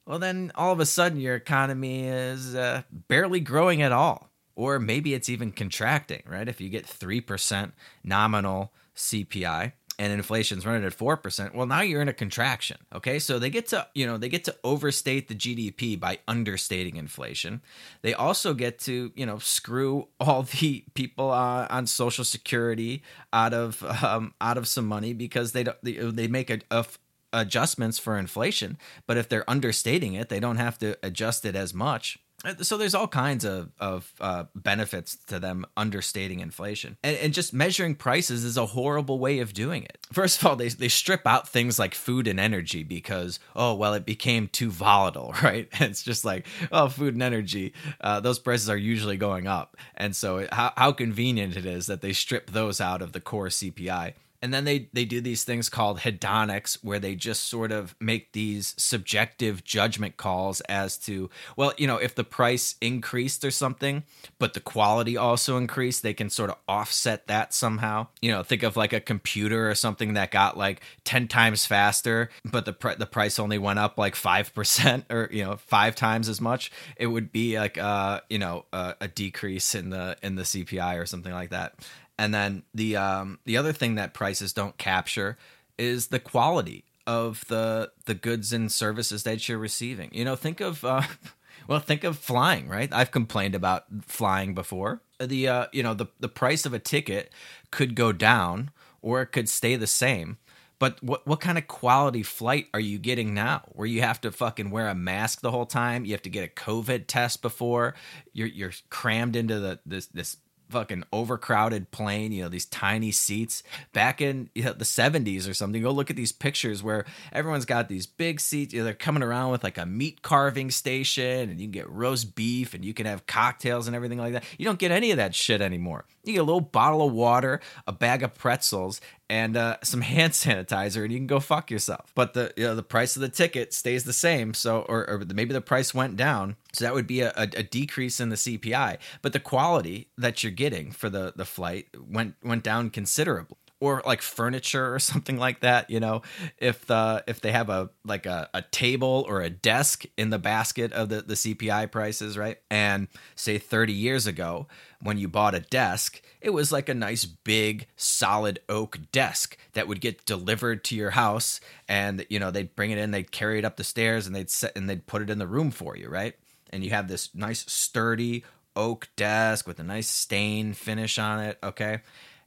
well, 0.06 0.20
then 0.20 0.52
all 0.56 0.74
of 0.74 0.80
a 0.80 0.86
sudden 0.86 1.20
your 1.20 1.36
economy 1.36 2.08
is 2.08 2.56
uh, 2.56 2.84
barely 2.92 3.40
growing 3.40 3.82
at 3.82 3.92
all. 3.92 4.30
Or 4.56 4.78
maybe 4.78 5.14
it's 5.14 5.30
even 5.30 5.54
contracting, 5.54 6.24
right? 6.26 6.48
If 6.48 6.60
you 6.60 6.68
get 6.68 6.86
3% 6.86 7.72
nominal 8.04 8.74
CPI 8.96 9.74
and 10.00 10.14
inflation's 10.14 10.66
running 10.66 10.86
at 10.86 10.98
4%, 10.98 11.54
well 11.54 11.68
now 11.68 11.82
you're 11.82 12.02
in 12.02 12.08
a 12.08 12.14
contraction. 12.14 12.78
Okay? 12.96 13.20
So 13.20 13.38
they 13.38 13.50
get 13.50 13.68
to, 13.68 13.86
you 13.94 14.08
know, 14.08 14.18
they 14.18 14.30
get 14.30 14.46
to 14.46 14.56
overstate 14.64 15.28
the 15.28 15.36
GDP 15.36 16.00
by 16.00 16.20
understating 16.28 16.96
inflation. 16.96 17.62
They 18.02 18.14
also 18.14 18.54
get 18.54 18.80
to, 18.80 19.12
you 19.16 19.26
know, 19.26 19.38
screw 19.38 20.08
all 20.20 20.44
the 20.44 20.86
people 20.94 21.32
uh, 21.32 21.68
on 21.70 21.86
social 21.86 22.24
security 22.24 23.04
out 23.34 23.54
of 23.54 23.84
um, 24.04 24.34
out 24.40 24.58
of 24.58 24.68
some 24.68 24.88
money 24.88 25.14
because 25.14 25.52
they 25.52 25.64
don't 25.64 25.78
they, 25.84 25.94
they 25.94 26.28
make 26.28 26.50
a, 26.50 26.86
adjustments 27.34 28.00
for 28.00 28.18
inflation, 28.18 28.78
but 29.06 29.18
if 29.18 29.30
they're 29.30 29.48
understating 29.50 30.14
it, 30.14 30.30
they 30.30 30.40
don't 30.40 30.58
have 30.58 30.78
to 30.80 30.98
adjust 31.04 31.46
it 31.46 31.56
as 31.56 31.74
much. 31.74 32.18
Uh, 32.46 32.56
so 32.62 32.78
there's 32.78 32.96
all 32.96 33.08
kinds 33.08 33.44
of 33.44 33.70
of 33.80 34.14
uh, 34.22 34.46
benefits 34.56 35.18
to 35.28 35.40
them 35.40 35.66
understating 35.76 36.40
inflation, 36.40 36.98
and, 37.04 37.18
and 37.18 37.34
just 37.34 37.54
measuring 37.54 37.96
prices 37.96 38.44
is 38.44 38.58
a 38.58 38.68
horrible 38.68 39.20
way 39.20 39.40
of 39.40 39.54
doing 39.54 39.84
it. 39.84 39.98
First 40.12 40.42
of 40.42 40.48
all, 40.48 40.56
they 40.56 40.70
they 40.70 40.88
strip 40.88 41.26
out 41.28 41.50
things 41.50 41.78
like 41.78 41.94
food 41.94 42.28
and 42.28 42.40
energy 42.40 42.84
because 42.84 43.40
oh 43.56 43.76
well, 43.76 43.94
it 43.94 44.06
became 44.06 44.48
too 44.48 44.72
volatile, 44.72 45.34
right? 45.44 45.68
And 45.74 45.92
it's 45.92 46.04
just 46.04 46.24
like 46.24 46.48
oh, 46.72 46.90
food 46.90 47.14
and 47.14 47.24
energy, 47.24 47.74
uh, 48.02 48.20
those 48.20 48.40
prices 48.40 48.70
are 48.70 48.78
usually 48.78 49.18
going 49.18 49.48
up, 49.48 49.76
and 49.96 50.16
so 50.16 50.48
how 50.52 50.74
how 50.78 50.92
convenient 50.92 51.58
it 51.58 51.66
is 51.66 51.88
that 51.88 52.02
they 52.02 52.14
strip 52.14 52.52
those 52.52 52.80
out 52.80 53.02
of 53.02 53.12
the 53.12 53.22
core 53.22 53.48
CPI 53.48 54.14
and 54.42 54.54
then 54.54 54.66
they 54.66 54.90
they 54.94 55.06
do 55.06 55.22
these 55.22 55.44
things 55.44 55.70
called 55.70 56.00
hedonics 56.00 56.76
where 56.84 57.00
they 57.00 57.16
just 57.16 57.46
sort 57.46 57.72
of 57.72 57.96
make 58.00 58.32
these 58.32 58.74
subjective 58.78 59.64
judgment 59.64 60.18
calls 60.18 60.62
as 60.62 60.98
to 60.98 61.30
well 61.56 61.74
you 61.78 61.88
know 61.88 61.98
if 61.98 62.16
the 62.16 62.24
price 62.24 62.76
increased 62.82 63.44
or 63.44 63.52
something 63.52 64.04
but 64.38 64.54
the 64.54 64.60
quality 64.60 65.18
also 65.18 65.58
increased 65.58 66.04
they 66.04 66.14
can 66.14 66.30
sort 66.30 66.50
of 66.50 66.56
offset 66.68 67.28
that 67.28 67.54
somehow. 67.54 68.08
You 68.22 68.32
know 68.32 68.44
think 68.44 68.64
of 68.64 68.78
like 68.78 68.94
a 68.94 69.00
computer 69.00 69.70
or 69.70 69.76
something 69.76 70.14
that 70.14 70.32
got 70.32 70.58
like 70.58 70.82
10 71.04 71.28
times 71.28 71.66
faster 71.66 72.30
but 72.46 72.66
the 72.66 72.74
pr- 72.74 72.98
the 72.98 73.06
price 73.06 73.40
only 73.40 73.58
went 73.58 73.80
up 73.80 73.98
like 73.98 74.16
5% 74.16 75.04
or 75.10 75.30
you 75.32 75.44
know 75.44 75.58
5 75.58 75.96
times 75.96 76.30
as 76.30 76.42
much. 76.42 76.72
It 76.98 77.08
would 77.08 77.32
be 77.32 77.60
like 77.60 77.78
uh 77.78 78.22
you 78.30 78.40
know 78.40 78.66
uh, 78.74 78.94
a 79.02 79.08
decrease 79.08 79.76
in 79.76 79.90
the 79.90 80.18
in 80.22 80.36
the 80.36 80.44
CPI 80.44 81.00
or 81.00 81.06
something 81.06 81.34
like 81.34 81.50
that 81.50 81.76
and 82.20 82.34
then 82.34 82.64
the 82.74 82.98
um, 82.98 83.40
the 83.46 83.56
other 83.56 83.72
thing 83.72 83.96
that 83.96 84.14
prices 84.14 84.52
don't 84.52 84.78
capture 84.78 85.38
is 85.78 86.08
the 86.08 86.20
quality 86.20 86.84
of 87.08 87.46
the 87.48 87.92
the 88.06 88.14
goods 88.14 88.52
and 88.52 88.70
services 88.70 89.24
that 89.24 89.48
you're 89.48 89.58
receiving. 89.58 90.10
You 90.14 90.26
know, 90.26 90.36
think 90.36 90.60
of 90.60 90.84
uh, 90.84 91.04
well, 91.68 91.80
think 91.80 92.04
of 92.04 92.18
flying, 92.20 92.68
right? 92.68 92.94
I've 92.94 93.12
complained 93.12 93.56
about 93.56 93.86
flying 94.02 94.54
before. 94.54 95.02
The 95.18 95.48
uh, 95.48 95.66
you 95.72 95.82
know 95.82 95.94
the 95.94 96.08
the 96.20 96.28
price 96.28 96.66
of 96.66 96.74
a 96.74 96.80
ticket 96.80 97.32
could 97.72 97.96
go 97.96 98.12
down 98.12 98.72
or 99.02 99.22
it 99.22 99.28
could 99.28 99.48
stay 99.48 99.78
the 99.78 99.88
same. 99.88 100.38
But 100.78 101.02
what 101.02 101.26
what 101.26 101.40
kind 101.40 101.58
of 101.58 101.68
quality 101.68 102.24
flight 102.24 102.68
are 102.74 102.82
you 102.82 103.00
getting 103.00 103.34
now? 103.34 103.64
Where 103.70 103.88
you 103.88 104.02
have 104.02 104.20
to 104.22 104.32
fucking 104.32 104.72
wear 104.72 104.90
a 104.90 104.96
mask 104.96 105.40
the 105.40 105.52
whole 105.52 105.66
time, 105.66 106.04
you 106.04 106.12
have 106.12 106.22
to 106.24 106.30
get 106.30 106.44
a 106.44 106.54
COVID 106.54 107.06
test 107.08 107.42
before 107.42 107.96
you're 108.34 108.48
you're 108.48 108.74
crammed 108.90 109.38
into 109.38 109.62
the 109.62 109.80
this 109.86 110.08
this 110.08 110.36
fucking 110.70 111.04
overcrowded 111.12 111.92
plane, 111.92 112.32
you 112.32 112.44
know, 112.44 112.50
these 112.50 112.66
tiny 112.66 113.12
seats. 113.12 113.64
Back 113.94 114.22
in 114.22 114.50
you 114.54 114.64
know, 114.64 114.74
the 114.74 114.86
70s 114.86 115.50
or 115.50 115.54
something, 115.54 115.82
go 115.82 115.92
look 115.92 116.10
at 116.10 116.16
these 116.16 116.32
pictures 116.32 116.84
where 116.84 117.06
everyone's 117.32 117.66
got 117.66 117.90
these 117.90 118.06
big 118.06 118.40
seats. 118.40 118.74
You 118.74 118.80
know, 118.80 118.86
they're 118.86 118.94
coming 118.94 119.24
around 119.24 119.52
with 119.52 119.64
like 119.64 119.78
a 119.78 119.86
meat 119.86 120.22
carving 120.22 120.72
station 120.72 121.50
and 121.50 121.60
you 121.60 121.66
can 121.66 121.72
get 121.72 121.90
roast 121.90 122.36
beef 122.36 122.74
and 122.74 122.86
you 122.86 122.94
can 122.94 123.06
have 123.06 123.26
cocktails 123.26 123.88
and 123.88 123.96
everything 123.96 124.20
like 124.20 124.34
that. 124.34 124.44
You 124.58 124.66
don't 124.66 124.80
get 124.80 124.92
any 124.92 125.12
of 125.12 125.18
that 125.18 125.36
shit 125.36 125.62
anymore. 125.62 126.06
You 126.30 126.36
get 126.36 126.42
a 126.42 126.44
little 126.44 126.62
bottle 126.62 127.06
of 127.06 127.14
water, 127.14 127.60
a 127.88 127.92
bag 127.92 128.24
of 128.24 128.36
pretzels, 128.36 129.02
and 129.30 129.58
uh, 129.58 129.78
some 129.84 130.02
hand 130.02 130.34
sanitizer, 130.34 131.04
and 131.04 131.12
you 131.12 131.20
can 131.20 131.28
go 131.28 131.40
fuck 131.40 131.72
yourself. 131.72 132.12
But 132.16 132.34
the 132.34 132.54
you 132.56 132.66
know, 132.66 132.76
the 132.76 132.84
price 132.84 133.16
of 133.16 133.22
the 133.22 133.30
ticket 133.30 133.74
stays 133.74 134.04
the 134.04 134.14
same. 134.14 134.54
So, 134.54 134.82
or, 134.82 135.10
or 135.10 135.24
maybe 135.34 135.54
the 135.54 135.62
price 135.62 135.94
went 135.94 136.18
down. 136.18 136.56
So 136.74 136.86
that 136.86 136.94
would 136.94 137.08
be 137.08 137.22
a, 137.22 137.34
a, 137.36 137.44
a, 137.44 137.64
decrease 137.64 138.20
in 138.20 138.30
the 138.30 138.36
CPI. 138.36 138.98
But 139.22 139.34
the 139.34 139.40
quality 139.40 140.10
that 140.18 140.44
you're 140.44 140.52
getting 140.52 140.92
for 140.92 141.10
the 141.10 141.34
the 141.36 141.46
flight 141.46 141.88
went 142.00 142.36
went 142.44 142.64
down 142.64 142.90
considerably 142.90 143.58
or 143.80 144.02
like 144.06 144.22
furniture 144.22 144.94
or 144.94 145.00
something 145.10 145.38
like 145.38 145.62
that 145.62 145.90
you 145.90 146.00
know 146.00 146.22
if 146.58 146.86
the 146.86 147.24
if 147.28 147.42
they 147.42 147.52
have 147.52 147.70
a 147.70 147.90
like 148.06 148.26
a, 148.26 148.50
a 148.54 148.62
table 148.62 149.26
or 149.28 149.42
a 149.42 149.50
desk 149.50 150.06
in 150.18 150.30
the 150.30 150.40
basket 150.40 150.92
of 150.94 151.10
the, 151.10 151.22
the 151.22 151.34
cpi 151.34 151.90
prices 151.92 152.38
right? 152.38 152.58
And 152.70 153.08
say 153.36 153.58
30 153.58 153.94
years 153.94 154.28
ago 154.28 154.68
when 155.02 155.18
you 155.18 155.28
bought 155.28 155.56
a 155.56 155.60
desk 155.60 156.22
it 156.42 156.52
was 156.52 156.72
like 156.72 156.90
a 156.90 156.94
nice 156.94 157.26
big 157.26 157.88
solid 157.96 158.60
oak 158.70 159.00
desk 159.12 159.58
that 159.74 159.88
would 159.88 160.02
get 160.02 160.26
delivered 160.26 160.84
to 160.86 160.96
your 160.96 161.12
house 161.12 161.60
and 161.88 162.26
you 162.30 162.40
know 162.40 162.52
they'd 162.52 162.76
bring 162.76 162.92
it 162.92 162.98
in 162.98 163.12
they'd 163.12 163.32
carry 163.32 163.60
it 163.60 163.66
up 163.66 163.78
the 163.78 163.84
stairs 163.84 164.28
and 164.28 164.36
they'd 164.36 164.50
set 164.50 164.76
and 164.76 164.90
they'd 164.90 165.08
put 165.08 165.22
it 165.22 165.30
in 165.30 165.40
the 165.40 165.48
room 165.48 165.72
for 165.72 165.96
you 165.96 166.10
right? 166.10 166.36
And 166.72 166.84
you 166.84 166.92
have 166.92 167.08
this 167.08 167.34
nice 167.34 167.66
sturdy 167.72 168.44
oak 168.76 169.10
desk 169.16 169.68
with 169.68 169.80
a 169.80 169.84
nice 169.84 170.08
stain 170.08 170.74
finish 170.74 171.18
on 171.18 171.40
it 171.40 171.58
okay? 171.64 172.02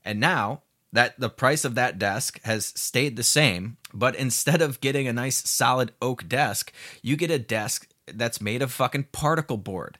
And 0.04 0.20
now 0.20 0.62
that 0.92 1.18
the 1.18 1.30
price 1.30 1.64
of 1.64 1.74
that 1.74 1.98
desk 1.98 2.40
has 2.44 2.66
stayed 2.76 3.16
the 3.16 3.22
same, 3.22 3.76
but 3.94 4.14
instead 4.14 4.60
of 4.60 4.80
getting 4.80 5.08
a 5.08 5.12
nice 5.12 5.48
solid 5.48 5.92
oak 6.02 6.28
desk, 6.28 6.72
you 7.02 7.16
get 7.16 7.30
a 7.30 7.38
desk 7.38 7.88
that's 8.06 8.40
made 8.40 8.62
of 8.62 8.72
fucking 8.72 9.08
particle 9.12 9.56
board. 9.56 9.98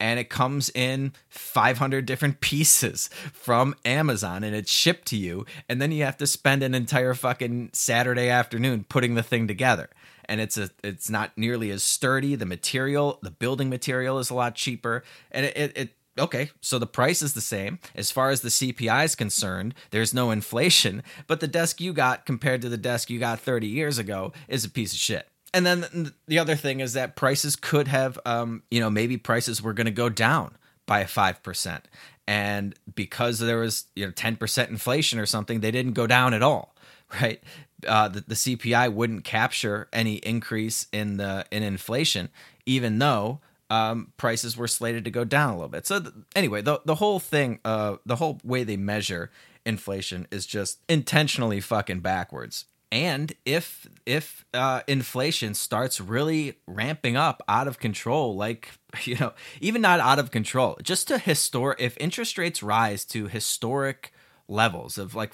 And 0.00 0.18
it 0.18 0.30
comes 0.30 0.68
in 0.70 1.12
500 1.28 2.06
different 2.06 2.40
pieces 2.40 3.08
from 3.32 3.76
Amazon 3.84 4.42
and 4.42 4.54
it's 4.54 4.72
shipped 4.72 5.06
to 5.08 5.16
you. 5.16 5.46
And 5.68 5.80
then 5.80 5.92
you 5.92 6.04
have 6.04 6.16
to 6.16 6.26
spend 6.26 6.64
an 6.64 6.74
entire 6.74 7.14
fucking 7.14 7.70
Saturday 7.72 8.28
afternoon 8.28 8.84
putting 8.88 9.14
the 9.14 9.22
thing 9.22 9.46
together 9.46 9.90
and 10.26 10.40
it's 10.40 10.56
a 10.56 10.70
it's 10.82 11.10
not 11.10 11.36
nearly 11.36 11.70
as 11.70 11.82
sturdy. 11.82 12.34
The 12.34 12.46
material, 12.46 13.18
the 13.22 13.30
building 13.30 13.68
material, 13.68 14.18
is 14.18 14.30
a 14.30 14.34
lot 14.34 14.54
cheaper, 14.54 15.02
and 15.30 15.46
it, 15.46 15.56
it, 15.56 15.76
it 15.76 15.90
okay, 16.18 16.50
so 16.60 16.78
the 16.78 16.86
price 16.86 17.22
is 17.22 17.34
the 17.34 17.40
same. 17.40 17.78
As 17.94 18.10
far 18.10 18.30
as 18.30 18.40
the 18.40 18.48
CPI 18.48 19.04
is 19.04 19.14
concerned, 19.14 19.74
there's 19.90 20.14
no 20.14 20.30
inflation, 20.30 21.02
but 21.26 21.40
the 21.40 21.48
desk 21.48 21.80
you 21.80 21.92
got 21.92 22.26
compared 22.26 22.62
to 22.62 22.68
the 22.68 22.76
desk 22.76 23.10
you 23.10 23.18
got 23.18 23.40
30 23.40 23.66
years 23.66 23.98
ago 23.98 24.32
is 24.48 24.64
a 24.64 24.70
piece 24.70 24.92
of 24.92 24.98
shit. 24.98 25.28
And 25.54 25.66
then 25.66 26.12
the 26.26 26.38
other 26.38 26.56
thing 26.56 26.80
is 26.80 26.94
that 26.94 27.14
prices 27.14 27.56
could 27.56 27.88
have, 27.88 28.18
um, 28.24 28.62
you 28.70 28.80
know, 28.80 28.88
maybe 28.88 29.18
prices 29.18 29.60
were 29.60 29.74
going 29.74 29.84
to 29.84 29.90
go 29.90 30.08
down 30.08 30.56
by 30.86 31.04
5%. 31.04 31.80
And 32.26 32.74
because 32.94 33.38
there 33.38 33.58
was, 33.58 33.84
you 33.94 34.06
know, 34.06 34.12
10% 34.12 34.68
inflation 34.68 35.18
or 35.18 35.26
something, 35.26 35.60
they 35.60 35.70
didn't 35.70 35.92
go 35.92 36.06
down 36.06 36.32
at 36.32 36.42
all, 36.42 36.74
right? 37.20 37.42
Uh, 37.86 38.08
the, 38.08 38.20
the 38.20 38.34
CPI 38.34 38.92
wouldn't 38.92 39.24
capture 39.24 39.88
any 39.92 40.14
increase 40.16 40.86
in 40.92 41.16
the 41.16 41.44
in 41.50 41.62
inflation, 41.62 42.30
even 42.64 42.98
though 42.98 43.40
um, 43.72 44.12
prices 44.18 44.54
were 44.54 44.68
slated 44.68 45.02
to 45.06 45.10
go 45.10 45.24
down 45.24 45.54
a 45.54 45.54
little 45.54 45.70
bit. 45.70 45.86
So 45.86 45.98
th- 45.98 46.14
anyway, 46.36 46.60
the 46.60 46.82
the 46.84 46.96
whole 46.96 47.18
thing, 47.18 47.58
uh, 47.64 47.96
the 48.04 48.16
whole 48.16 48.38
way 48.44 48.64
they 48.64 48.76
measure 48.76 49.30
inflation 49.64 50.26
is 50.30 50.44
just 50.44 50.80
intentionally 50.90 51.60
fucking 51.60 52.00
backwards. 52.00 52.66
And 52.90 53.32
if 53.46 53.88
if 54.04 54.44
uh, 54.52 54.82
inflation 54.86 55.54
starts 55.54 56.02
really 56.02 56.58
ramping 56.66 57.16
up 57.16 57.42
out 57.48 57.66
of 57.66 57.78
control, 57.78 58.36
like 58.36 58.72
you 59.04 59.16
know, 59.16 59.32
even 59.62 59.80
not 59.80 60.00
out 60.00 60.18
of 60.18 60.30
control, 60.30 60.76
just 60.82 61.08
to 61.08 61.16
historic, 61.16 61.80
if 61.80 61.96
interest 61.98 62.36
rates 62.36 62.62
rise 62.62 63.06
to 63.06 63.26
historic 63.26 64.12
levels 64.48 64.98
of 64.98 65.14
like 65.14 65.32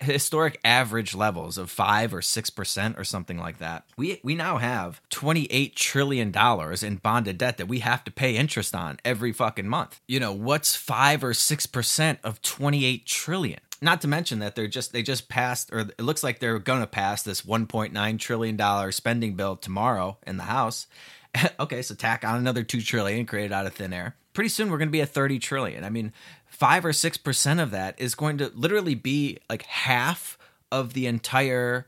historic 0.00 0.58
average 0.64 1.14
levels 1.14 1.58
of 1.58 1.70
5 1.70 2.14
or 2.14 2.20
6% 2.20 2.98
or 2.98 3.04
something 3.04 3.38
like 3.38 3.58
that. 3.58 3.84
We 3.96 4.20
we 4.22 4.34
now 4.34 4.58
have 4.58 5.00
28 5.10 5.76
trillion 5.76 6.30
dollars 6.30 6.82
in 6.82 6.96
bonded 6.96 7.38
debt 7.38 7.58
that 7.58 7.68
we 7.68 7.80
have 7.80 8.04
to 8.04 8.10
pay 8.10 8.36
interest 8.36 8.74
on 8.74 8.98
every 9.04 9.32
fucking 9.32 9.68
month. 9.68 10.00
You 10.06 10.20
know, 10.20 10.32
what's 10.32 10.74
5 10.74 11.24
or 11.24 11.32
6% 11.32 12.18
of 12.24 12.42
28 12.42 13.06
trillion? 13.06 13.60
Not 13.82 14.00
to 14.02 14.08
mention 14.08 14.38
that 14.38 14.54
they're 14.54 14.68
just 14.68 14.92
they 14.92 15.02
just 15.02 15.28
passed 15.28 15.72
or 15.72 15.80
it 15.80 16.00
looks 16.00 16.24
like 16.24 16.38
they're 16.38 16.58
going 16.58 16.80
to 16.80 16.86
pass 16.86 17.22
this 17.22 17.42
1.9 17.42 18.18
trillion 18.18 18.56
dollar 18.56 18.90
spending 18.92 19.34
bill 19.34 19.56
tomorrow 19.56 20.18
in 20.26 20.38
the 20.38 20.44
House. 20.44 20.86
okay, 21.60 21.82
so 21.82 21.94
tack 21.94 22.24
on 22.24 22.38
another 22.38 22.62
2 22.62 22.80
trillion 22.80 23.26
created 23.26 23.52
out 23.52 23.66
of 23.66 23.74
thin 23.74 23.92
air. 23.92 24.16
Pretty 24.32 24.48
soon 24.48 24.70
we're 24.70 24.78
going 24.78 24.88
to 24.88 24.92
be 24.92 25.00
at 25.00 25.10
30 25.10 25.38
trillion. 25.38 25.84
I 25.84 25.90
mean, 25.90 26.12
five 26.56 26.86
or 26.86 26.92
six 26.92 27.18
percent 27.18 27.60
of 27.60 27.70
that 27.70 27.94
is 28.00 28.14
going 28.14 28.38
to 28.38 28.50
literally 28.54 28.94
be 28.94 29.38
like 29.50 29.62
half 29.64 30.38
of 30.72 30.94
the 30.94 31.06
entire 31.06 31.86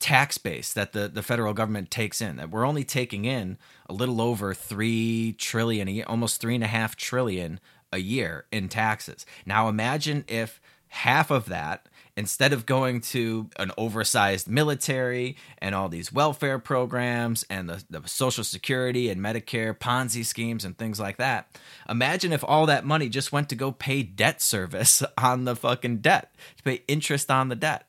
tax 0.00 0.38
base 0.38 0.72
that 0.72 0.92
the, 0.92 1.08
the 1.08 1.22
federal 1.22 1.52
government 1.52 1.90
takes 1.90 2.22
in 2.22 2.36
that 2.36 2.50
we're 2.50 2.64
only 2.64 2.84
taking 2.84 3.26
in 3.26 3.58
a 3.86 3.92
little 3.92 4.20
over 4.22 4.54
three 4.54 5.34
trillion 5.38 6.02
almost 6.04 6.40
three 6.40 6.54
and 6.54 6.64
a 6.64 6.68
half 6.68 6.96
trillion 6.96 7.60
a 7.92 7.98
year 7.98 8.46
in 8.50 8.68
taxes. 8.68 9.26
Now 9.44 9.68
imagine 9.68 10.24
if 10.26 10.58
half 10.88 11.30
of 11.30 11.46
that 11.46 11.86
instead 12.18 12.52
of 12.52 12.66
going 12.66 13.00
to 13.00 13.48
an 13.60 13.70
oversized 13.78 14.48
military 14.48 15.36
and 15.58 15.72
all 15.72 15.88
these 15.88 16.12
welfare 16.12 16.58
programs 16.58 17.44
and 17.48 17.68
the, 17.68 17.84
the, 17.88 18.02
social 18.08 18.42
security 18.42 19.08
and 19.08 19.20
medicare 19.20 19.72
ponzi 19.72 20.24
schemes 20.24 20.64
and 20.64 20.76
things 20.76 20.98
like 20.98 21.16
that 21.18 21.48
imagine 21.88 22.32
if 22.32 22.42
all 22.42 22.66
that 22.66 22.84
money 22.84 23.08
just 23.08 23.30
went 23.30 23.48
to 23.48 23.54
go 23.54 23.70
pay 23.70 24.02
debt 24.02 24.42
service 24.42 25.04
on 25.18 25.44
the 25.44 25.54
fucking 25.54 25.98
debt 25.98 26.34
to 26.56 26.62
pay 26.64 26.82
interest 26.88 27.30
on 27.30 27.48
the 27.48 27.56
debt. 27.56 27.86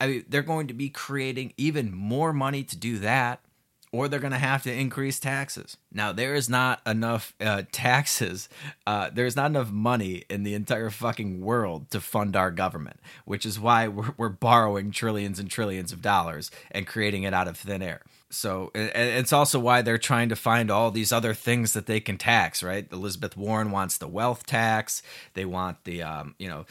I 0.00 0.06
mean, 0.06 0.24
they're 0.28 0.42
going 0.42 0.68
to 0.68 0.74
be 0.74 0.88
creating 0.88 1.52
even 1.56 1.92
more 1.92 2.32
money 2.32 2.62
to 2.62 2.76
do 2.76 2.98
that 3.00 3.40
or 3.92 4.08
they're 4.08 4.20
going 4.20 4.32
to 4.32 4.38
have 4.38 4.62
to 4.64 4.72
increase 4.72 5.18
taxes. 5.18 5.76
Now, 5.92 6.12
there 6.12 6.34
is 6.34 6.48
not 6.48 6.80
enough 6.86 7.34
uh, 7.40 7.62
taxes, 7.72 8.48
uh, 8.86 9.10
there's 9.12 9.36
not 9.36 9.50
enough 9.50 9.70
money 9.70 10.24
in 10.28 10.42
the 10.42 10.54
entire 10.54 10.90
fucking 10.90 11.40
world 11.40 11.90
to 11.90 12.00
fund 12.00 12.36
our 12.36 12.50
government, 12.50 13.00
which 13.24 13.46
is 13.46 13.58
why 13.58 13.88
we're, 13.88 14.14
we're 14.16 14.28
borrowing 14.28 14.90
trillions 14.90 15.38
and 15.38 15.50
trillions 15.50 15.92
of 15.92 16.02
dollars 16.02 16.50
and 16.70 16.86
creating 16.86 17.22
it 17.22 17.34
out 17.34 17.48
of 17.48 17.56
thin 17.56 17.82
air. 17.82 18.02
So 18.30 18.70
it's 18.74 19.32
also 19.32 19.58
why 19.58 19.80
they're 19.80 19.96
trying 19.96 20.28
to 20.28 20.36
find 20.36 20.70
all 20.70 20.90
these 20.90 21.12
other 21.12 21.32
things 21.32 21.72
that 21.72 21.86
they 21.86 21.98
can 21.98 22.18
tax, 22.18 22.62
right? 22.62 22.86
Elizabeth 22.92 23.38
Warren 23.38 23.70
wants 23.70 23.96
the 23.96 24.06
wealth 24.06 24.44
tax. 24.44 25.02
They 25.32 25.46
want 25.46 25.84
the, 25.84 26.02
um, 26.02 26.34
you 26.38 26.48
know, 26.48 26.66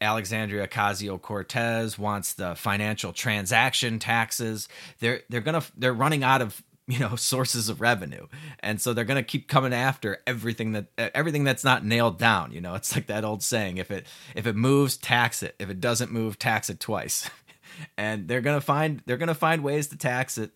Alexandria 0.00 0.66
Ocasio 0.66 1.20
Cortez 1.20 1.98
wants 1.98 2.34
the 2.34 2.54
financial 2.54 3.12
transaction 3.12 3.98
taxes. 3.98 4.68
They're 4.98 5.22
they're 5.28 5.40
gonna 5.40 5.62
they're 5.76 5.92
running 5.92 6.24
out 6.24 6.42
of 6.42 6.62
you 6.86 6.98
know 6.98 7.14
sources 7.16 7.68
of 7.68 7.80
revenue, 7.80 8.26
and 8.60 8.80
so 8.80 8.92
they're 8.92 9.04
gonna 9.04 9.22
keep 9.22 9.48
coming 9.48 9.72
after 9.72 10.18
everything 10.26 10.72
that 10.72 10.86
everything 10.96 11.44
that's 11.44 11.64
not 11.64 11.84
nailed 11.84 12.18
down. 12.18 12.52
You 12.52 12.60
know, 12.60 12.74
it's 12.74 12.94
like 12.94 13.06
that 13.06 13.24
old 13.24 13.42
saying: 13.42 13.78
if 13.78 13.90
it 13.90 14.06
if 14.34 14.46
it 14.46 14.56
moves, 14.56 14.96
tax 14.96 15.42
it. 15.42 15.54
If 15.58 15.70
it 15.70 15.80
doesn't 15.80 16.10
move, 16.10 16.38
tax 16.38 16.70
it 16.70 16.80
twice. 16.80 17.30
and 17.96 18.26
they're 18.26 18.40
gonna 18.40 18.60
find 18.60 19.02
they're 19.06 19.16
gonna 19.16 19.34
find 19.34 19.62
ways 19.62 19.88
to 19.88 19.96
tax 19.96 20.38
it. 20.38 20.50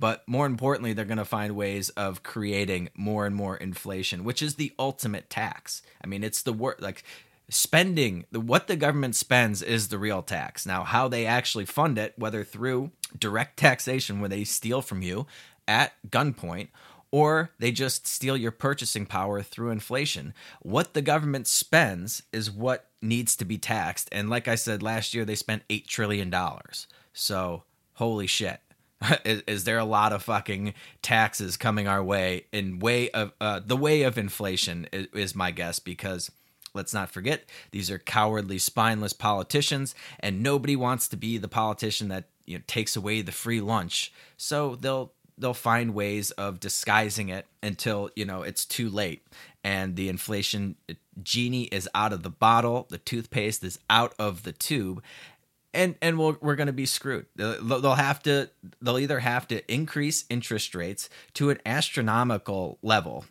But 0.00 0.22
more 0.28 0.46
importantly, 0.46 0.92
they're 0.92 1.04
going 1.04 1.18
to 1.18 1.24
find 1.24 1.56
ways 1.56 1.88
of 1.90 2.22
creating 2.22 2.90
more 2.94 3.26
and 3.26 3.34
more 3.34 3.56
inflation, 3.56 4.22
which 4.22 4.42
is 4.42 4.54
the 4.54 4.72
ultimate 4.78 5.28
tax. 5.28 5.82
I 6.02 6.06
mean, 6.06 6.22
it's 6.22 6.42
the 6.42 6.52
word 6.52 6.76
like 6.78 7.02
spending 7.50 8.24
what 8.30 8.66
the 8.66 8.76
government 8.76 9.14
spends 9.14 9.62
is 9.62 9.88
the 9.88 9.98
real 9.98 10.22
tax. 10.22 10.66
Now 10.66 10.84
how 10.84 11.08
they 11.08 11.26
actually 11.26 11.64
fund 11.64 11.98
it 11.98 12.14
whether 12.16 12.44
through 12.44 12.90
direct 13.18 13.56
taxation 13.58 14.20
where 14.20 14.28
they 14.28 14.44
steal 14.44 14.82
from 14.82 15.02
you 15.02 15.26
at 15.66 15.92
gunpoint 16.08 16.68
or 17.10 17.50
they 17.58 17.72
just 17.72 18.06
steal 18.06 18.36
your 18.36 18.50
purchasing 18.50 19.06
power 19.06 19.42
through 19.42 19.70
inflation. 19.70 20.34
What 20.60 20.92
the 20.92 21.02
government 21.02 21.46
spends 21.46 22.22
is 22.32 22.50
what 22.50 22.86
needs 23.00 23.34
to 23.36 23.44
be 23.44 23.56
taxed. 23.56 24.08
And 24.12 24.28
like 24.28 24.48
i 24.48 24.54
said 24.54 24.82
last 24.82 25.14
year 25.14 25.24
they 25.24 25.34
spent 25.34 25.62
8 25.70 25.86
trillion 25.86 26.30
dollars. 26.30 26.86
So 27.12 27.64
holy 27.94 28.26
shit. 28.26 28.60
Is, 29.24 29.42
is, 29.46 29.62
there 29.62 29.78
a 29.78 29.84
lot 29.84 30.12
of 30.12 30.24
fucking 30.24 30.74
taxes 31.02 31.56
coming 31.56 31.86
our 31.86 32.02
way 32.02 32.46
in 32.50 32.80
way 32.80 33.08
of 33.10 33.30
uh, 33.40 33.60
the 33.64 33.76
way 33.76 34.02
of 34.02 34.18
inflation 34.18 34.88
is, 34.92 35.06
is 35.14 35.34
my 35.36 35.52
guess 35.52 35.78
because 35.78 36.32
Let's 36.78 36.94
not 36.94 37.10
forget, 37.10 37.44
these 37.72 37.90
are 37.90 37.98
cowardly, 37.98 38.58
spineless 38.58 39.12
politicians, 39.12 39.96
and 40.20 40.44
nobody 40.44 40.76
wants 40.76 41.08
to 41.08 41.16
be 41.16 41.36
the 41.36 41.48
politician 41.48 42.06
that 42.08 42.28
you 42.46 42.56
know, 42.56 42.64
takes 42.68 42.94
away 42.94 43.20
the 43.20 43.32
free 43.32 43.60
lunch. 43.60 44.12
So 44.36 44.76
they'll 44.76 45.12
they'll 45.36 45.54
find 45.54 45.92
ways 45.92 46.30
of 46.32 46.60
disguising 46.60 47.30
it 47.30 47.46
until 47.64 48.10
you 48.14 48.24
know 48.24 48.42
it's 48.42 48.64
too 48.64 48.88
late, 48.88 49.26
and 49.64 49.96
the 49.96 50.08
inflation 50.08 50.76
uh, 50.88 50.94
genie 51.20 51.64
is 51.64 51.88
out 51.96 52.12
of 52.12 52.22
the 52.22 52.30
bottle, 52.30 52.86
the 52.90 52.98
toothpaste 52.98 53.64
is 53.64 53.80
out 53.90 54.14
of 54.16 54.44
the 54.44 54.52
tube, 54.52 55.02
and 55.74 55.96
and 56.00 56.16
we 56.16 56.36
we 56.40 56.52
are 56.52 56.56
going 56.56 56.68
to 56.68 56.72
be 56.72 56.86
screwed. 56.86 57.26
They'll 57.34 57.94
have 57.94 58.22
to 58.22 58.50
they'll 58.80 59.00
either 59.00 59.18
have 59.18 59.48
to 59.48 59.72
increase 59.72 60.26
interest 60.30 60.76
rates 60.76 61.10
to 61.34 61.50
an 61.50 61.58
astronomical 61.66 62.78
level 62.82 63.24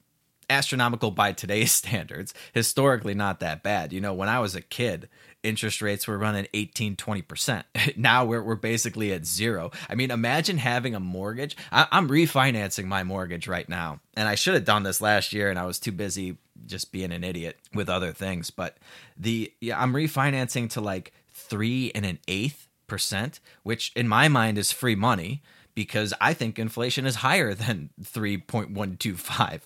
astronomical 0.50 1.12
by 1.12 1.34
today's 1.34 1.72
standards, 1.74 2.34
historically 2.54 3.14
not 3.14 3.40
that 3.40 3.64
bad. 3.64 3.94
You 3.94 4.02
know, 4.02 4.14
when 4.14 4.30
I 4.30 4.40
was 4.40 4.56
a 4.56 4.62
kid, 4.62 5.10
interest 5.44 5.82
rates 5.82 6.08
were 6.08 6.18
running 6.18 6.48
18, 6.54 6.96
20%. 6.96 7.64
now 7.98 8.26
we're, 8.26 8.44
we're 8.44 8.56
basically 8.56 9.14
at 9.14 9.26
zero. 9.26 9.72
I 9.90 9.96
mean, 9.96 10.12
imagine 10.12 10.58
having 10.58 10.96
a 10.96 11.00
mortgage. 11.00 11.56
I, 11.72 11.88
I'm 11.92 12.10
refinancing 12.10 12.86
my 12.86 13.04
mortgage 13.04 13.48
right 13.48 13.68
now. 13.68 14.00
And 14.16 14.28
I 14.28 14.36
should 14.36 14.56
have 14.56 14.66
done 14.66 14.84
this 14.84 15.02
last 15.02 15.34
year, 15.34 15.50
and 15.50 15.60
I 15.60 15.66
was 15.66 15.80
too 15.80 15.92
busy 15.92 16.38
just 16.66 16.92
being 16.92 17.12
an 17.12 17.24
idiot 17.24 17.58
with 17.74 17.90
other 17.90 18.12
things. 18.14 18.50
But 18.50 18.78
the 19.16 19.54
yeah, 19.62 19.82
I'm 19.82 19.94
refinancing 19.94 20.70
to 20.72 20.82
like 20.82 21.14
three 21.32 21.92
and 21.94 22.06
an 22.06 22.20
eighth 22.28 22.68
percent, 22.88 23.40
which 23.64 23.92
in 23.96 24.08
my 24.08 24.28
mind 24.28 24.58
is 24.58 24.72
free 24.72 24.96
money 24.96 25.42
because 25.76 26.14
I 26.20 26.34
think 26.34 26.58
inflation 26.58 27.06
is 27.06 27.18
higher 27.18 27.54
than 27.56 27.92
3.125%. 28.02 29.62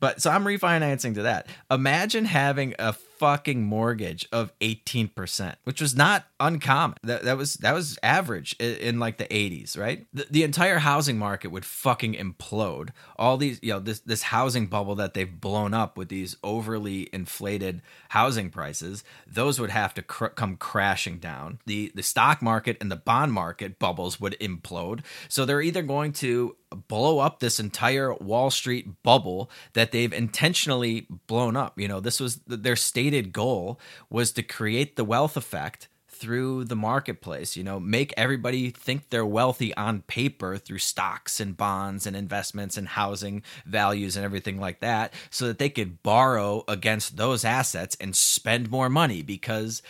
But 0.00 0.20
so 0.20 0.30
I'm 0.30 0.44
refinancing 0.44 1.14
to 1.14 1.22
that. 1.22 1.46
Imagine 1.70 2.24
having 2.26 2.74
a 2.78 2.92
fucking 3.22 3.62
mortgage 3.62 4.26
of 4.32 4.52
18%, 4.58 5.54
which 5.62 5.80
was 5.80 5.94
not 5.94 6.26
uncommon. 6.40 6.96
That, 7.04 7.22
that 7.22 7.36
was 7.36 7.54
that 7.58 7.72
was 7.72 7.96
average 8.02 8.56
in, 8.58 8.74
in 8.78 8.98
like 8.98 9.18
the 9.18 9.26
80s, 9.26 9.78
right? 9.78 10.08
The, 10.12 10.26
the, 10.28 10.42
entire 10.42 10.80
housing 10.80 11.18
market 11.18 11.52
would 11.52 11.64
fucking 11.64 12.14
implode. 12.14 12.88
All 13.14 13.36
these, 13.36 13.60
you 13.62 13.72
know, 13.72 13.78
this 13.78 14.00
this 14.00 14.22
housing 14.22 14.66
bubble 14.66 14.96
that 14.96 15.14
they've 15.14 15.40
blown 15.40 15.72
up 15.72 15.96
with 15.96 16.08
these 16.08 16.36
overly 16.42 17.08
inflated 17.12 17.80
housing 18.08 18.50
prices, 18.50 19.04
those 19.24 19.60
would 19.60 19.70
have 19.70 19.94
to 19.94 20.02
cr- 20.02 20.26
come 20.26 20.56
crashing 20.56 21.18
down. 21.18 21.60
The 21.64 21.92
the 21.94 22.02
stock 22.02 22.42
market 22.42 22.76
and 22.80 22.90
the 22.90 22.96
bond 22.96 23.32
market 23.32 23.78
bubbles 23.78 24.20
would 24.20 24.36
implode. 24.40 25.02
So 25.28 25.44
they're 25.44 25.62
either 25.62 25.82
going 25.82 26.12
to 26.14 26.56
blow 26.74 27.18
up 27.18 27.40
this 27.40 27.60
entire 27.60 28.14
Wall 28.14 28.50
Street 28.50 29.02
bubble 29.02 29.50
that 29.74 29.92
they've 29.92 30.12
intentionally 30.12 31.06
blown 31.26 31.56
up. 31.56 31.78
You 31.78 31.88
know, 31.88 32.00
this 32.00 32.20
was 32.20 32.36
their 32.46 32.76
stated 32.76 33.32
goal 33.32 33.80
was 34.10 34.32
to 34.32 34.42
create 34.42 34.96
the 34.96 35.04
wealth 35.04 35.36
effect 35.36 35.88
through 36.22 36.62
the 36.62 36.76
marketplace, 36.76 37.56
you 37.56 37.64
know, 37.64 37.80
make 37.80 38.14
everybody 38.16 38.70
think 38.70 39.10
they're 39.10 39.26
wealthy 39.26 39.74
on 39.74 40.02
paper 40.02 40.56
through 40.56 40.78
stocks 40.78 41.40
and 41.40 41.56
bonds 41.56 42.06
and 42.06 42.14
investments 42.14 42.76
and 42.76 42.86
housing 42.86 43.42
values 43.66 44.14
and 44.16 44.24
everything 44.24 44.60
like 44.60 44.78
that 44.78 45.12
so 45.30 45.48
that 45.48 45.58
they 45.58 45.68
could 45.68 46.00
borrow 46.04 46.62
against 46.68 47.16
those 47.16 47.44
assets 47.44 47.96
and 48.00 48.14
spend 48.14 48.70
more 48.70 48.88
money 48.88 49.20
because 49.20 49.82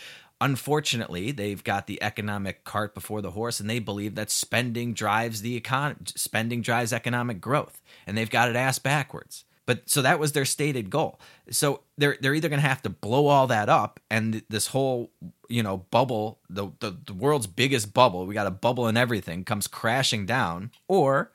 Unfortunately, 0.43 1.31
they've 1.31 1.63
got 1.63 1.87
the 1.87 2.03
economic 2.03 2.65
cart 2.65 2.93
before 2.93 3.21
the 3.21 3.31
horse, 3.31 3.61
and 3.61 3.69
they 3.69 3.79
believe 3.79 4.15
that 4.15 4.29
spending 4.29 4.93
drives 4.93 5.41
the 5.41 5.55
economy. 5.55 6.01
Spending 6.17 6.61
drives 6.61 6.91
economic 6.91 7.39
growth, 7.39 7.81
and 8.05 8.17
they've 8.17 8.29
got 8.29 8.49
it 8.49 8.57
ass 8.57 8.77
backwards. 8.77 9.45
But 9.65 9.89
so 9.89 10.01
that 10.01 10.19
was 10.19 10.33
their 10.33 10.43
stated 10.43 10.89
goal. 10.89 11.17
So 11.49 11.83
they're 11.97 12.17
they're 12.19 12.35
either 12.35 12.49
going 12.49 12.61
to 12.61 12.67
have 12.67 12.81
to 12.81 12.89
blow 12.89 13.27
all 13.27 13.47
that 13.47 13.69
up, 13.69 14.01
and 14.11 14.43
this 14.49 14.67
whole 14.67 15.11
you 15.47 15.63
know 15.63 15.77
bubble, 15.77 16.39
the, 16.49 16.67
the 16.81 16.97
the 17.05 17.13
world's 17.13 17.47
biggest 17.47 17.93
bubble, 17.93 18.25
we 18.25 18.33
got 18.33 18.45
a 18.45 18.51
bubble 18.51 18.87
and 18.87 18.97
everything, 18.97 19.45
comes 19.45 19.67
crashing 19.67 20.25
down, 20.25 20.71
or 20.89 21.31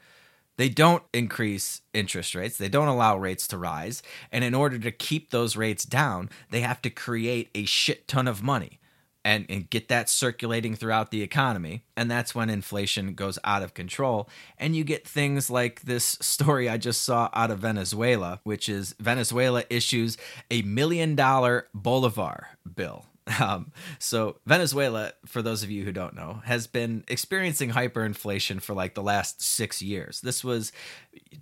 they 0.59 0.69
don't 0.69 1.03
increase 1.15 1.81
interest 1.95 2.35
rates. 2.35 2.59
They 2.59 2.69
don't 2.69 2.89
allow 2.89 3.17
rates 3.17 3.49
to 3.49 3.57
rise. 3.57 4.03
And 4.31 4.45
in 4.45 4.55
order 4.55 4.79
to 4.79 4.93
keep 4.93 5.31
those 5.31 5.57
rates 5.57 5.87
down, 5.87 6.29
they 6.51 6.61
have 6.61 6.83
to 6.83 6.91
create 6.91 7.49
a 7.55 7.65
shit 7.65 8.07
ton 8.07 8.29
of 8.29 8.43
money 8.43 8.81
and, 9.25 9.47
and 9.49 9.69
get 9.69 9.89
that 9.89 10.09
circulating 10.09 10.75
throughout 10.75 11.11
the 11.11 11.23
economy. 11.23 11.85
And 11.97 12.11
that's 12.11 12.35
when 12.35 12.51
inflation 12.51 13.15
goes 13.15 13.39
out 13.45 13.63
of 13.63 13.75
control. 13.75 14.29
And 14.59 14.75
you 14.75 14.85
get 14.85 15.07
things 15.07 15.51
like 15.51 15.83
this 15.83 16.05
story 16.21 16.69
I 16.69 16.77
just 16.77 17.03
saw 17.03 17.29
out 17.35 17.51
of 17.51 17.61
Venezuela, 17.61 18.41
which 18.45 18.69
is 18.69 18.95
Venezuela 18.99 19.65
issues 19.71 20.17
a 20.51 20.63
million 20.63 21.15
dollar 21.15 21.69
Bolivar 21.75 22.49
bill. 22.75 23.07
Um, 23.41 23.73
so 23.99 24.39
Venezuela, 24.47 25.13
for 25.27 25.43
those 25.43 25.63
of 25.63 25.71
you 25.71 25.85
who 25.85 25.93
don't 25.93 26.15
know, 26.15 26.41
has 26.47 26.67
been 26.67 27.05
experiencing 27.09 27.71
hyperinflation 27.71 28.63
for 28.63 28.73
like 28.75 28.95
the 28.95 29.03
last 29.03 29.43
six 29.43 29.83
years. 29.83 30.23
This 30.23 30.43
was 30.43 30.73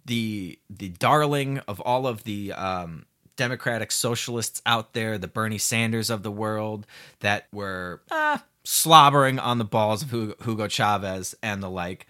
the 0.05 0.59
the 0.68 0.89
darling 0.89 1.61
of 1.68 1.81
all 1.81 2.09
of 2.09 2.24
the 2.24 2.53
um, 2.53 3.07
democratic 3.37 3.93
socialists 3.93 4.61
out 4.66 4.93
there, 4.93 5.18
the 5.18 5.28
Bernie 5.28 5.59
Sanders 5.59 6.11
of 6.11 6.22
the 6.22 6.30
world, 6.30 6.87
that 7.20 7.47
were 7.53 8.03
uh, 8.11 8.39
slobbering 8.64 9.39
on 9.39 9.59
the 9.59 9.64
balls 9.64 10.03
of 10.03 10.11
Hugo 10.11 10.68
Chavez 10.68 11.34
and 11.43 11.62
the 11.62 11.70
like. 11.70 12.07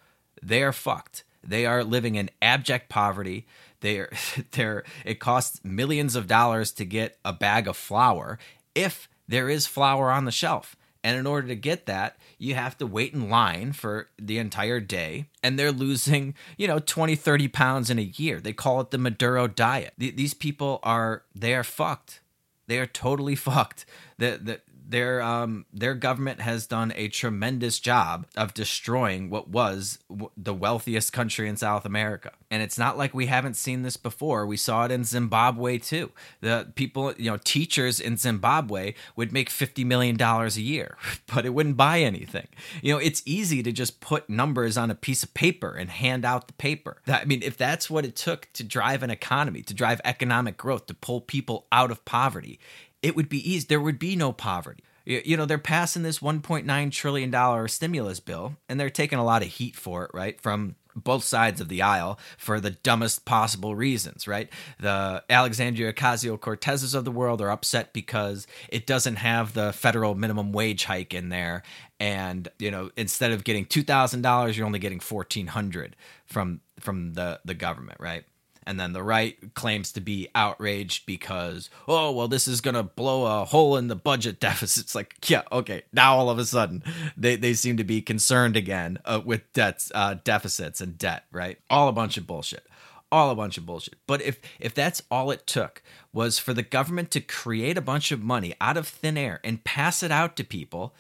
they 0.42 0.64
are 0.64 0.74
fucked 0.74 1.24
they 1.44 1.66
are 1.66 1.84
living 1.84 2.16
in 2.16 2.30
abject 2.42 2.90
poverty. 2.90 3.46
They're, 3.82 4.12
they're, 4.52 4.84
it 5.06 5.20
costs 5.20 5.62
millions 5.64 6.16
of 6.16 6.28
dollars 6.28 6.72
to 6.74 6.86
get 6.86 7.18
a 7.26 7.34
bag 7.34 7.68
of 7.68 7.78
flour 7.78 8.40
if 8.76 9.10
there 9.28 9.50
is 9.50 9.68
flour 9.68 10.12
on 10.12 10.26
the 10.26 10.32
shelf. 10.32 10.76
And 11.04 11.18
in 11.18 11.26
order 11.26 11.48
to 11.48 11.56
get 11.56 11.88
that, 11.88 12.18
you 12.38 12.54
have 12.54 12.78
to 12.78 12.86
wait 12.86 13.14
in 13.14 13.30
line 13.30 13.74
for 13.74 14.10
the 14.20 14.38
entire 14.38 14.80
day. 14.80 15.26
And 15.42 15.58
they're 15.58 15.72
losing, 15.72 16.36
you 16.58 16.68
know, 16.68 16.80
20, 16.80 17.16
30 17.16 17.48
pounds 17.48 17.90
in 17.90 17.98
a 17.98 18.04
year. 18.04 18.40
They 18.40 18.54
call 18.54 18.82
it 18.82 18.92
the 18.92 19.00
Maduro 19.00 19.48
diet. 19.48 19.94
These 19.98 20.36
people 20.36 20.80
are, 20.84 21.24
they 21.34 21.56
are 21.56 21.64
fucked. 21.64 22.22
They 22.68 22.78
are 22.78 22.86
totally 22.86 23.36
fucked. 23.48 23.86
The, 24.20 24.40
the, 24.42 24.62
their 24.92 25.22
um 25.22 25.66
their 25.74 25.96
government 25.96 26.42
has 26.42 26.68
done 26.68 26.94
a 26.96 27.08
tremendous 27.08 27.80
job 27.80 28.28
of 28.38 28.54
destroying 28.54 29.30
what 29.30 29.48
was 29.48 30.00
w- 30.10 30.30
the 30.38 30.54
wealthiest 30.54 31.14
country 31.14 31.48
in 31.48 31.58
South 31.58 31.86
America. 31.86 32.32
And 32.52 32.62
it's 32.62 32.78
not 32.78 32.98
like 32.98 33.14
we 33.14 33.28
haven't 33.28 33.56
seen 33.56 33.84
this 33.84 33.96
before. 33.96 34.46
We 34.46 34.58
saw 34.58 34.86
it 34.86 34.92
in 34.92 35.06
Zimbabwe 35.06 35.78
too. 35.78 36.12
The 36.42 36.68
people, 36.76 37.14
you 37.18 37.32
know, 37.32 37.38
teachers 37.38 38.00
in 38.00 38.18
Zimbabwe 38.18 38.94
would 39.16 39.32
make 39.32 39.50
50 39.50 39.84
million 39.86 40.18
dollars 40.18 40.58
a 40.58 40.62
year, 40.62 40.98
but 41.34 41.46
it 41.46 41.54
wouldn't 41.54 41.78
buy 41.78 42.00
anything. 42.02 42.48
You 42.82 42.94
know, 42.94 43.00
it's 43.00 43.24
easy 43.26 43.64
to 43.64 43.72
just 43.72 44.02
put 44.02 44.30
numbers 44.30 44.78
on 44.78 44.92
a 44.92 44.96
piece 44.96 45.24
of 45.24 45.34
paper 45.34 45.72
and 45.72 45.90
hand 45.90 46.26
out 46.26 46.48
the 46.48 46.54
paper. 46.54 47.02
I 47.08 47.24
mean, 47.26 47.42
if 47.44 47.56
that's 47.56 47.90
what 47.90 48.06
it 48.06 48.16
took 48.16 48.50
to 48.54 48.64
drive 48.64 49.04
an 49.04 49.10
economy, 49.10 49.62
to 49.64 49.74
drive 49.74 50.02
economic 50.04 50.58
growth, 50.58 50.88
to 50.88 50.94
pull 50.94 51.22
people 51.22 51.66
out 51.72 51.92
of 51.92 52.04
poverty, 52.04 52.60
it 53.02 53.16
would 53.16 53.30
be 53.30 53.50
easy. 53.50 53.66
There 53.68 53.82
would 53.82 54.00
be 54.00 54.16
no 54.16 54.32
poverty. 54.32 54.84
You 55.04 55.36
know, 55.36 55.46
they're 55.46 55.58
passing 55.58 56.04
this 56.04 56.20
$1.9 56.20 56.92
trillion 56.92 57.68
stimulus 57.68 58.20
bill, 58.20 58.56
and 58.70 58.80
they're 58.80 58.92
taking 58.92 59.18
a 59.18 59.26
lot 59.26 59.42
of 59.42 59.48
heat 59.48 59.76
for 59.76 60.06
it, 60.06 60.12
right? 60.14 60.40
From 60.40 60.76
both 60.96 61.24
sides 61.24 61.62
of 61.62 61.70
the 61.70 61.82
aisle 61.82 62.20
for 62.38 62.60
the 62.60 62.72
dumbest 62.72 63.26
possible 63.26 63.76
reasons, 63.76 64.28
right? 64.28 64.50
The 64.80 65.24
Alexandria 65.30 65.94
Ocasio 65.94 66.38
Cortezes 66.38 66.94
of 66.94 67.06
the 67.06 67.12
world 67.12 67.42
are 67.42 67.50
upset 67.50 67.94
because 67.94 68.46
it 68.70 68.86
doesn't 68.86 69.16
have 69.18 69.54
the 69.54 69.74
federal 69.74 70.16
minimum 70.16 70.52
wage 70.52 70.86
hike 70.86 71.14
in 71.14 71.30
there. 71.30 71.64
And, 72.00 72.48
you 72.60 72.72
know, 72.72 72.92
instead 72.98 73.32
of 73.32 73.44
getting 73.44 73.66
$2,000, 73.66 74.56
you're 74.56 74.66
only 74.66 74.80
getting 74.80 75.00
1400 75.00 75.96
from 76.26 76.62
from 76.80 77.14
the, 77.14 77.40
the 77.46 77.54
government, 77.54 78.00
right? 78.00 78.24
And 78.64 78.80
then 78.80 78.94
the 78.94 79.04
right 79.04 79.54
claims 79.56 79.92
to 79.94 80.02
be 80.02 80.28
outraged 80.36 81.06
because, 81.06 81.70
oh, 81.88 82.12
well, 82.12 82.28
this 82.28 82.48
is 82.48 82.62
going 82.62 82.76
to 82.76 82.84
blow 82.84 83.42
a 83.42 83.46
hole 83.46 83.76
in 83.76 83.88
the 83.88 83.96
budget 83.96 84.40
deficit. 84.40 84.84
It's 84.84 84.96
like, 84.96 85.30
yeah, 85.30 85.42
okay. 85.52 85.84
Now 85.92 86.16
all 86.16 86.30
of 86.30 86.38
a 86.38 86.46
sudden, 86.46 86.84
they, 87.18 87.36
they 87.36 87.54
seem 87.54 87.78
to 87.78 87.84
be 87.84 88.02
concerned 88.02 88.56
again 88.56 89.00
uh, 89.06 89.22
with 89.24 89.52
debts, 89.54 89.92
uh, 89.96 90.18
deficits 90.24 90.82
and 90.82 90.98
debt, 90.98 91.26
right? 91.32 91.58
All 91.70 91.88
a 91.88 91.94
bunch 91.94 92.18
of 92.18 92.28
bullshit. 92.28 92.68
All 93.12 93.30
a 93.30 93.36
bunch 93.36 93.58
of 93.58 93.66
bullshit. 93.66 93.96
But 94.08 94.22
if 94.22 94.40
if 94.58 94.74
that's 94.74 95.02
all 95.12 95.32
it 95.32 95.46
took 95.46 95.84
was 96.14 96.40
for 96.40 96.54
the 96.54 96.64
government 96.64 97.12
to 97.12 97.20
create 97.20 97.78
a 97.78 97.82
bunch 97.82 98.14
of 98.14 98.24
money 98.24 98.54
out 98.62 98.78
of 98.78 98.88
thin 98.88 99.18
air 99.18 99.42
and 99.44 99.66
pass 99.66 100.02
it 100.02 100.12
out 100.12 100.38
to 100.38 100.46
people, 100.46 100.96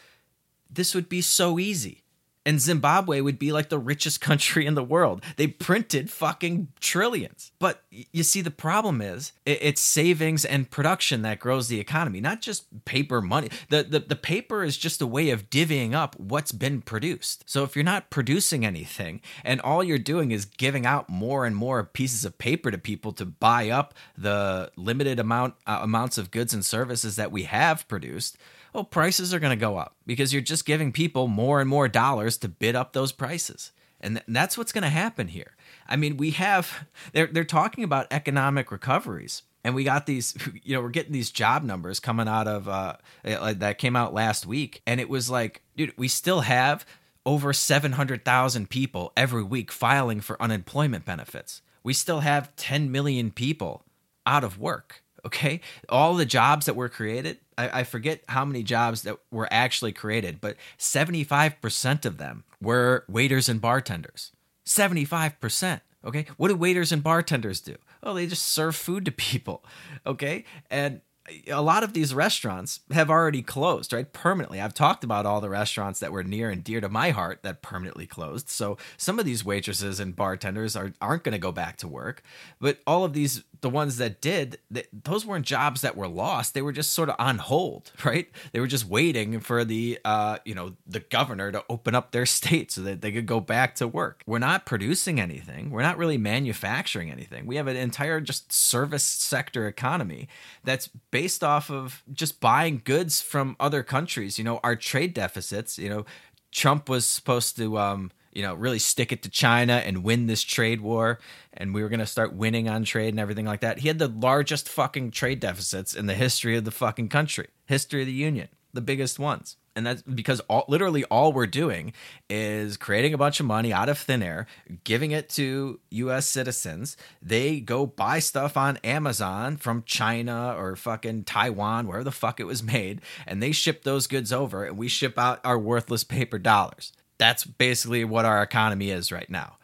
this 0.69 0.93
would 0.93 1.07
be 1.07 1.21
so 1.21 1.57
easy 1.57 2.03
and 2.45 2.59
Zimbabwe 2.59 3.21
would 3.21 3.37
be 3.37 3.51
like 3.51 3.69
the 3.69 3.79
richest 3.79 4.21
country 4.21 4.65
in 4.65 4.75
the 4.75 4.83
world. 4.83 5.23
They 5.37 5.47
printed 5.47 6.09
fucking 6.09 6.69
trillions. 6.79 7.51
But 7.59 7.83
you 7.89 8.23
see, 8.23 8.41
the 8.41 8.51
problem 8.51 9.01
is 9.01 9.33
it's 9.45 9.81
savings 9.81 10.43
and 10.45 10.69
production 10.69 11.21
that 11.21 11.39
grows 11.39 11.67
the 11.67 11.79
economy, 11.79 12.19
not 12.19 12.41
just 12.41 12.85
paper 12.85 13.21
money. 13.21 13.49
The, 13.69 13.83
the, 13.83 13.99
the 13.99 14.15
paper 14.15 14.63
is 14.63 14.77
just 14.77 15.01
a 15.01 15.07
way 15.07 15.29
of 15.29 15.49
divvying 15.49 15.93
up 15.93 16.19
what's 16.19 16.51
been 16.51 16.81
produced. 16.81 17.43
So 17.49 17.63
if 17.63 17.75
you're 17.75 17.83
not 17.83 18.09
producing 18.09 18.65
anything 18.65 19.21
and 19.43 19.61
all 19.61 19.83
you're 19.83 19.97
doing 19.97 20.31
is 20.31 20.45
giving 20.45 20.85
out 20.85 21.09
more 21.09 21.45
and 21.45 21.55
more 21.55 21.83
pieces 21.83 22.25
of 22.25 22.37
paper 22.37 22.71
to 22.71 22.77
people 22.77 23.11
to 23.13 23.25
buy 23.25 23.69
up 23.69 23.93
the 24.17 24.71
limited 24.75 25.19
amount 25.19 25.55
uh, 25.67 25.79
amounts 25.81 26.17
of 26.17 26.31
goods 26.31 26.53
and 26.53 26.65
services 26.65 27.15
that 27.15 27.31
we 27.31 27.43
have 27.43 27.87
produced, 27.87 28.37
oh, 28.73 28.83
prices 28.83 29.33
are 29.33 29.39
going 29.39 29.57
to 29.57 29.61
go 29.61 29.77
up 29.77 29.95
because 30.05 30.33
you're 30.33 30.41
just 30.41 30.65
giving 30.65 30.91
people 30.91 31.27
more 31.27 31.59
and 31.59 31.69
more 31.69 31.87
dollars 31.87 32.37
to 32.37 32.47
bid 32.47 32.75
up 32.75 32.93
those 32.93 33.11
prices. 33.11 33.71
And 33.99 34.17
th- 34.17 34.25
that's 34.27 34.57
what's 34.57 34.71
going 34.71 34.83
to 34.83 34.89
happen 34.89 35.27
here. 35.27 35.55
I 35.87 35.95
mean, 35.95 36.17
we 36.17 36.31
have, 36.31 36.87
they're, 37.13 37.27
they're 37.27 37.43
talking 37.43 37.83
about 37.83 38.07
economic 38.11 38.71
recoveries. 38.71 39.43
And 39.63 39.75
we 39.75 39.83
got 39.83 40.05
these, 40.05 40.35
you 40.63 40.75
know, 40.75 40.81
we're 40.81 40.89
getting 40.89 41.13
these 41.13 41.31
job 41.31 41.63
numbers 41.63 41.99
coming 41.99 42.27
out 42.27 42.47
of, 42.47 42.67
uh, 42.67 42.95
that 43.23 43.77
came 43.77 43.95
out 43.95 44.13
last 44.13 44.45
week. 44.45 44.81
And 44.87 44.99
it 44.99 45.09
was 45.09 45.29
like, 45.29 45.61
dude, 45.75 45.93
we 45.97 46.07
still 46.07 46.41
have 46.41 46.85
over 47.25 47.53
700,000 47.53 48.69
people 48.69 49.13
every 49.15 49.43
week 49.43 49.71
filing 49.71 50.21
for 50.21 50.41
unemployment 50.41 51.05
benefits. 51.05 51.61
We 51.83 51.93
still 51.93 52.21
have 52.21 52.55
10 52.55 52.91
million 52.91 53.31
people 53.31 53.85
out 54.25 54.43
of 54.43 54.59
work. 54.59 55.03
Okay. 55.25 55.61
All 55.89 56.15
the 56.15 56.25
jobs 56.25 56.65
that 56.65 56.75
were 56.75 56.89
created, 56.89 57.37
I, 57.57 57.81
I, 57.81 57.83
forget 57.83 58.23
how 58.27 58.43
many 58.43 58.63
jobs 58.63 59.03
that 59.03 59.17
were 59.29 59.47
actually 59.51 59.91
created, 59.91 60.41
but 60.41 60.57
75% 60.79 62.05
of 62.05 62.17
them 62.17 62.43
were 62.61 63.05
waiters 63.07 63.47
and 63.47 63.61
bartenders. 63.61 64.31
75%. 64.65 65.81
Okay. 66.03 66.25
What 66.37 66.47
do 66.47 66.55
waiters 66.55 66.91
and 66.91 67.03
bartenders 67.03 67.61
do? 67.61 67.75
Oh, 68.01 68.13
they 68.13 68.25
just 68.25 68.47
serve 68.47 68.75
food 68.75 69.05
to 69.05 69.11
people. 69.11 69.63
Okay. 70.05 70.45
And 70.69 71.01
a 71.47 71.61
lot 71.61 71.83
of 71.83 71.93
these 71.93 72.13
restaurants 72.13 72.79
have 72.91 73.09
already 73.09 73.41
closed, 73.43 73.93
right? 73.93 74.11
Permanently. 74.11 74.59
I've 74.59 74.73
talked 74.73 75.03
about 75.03 75.25
all 75.25 75.39
the 75.39 75.49
restaurants 75.49 75.99
that 75.99 76.11
were 76.11 76.23
near 76.23 76.49
and 76.49 76.63
dear 76.63 76.81
to 76.81 76.89
my 76.89 77.11
heart 77.11 77.43
that 77.43 77.61
permanently 77.61 78.07
closed. 78.07 78.49
So 78.49 78.77
some 78.97 79.19
of 79.19 79.25
these 79.25 79.45
waitresses 79.45 79.99
and 79.99 80.15
bartenders 80.15 80.75
are, 80.75 80.93
aren't 80.99 81.23
going 81.23 81.33
to 81.33 81.39
go 81.39 81.51
back 81.51 81.77
to 81.77 81.87
work. 81.87 82.23
But 82.59 82.79
all 82.87 83.05
of 83.05 83.13
these, 83.13 83.43
the 83.61 83.69
ones 83.69 83.97
that 83.97 84.19
did, 84.19 84.57
those 84.91 85.25
weren't 85.25 85.45
jobs 85.45 85.81
that 85.81 85.95
were 85.95 86.07
lost. 86.07 86.55
They 86.55 86.61
were 86.63 86.71
just 86.71 86.93
sort 86.93 87.09
of 87.09 87.15
on 87.19 87.37
hold, 87.37 87.91
right? 88.03 88.27
They 88.51 88.59
were 88.59 88.67
just 88.67 88.87
waiting 88.87 89.39
for 89.41 89.63
the, 89.63 89.99
uh, 90.03 90.39
you 90.43 90.55
know, 90.55 90.75
the 90.87 91.01
governor 91.01 91.51
to 91.51 91.63
open 91.69 91.93
up 91.93 92.11
their 92.11 92.25
state 92.25 92.71
so 92.71 92.81
that 92.81 93.01
they 93.01 93.11
could 93.11 93.27
go 93.27 93.39
back 93.39 93.75
to 93.75 93.87
work. 93.87 94.23
We're 94.25 94.39
not 94.39 94.65
producing 94.65 95.19
anything. 95.19 95.69
We're 95.69 95.83
not 95.83 95.97
really 95.97 96.17
manufacturing 96.17 97.11
anything. 97.11 97.45
We 97.45 97.57
have 97.57 97.67
an 97.67 97.77
entire 97.77 98.19
just 98.21 98.51
service 98.51 99.03
sector 99.03 99.67
economy 99.67 100.27
that's 100.63 100.89
based 101.11 101.43
off 101.43 101.69
of 101.69 102.03
just 102.11 102.39
buying 102.39 102.81
goods 102.83 103.21
from 103.21 103.55
other 103.59 103.83
countries. 103.83 104.37
You 104.37 104.43
know, 104.43 104.59
our 104.63 104.75
trade 104.75 105.13
deficits, 105.13 105.77
you 105.77 105.89
know, 105.89 106.05
Trump 106.51 106.89
was 106.89 107.05
supposed 107.05 107.55
to, 107.57 107.77
um, 107.77 108.11
you 108.33 108.41
know, 108.41 108.53
really 108.53 108.79
stick 108.79 109.11
it 109.11 109.21
to 109.23 109.29
China 109.29 109.73
and 109.73 110.03
win 110.03 110.27
this 110.27 110.41
trade 110.41 110.81
war. 110.81 111.19
And 111.53 111.73
we 111.73 111.83
were 111.83 111.89
going 111.89 111.99
to 111.99 112.05
start 112.05 112.33
winning 112.33 112.67
on 112.67 112.83
trade 112.83 113.09
and 113.09 113.19
everything 113.19 113.45
like 113.45 113.59
that. 113.61 113.79
He 113.79 113.87
had 113.87 113.99
the 113.99 114.07
largest 114.07 114.67
fucking 114.69 115.11
trade 115.11 115.39
deficits 115.39 115.93
in 115.93 116.07
the 116.07 116.15
history 116.15 116.57
of 116.57 116.63
the 116.63 116.71
fucking 116.71 117.09
country, 117.09 117.47
history 117.65 118.01
of 118.01 118.07
the 118.07 118.13
union, 118.13 118.47
the 118.73 118.81
biggest 118.81 119.19
ones 119.19 119.57
and 119.75 119.85
that's 119.85 120.01
because 120.01 120.39
all, 120.41 120.65
literally 120.67 121.03
all 121.05 121.31
we're 121.31 121.47
doing 121.47 121.93
is 122.29 122.77
creating 122.77 123.13
a 123.13 123.17
bunch 123.17 123.39
of 123.39 123.45
money 123.45 123.71
out 123.71 123.89
of 123.89 123.97
thin 123.97 124.21
air, 124.21 124.47
giving 124.83 125.11
it 125.11 125.29
to 125.29 125.79
US 125.89 126.27
citizens. 126.27 126.97
They 127.21 127.59
go 127.59 127.85
buy 127.85 128.19
stuff 128.19 128.57
on 128.57 128.77
Amazon 128.77 129.57
from 129.57 129.83
China 129.83 130.55
or 130.57 130.75
fucking 130.75 131.23
Taiwan, 131.23 131.87
wherever 131.87 132.03
the 132.03 132.11
fuck 132.11 132.39
it 132.39 132.45
was 132.45 132.63
made, 132.63 133.01
and 133.25 133.41
they 133.41 133.51
ship 133.51 133.83
those 133.83 134.07
goods 134.07 134.33
over 134.33 134.65
and 134.65 134.77
we 134.77 134.87
ship 134.87 135.17
out 135.17 135.39
our 135.43 135.57
worthless 135.57 136.03
paper 136.03 136.37
dollars. 136.37 136.91
That's 137.17 137.45
basically 137.45 138.03
what 138.03 138.25
our 138.25 138.41
economy 138.41 138.89
is 138.89 139.11
right 139.11 139.29
now. 139.29 139.57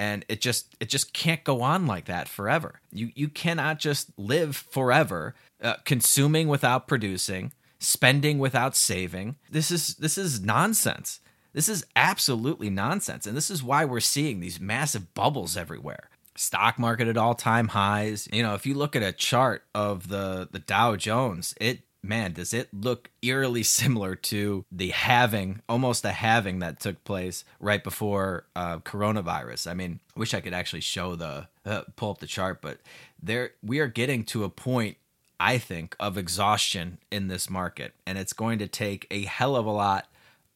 And 0.00 0.24
it 0.28 0.40
just 0.40 0.76
it 0.78 0.88
just 0.88 1.12
can't 1.12 1.42
go 1.42 1.62
on 1.62 1.88
like 1.88 2.04
that 2.04 2.28
forever. 2.28 2.80
You 2.92 3.10
you 3.16 3.28
cannot 3.28 3.80
just 3.80 4.16
live 4.16 4.54
forever 4.54 5.34
uh, 5.60 5.74
consuming 5.84 6.46
without 6.46 6.86
producing 6.86 7.52
spending 7.78 8.38
without 8.38 8.76
saving. 8.76 9.36
This 9.50 9.70
is 9.70 9.94
this 9.96 10.18
is 10.18 10.40
nonsense. 10.40 11.20
This 11.52 11.68
is 11.68 11.84
absolutely 11.96 12.70
nonsense. 12.70 13.26
And 13.26 13.36
this 13.36 13.50
is 13.50 13.62
why 13.62 13.84
we're 13.84 14.00
seeing 14.00 14.40
these 14.40 14.60
massive 14.60 15.14
bubbles 15.14 15.56
everywhere. 15.56 16.10
Stock 16.36 16.78
market 16.78 17.08
at 17.08 17.16
all-time 17.16 17.68
highs. 17.68 18.28
You 18.32 18.42
know, 18.42 18.54
if 18.54 18.64
you 18.64 18.74
look 18.74 18.94
at 18.94 19.02
a 19.02 19.12
chart 19.12 19.64
of 19.74 20.08
the 20.08 20.48
the 20.50 20.60
Dow 20.60 20.96
Jones, 20.96 21.54
it 21.60 21.80
man, 22.02 22.32
does 22.32 22.54
it 22.54 22.68
look 22.72 23.10
eerily 23.22 23.62
similar 23.62 24.14
to 24.14 24.64
the 24.70 24.90
halving, 24.90 25.60
almost 25.68 26.04
a 26.04 26.12
halving 26.12 26.60
that 26.60 26.80
took 26.80 27.02
place 27.04 27.44
right 27.60 27.82
before 27.82 28.46
uh, 28.54 28.78
coronavirus. 28.78 29.70
I 29.70 29.74
mean, 29.74 30.00
wish 30.16 30.34
I 30.34 30.40
could 30.40 30.54
actually 30.54 30.80
show 30.80 31.16
the 31.16 31.48
uh, 31.66 31.82
pull 31.96 32.12
up 32.12 32.18
the 32.18 32.26
chart, 32.26 32.62
but 32.62 32.78
there 33.22 33.50
we 33.62 33.80
are 33.80 33.88
getting 33.88 34.24
to 34.26 34.44
a 34.44 34.48
point 34.48 34.96
I 35.40 35.58
think, 35.58 35.94
of 36.00 36.18
exhaustion 36.18 36.98
in 37.10 37.28
this 37.28 37.48
market. 37.48 37.94
And 38.06 38.18
it's 38.18 38.32
going 38.32 38.58
to 38.58 38.66
take 38.66 39.06
a 39.10 39.22
hell 39.22 39.56
of 39.56 39.66
a 39.66 39.70
lot 39.70 40.06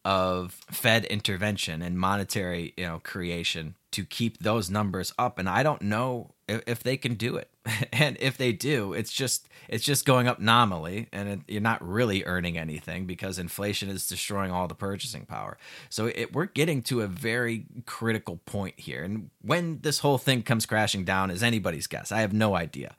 of 0.05 0.53
Fed 0.71 1.05
intervention 1.05 1.83
and 1.83 1.99
monetary, 1.99 2.75
you 2.77 2.85
know, 2.85 3.01
creation 3.05 3.77
to 3.93 4.05
keep 4.05 4.39
those 4.39 4.69
numbers 4.69 5.13
up. 5.19 5.39
And 5.39 5.49
I 5.49 5.63
don't 5.63 5.83
know 5.83 6.33
if, 6.49 6.63
if 6.67 6.83
they 6.83 6.97
can 6.97 7.15
do 7.15 7.37
it. 7.37 7.49
and 7.93 8.17
if 8.19 8.37
they 8.37 8.53
do, 8.53 8.93
it's 8.93 9.13
just 9.13 9.49
it's 9.69 9.85
just 9.85 10.05
going 10.05 10.27
up 10.27 10.41
nominally, 10.41 11.09
and 11.13 11.29
it, 11.29 11.41
you're 11.47 11.61
not 11.61 11.87
really 11.87 12.25
earning 12.25 12.59
anything 12.59 13.07
because 13.07 13.39
inflation 13.39 13.89
is 13.89 14.09
destroying 14.09 14.51
all 14.51 14.67
the 14.67 14.75
purchasing 14.75 15.25
power. 15.25 15.57
So 15.89 16.07
it, 16.07 16.33
we're 16.33 16.47
getting 16.47 16.83
to 16.83 17.03
a 17.03 17.07
very 17.07 17.67
critical 17.87 18.41
point 18.45 18.81
here. 18.81 19.05
And 19.05 19.31
when 19.41 19.79
this 19.83 20.01
whole 20.01 20.19
thing 20.19 20.43
comes 20.43 20.67
crashing 20.67 21.05
down 21.05 21.31
is 21.31 21.43
anybody's 21.43 21.87
guess. 21.87 22.11
I 22.11 22.23
have 22.23 22.33
no 22.33 22.57
idea 22.57 22.97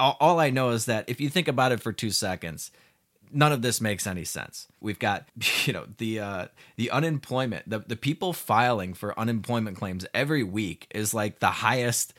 all, 0.00 0.40
I 0.40 0.50
know 0.50 0.70
is 0.70 0.86
that 0.86 1.08
if 1.08 1.20
you 1.20 1.28
think 1.28 1.48
about 1.48 1.72
it 1.72 1.80
for 1.80 1.92
two 1.92 2.10
seconds, 2.10 2.70
none 3.32 3.52
of 3.52 3.62
this 3.62 3.80
makes 3.80 4.06
any 4.06 4.24
sense. 4.24 4.66
We've 4.80 4.98
got, 4.98 5.28
you 5.64 5.72
know, 5.72 5.86
the 5.98 6.20
uh, 6.20 6.46
the 6.76 6.90
unemployment, 6.90 7.68
the 7.68 7.80
the 7.80 7.96
people 7.96 8.32
filing 8.32 8.94
for 8.94 9.18
unemployment 9.18 9.76
claims 9.76 10.06
every 10.14 10.42
week 10.42 10.86
is 10.94 11.14
like 11.14 11.38
the 11.38 11.46
highest 11.48 12.14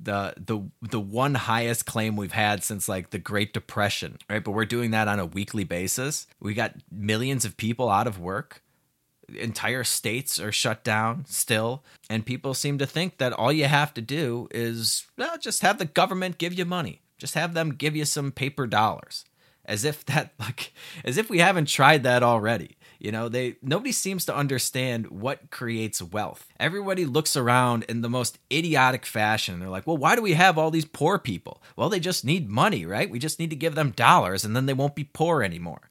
the 0.00 0.34
the 0.36 0.60
the 0.82 1.00
one 1.00 1.34
highest 1.34 1.86
claim 1.86 2.16
we've 2.16 2.32
had 2.32 2.62
since 2.62 2.88
like 2.88 3.10
the 3.10 3.18
Great 3.18 3.52
Depression, 3.52 4.18
right? 4.28 4.42
But 4.42 4.52
we're 4.52 4.64
doing 4.64 4.90
that 4.92 5.08
on 5.08 5.18
a 5.18 5.26
weekly 5.26 5.64
basis. 5.64 6.26
We 6.40 6.54
got 6.54 6.74
millions 6.90 7.44
of 7.44 7.56
people 7.56 7.88
out 7.88 8.06
of 8.06 8.18
work. 8.18 8.62
Entire 9.34 9.84
states 9.84 10.38
are 10.38 10.52
shut 10.52 10.84
down 10.84 11.24
still, 11.26 11.82
and 12.10 12.26
people 12.26 12.52
seem 12.52 12.76
to 12.78 12.86
think 12.86 13.16
that 13.18 13.32
all 13.32 13.52
you 13.52 13.64
have 13.64 13.94
to 13.94 14.02
do 14.02 14.48
is 14.50 15.06
well, 15.16 15.38
just 15.38 15.62
have 15.62 15.78
the 15.78 15.86
government 15.86 16.38
give 16.38 16.52
you 16.52 16.64
money 16.64 17.00
just 17.24 17.34
have 17.36 17.54
them 17.54 17.70
give 17.70 17.96
you 17.96 18.04
some 18.04 18.30
paper 18.30 18.66
dollars. 18.66 19.24
As 19.64 19.82
if 19.86 20.04
that 20.12 20.34
like 20.38 20.74
as 21.06 21.16
if 21.16 21.30
we 21.30 21.38
haven't 21.38 21.68
tried 21.68 22.02
that 22.02 22.22
already. 22.22 22.76
You 22.98 23.12
know, 23.12 23.28
they 23.28 23.56
nobody 23.62 23.92
seems 23.92 24.26
to 24.26 24.36
understand 24.36 25.06
what 25.10 25.50
creates 25.50 26.02
wealth. 26.02 26.46
Everybody 26.60 27.06
looks 27.06 27.34
around 27.34 27.84
in 27.84 28.02
the 28.02 28.10
most 28.10 28.38
idiotic 28.52 29.06
fashion. 29.06 29.58
They're 29.58 29.70
like, 29.70 29.86
"Well, 29.86 29.96
why 29.96 30.16
do 30.16 30.22
we 30.22 30.34
have 30.34 30.58
all 30.58 30.70
these 30.70 30.84
poor 30.84 31.18
people?" 31.18 31.62
Well, 31.76 31.88
they 31.88 31.98
just 32.00 32.26
need 32.26 32.50
money, 32.50 32.84
right? 32.84 33.10
We 33.10 33.18
just 33.18 33.38
need 33.38 33.50
to 33.50 33.56
give 33.56 33.74
them 33.74 33.90
dollars 33.90 34.44
and 34.44 34.54
then 34.54 34.66
they 34.66 34.74
won't 34.74 34.94
be 34.94 35.04
poor 35.04 35.42
anymore. 35.42 35.90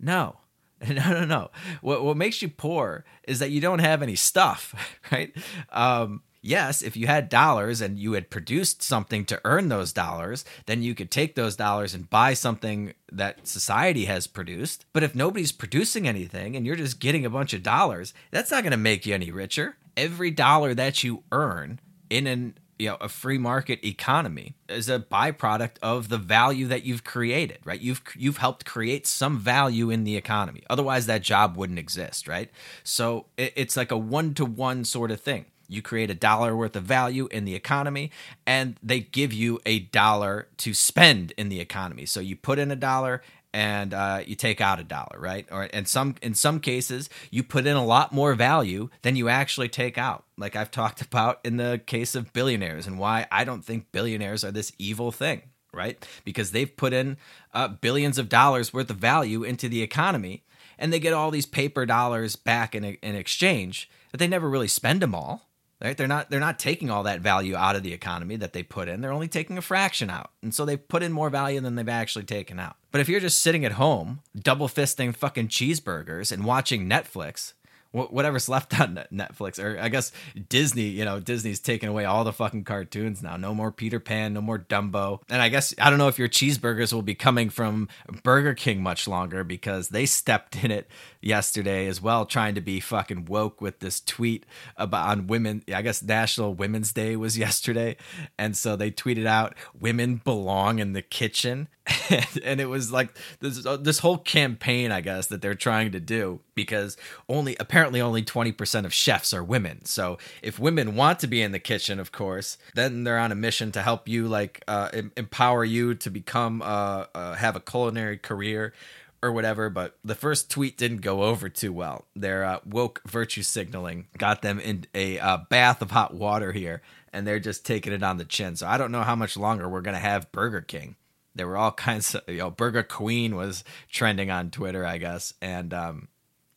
No. 0.00 0.38
No, 0.88 1.12
no, 1.12 1.24
no. 1.24 1.50
What 1.80 2.02
what 2.04 2.16
makes 2.16 2.42
you 2.42 2.48
poor 2.48 3.04
is 3.22 3.38
that 3.38 3.52
you 3.52 3.60
don't 3.60 3.78
have 3.78 4.02
any 4.02 4.16
stuff, 4.16 4.74
right? 5.12 5.32
Um, 5.70 6.22
yes, 6.42 6.82
if 6.82 6.96
you 6.96 7.06
had 7.06 7.28
dollars 7.28 7.80
and 7.80 7.98
you 7.98 8.12
had 8.12 8.28
produced 8.28 8.82
something 8.82 9.24
to 9.26 9.40
earn 9.44 9.68
those 9.68 9.92
dollars, 9.92 10.44
then 10.66 10.82
you 10.82 10.94
could 10.94 11.10
take 11.10 11.34
those 11.34 11.56
dollars 11.56 11.94
and 11.94 12.10
buy 12.10 12.34
something 12.34 12.92
that 13.10 13.46
society 13.46 14.04
has 14.06 14.26
produced. 14.26 14.84
But 14.92 15.04
if 15.04 15.14
nobody's 15.14 15.52
producing 15.52 16.06
anything 16.06 16.56
and 16.56 16.66
you're 16.66 16.76
just 16.76 17.00
getting 17.00 17.24
a 17.24 17.30
bunch 17.30 17.54
of 17.54 17.62
dollars, 17.62 18.12
that's 18.30 18.50
not 18.50 18.64
going 18.64 18.72
to 18.72 18.76
make 18.76 19.06
you 19.06 19.14
any 19.14 19.30
richer. 19.30 19.76
Every 19.96 20.30
dollar 20.30 20.74
that 20.74 21.04
you 21.04 21.22
earn 21.30 21.80
in 22.10 22.26
an 22.26 22.54
you 22.78 22.88
know 22.88 22.96
a 23.00 23.08
free 23.08 23.38
market 23.38 23.84
economy 23.86 24.54
is 24.68 24.88
a 24.88 24.98
byproduct 24.98 25.76
of 25.82 26.08
the 26.08 26.18
value 26.18 26.66
that 26.66 26.82
you've 26.82 27.04
created 27.04 27.58
right 27.64 27.80
you've 27.80 28.02
you've 28.16 28.38
helped 28.38 28.64
create 28.64 29.06
some 29.06 29.38
value 29.38 29.88
in 29.88 30.02
the 30.02 30.16
economy 30.16 30.62
otherwise 30.68 31.06
that 31.06 31.22
job 31.22 31.56
wouldn't 31.56 31.78
exist 31.78 32.26
right 32.26 32.50
so 32.82 33.26
it, 33.36 33.52
it's 33.54 33.76
like 33.76 33.92
a 33.92 33.96
one 33.96 34.34
to 34.34 34.44
one 34.44 34.84
sort 34.84 35.12
of 35.12 35.20
thing 35.20 35.44
you 35.72 35.82
create 35.82 36.10
a 36.10 36.14
dollar 36.14 36.54
worth 36.54 36.76
of 36.76 36.84
value 36.84 37.28
in 37.30 37.44
the 37.44 37.54
economy 37.54 38.10
and 38.46 38.78
they 38.82 39.00
give 39.00 39.32
you 39.32 39.60
a 39.66 39.80
dollar 39.80 40.48
to 40.58 40.74
spend 40.74 41.32
in 41.36 41.48
the 41.48 41.60
economy. 41.60 42.06
So 42.06 42.20
you 42.20 42.36
put 42.36 42.58
in 42.58 42.70
a 42.70 42.76
dollar 42.76 43.22
and 43.54 43.92
uh, 43.92 44.22
you 44.26 44.34
take 44.34 44.60
out 44.60 44.80
a 44.80 44.84
dollar 44.84 45.18
right? 45.18 45.46
Or 45.50 45.64
in 45.64 45.84
some 45.86 46.14
in 46.22 46.34
some 46.34 46.60
cases 46.60 47.10
you 47.30 47.42
put 47.42 47.66
in 47.66 47.76
a 47.76 47.84
lot 47.84 48.12
more 48.12 48.34
value 48.34 48.88
than 49.02 49.16
you 49.16 49.28
actually 49.28 49.68
take 49.68 49.98
out. 49.98 50.24
Like 50.36 50.56
i've 50.56 50.70
talked 50.70 51.00
about 51.08 51.40
in 51.44 51.56
the 51.56 51.80
case 51.86 52.14
of 52.14 52.32
billionaires 52.32 52.86
and 52.86 52.98
why 52.98 53.26
i 53.30 53.44
don't 53.44 53.64
think 53.64 53.92
billionaires 53.92 54.44
are 54.44 54.52
this 54.52 54.72
evil 54.78 55.12
thing 55.12 55.42
right? 55.74 56.06
Because 56.24 56.50
they've 56.52 56.76
put 56.76 56.92
in 56.92 57.16
uh, 57.54 57.68
billions 57.68 58.18
of 58.18 58.28
dollars 58.28 58.74
worth 58.74 58.90
of 58.90 58.96
value 58.96 59.42
into 59.42 59.68
the 59.68 59.82
economy 59.82 60.44
and 60.78 60.92
they 60.92 61.00
get 61.00 61.12
all 61.12 61.30
these 61.30 61.46
paper 61.46 61.86
dollars 61.86 62.36
back 62.36 62.74
in, 62.74 62.84
in 62.84 63.14
exchange 63.14 63.88
but 64.10 64.20
they 64.20 64.28
never 64.28 64.48
really 64.48 64.68
spend 64.68 65.00
them 65.00 65.14
all 65.14 65.48
right? 65.82 65.96
They're 65.96 66.08
not 66.08 66.30
they're 66.30 66.40
not 66.40 66.58
taking 66.58 66.90
all 66.90 67.02
that 67.02 67.20
value 67.20 67.56
out 67.56 67.76
of 67.76 67.82
the 67.82 67.92
economy 67.92 68.36
that 68.36 68.52
they 68.52 68.62
put 68.62 68.88
in. 68.88 69.00
They're 69.00 69.12
only 69.12 69.28
taking 69.28 69.58
a 69.58 69.62
fraction 69.62 70.10
out. 70.10 70.30
And 70.42 70.54
so 70.54 70.64
they've 70.64 70.88
put 70.88 71.02
in 71.02 71.12
more 71.12 71.30
value 71.30 71.60
than 71.60 71.74
they've 71.74 71.88
actually 71.88 72.24
taken 72.24 72.58
out. 72.60 72.76
But 72.90 73.00
if 73.00 73.08
you're 73.08 73.20
just 73.20 73.40
sitting 73.40 73.64
at 73.64 73.72
home, 73.72 74.20
double 74.38 74.68
fisting 74.68 75.14
fucking 75.14 75.48
cheeseburgers 75.48 76.30
and 76.30 76.44
watching 76.44 76.88
Netflix, 76.88 77.54
whatever's 77.92 78.48
left 78.48 78.78
on 78.80 79.04
Netflix, 79.12 79.62
or 79.62 79.78
I 79.78 79.88
guess 79.88 80.12
Disney, 80.48 80.84
you 80.84 81.04
know, 81.04 81.20
Disney's 81.20 81.60
taking 81.60 81.88
away 81.88 82.04
all 82.04 82.24
the 82.24 82.32
fucking 82.32 82.64
cartoons 82.64 83.22
now. 83.22 83.36
No 83.36 83.54
more 83.54 83.70
Peter 83.70 84.00
Pan, 84.00 84.32
no 84.32 84.40
more 84.40 84.58
Dumbo. 84.58 85.20
And 85.28 85.42
I 85.42 85.48
guess, 85.50 85.74
I 85.78 85.90
don't 85.90 85.98
know 85.98 86.08
if 86.08 86.18
your 86.18 86.28
cheeseburgers 86.28 86.92
will 86.92 87.02
be 87.02 87.14
coming 87.14 87.50
from 87.50 87.88
Burger 88.22 88.54
King 88.54 88.82
much 88.82 89.06
longer 89.06 89.44
because 89.44 89.90
they 89.90 90.06
stepped 90.06 90.64
in 90.64 90.70
it 90.70 90.88
yesterday 91.20 91.86
as 91.86 92.00
well, 92.00 92.24
trying 92.24 92.54
to 92.54 92.60
be 92.60 92.80
fucking 92.80 93.26
woke 93.26 93.60
with 93.60 93.80
this 93.80 94.00
tweet 94.00 94.46
about 94.76 95.08
on 95.08 95.26
women. 95.26 95.62
I 95.72 95.82
guess 95.82 96.02
National 96.02 96.54
Women's 96.54 96.92
Day 96.92 97.16
was 97.16 97.36
yesterday. 97.38 97.96
And 98.38 98.56
so 98.56 98.74
they 98.74 98.90
tweeted 98.90 99.26
out, 99.26 99.54
women 99.78 100.16
belong 100.16 100.78
in 100.78 100.94
the 100.94 101.02
kitchen. 101.02 101.68
and, 102.44 102.60
it 102.60 102.68
was 102.68 102.92
like 102.92 103.16
this 103.40 103.66
this 103.80 103.98
whole 103.98 104.18
campaign, 104.18 104.92
I 104.92 105.00
guess, 105.00 105.26
that 105.26 105.42
they're 105.42 105.54
trying 105.54 105.90
to 105.92 106.00
do 106.00 106.40
because 106.54 106.96
only 107.28 107.56
apparently 107.58 108.00
only 108.00 108.22
twenty 108.22 108.52
percent 108.52 108.86
of 108.86 108.94
chefs 108.94 109.34
are 109.34 109.42
women. 109.42 109.84
So 109.84 110.18
if 110.42 110.60
women 110.60 110.94
want 110.94 111.18
to 111.20 111.26
be 111.26 111.42
in 111.42 111.50
the 111.50 111.58
kitchen, 111.58 111.98
of 111.98 112.12
course, 112.12 112.56
then 112.74 113.02
they're 113.02 113.18
on 113.18 113.32
a 113.32 113.34
mission 113.34 113.72
to 113.72 113.82
help 113.82 114.06
you, 114.06 114.28
like 114.28 114.62
uh, 114.68 114.90
empower 115.16 115.64
you 115.64 115.94
to 115.96 116.10
become 116.10 116.62
uh, 116.62 117.06
uh, 117.14 117.34
have 117.34 117.56
a 117.56 117.60
culinary 117.60 118.16
career 118.16 118.72
or 119.20 119.32
whatever. 119.32 119.68
But 119.68 119.96
the 120.04 120.14
first 120.14 120.50
tweet 120.50 120.78
didn't 120.78 121.00
go 121.00 121.24
over 121.24 121.48
too 121.48 121.72
well. 121.72 122.04
Their 122.14 122.44
uh, 122.44 122.60
woke 122.64 123.02
virtue 123.08 123.42
signaling 123.42 124.06
got 124.18 124.42
them 124.42 124.60
in 124.60 124.84
a 124.94 125.18
uh, 125.18 125.38
bath 125.50 125.82
of 125.82 125.90
hot 125.90 126.14
water 126.14 126.52
here, 126.52 126.80
and 127.12 127.26
they're 127.26 127.40
just 127.40 127.66
taking 127.66 127.92
it 127.92 128.04
on 128.04 128.18
the 128.18 128.24
chin. 128.24 128.54
So 128.54 128.68
I 128.68 128.78
don't 128.78 128.92
know 128.92 129.02
how 129.02 129.16
much 129.16 129.36
longer 129.36 129.68
we're 129.68 129.80
gonna 129.80 129.98
have 129.98 130.30
Burger 130.30 130.60
King 130.60 130.94
there 131.34 131.46
were 131.46 131.56
all 131.56 131.72
kinds 131.88 132.14
of 132.14 132.22
you 132.28 132.38
know 132.38 132.50
burger 132.50 132.82
queen 132.82 133.36
was 133.36 133.64
trending 133.90 134.30
on 134.30 134.50
twitter 134.50 134.84
i 134.84 134.98
guess 134.98 135.34
and 135.40 135.72
um 135.74 136.08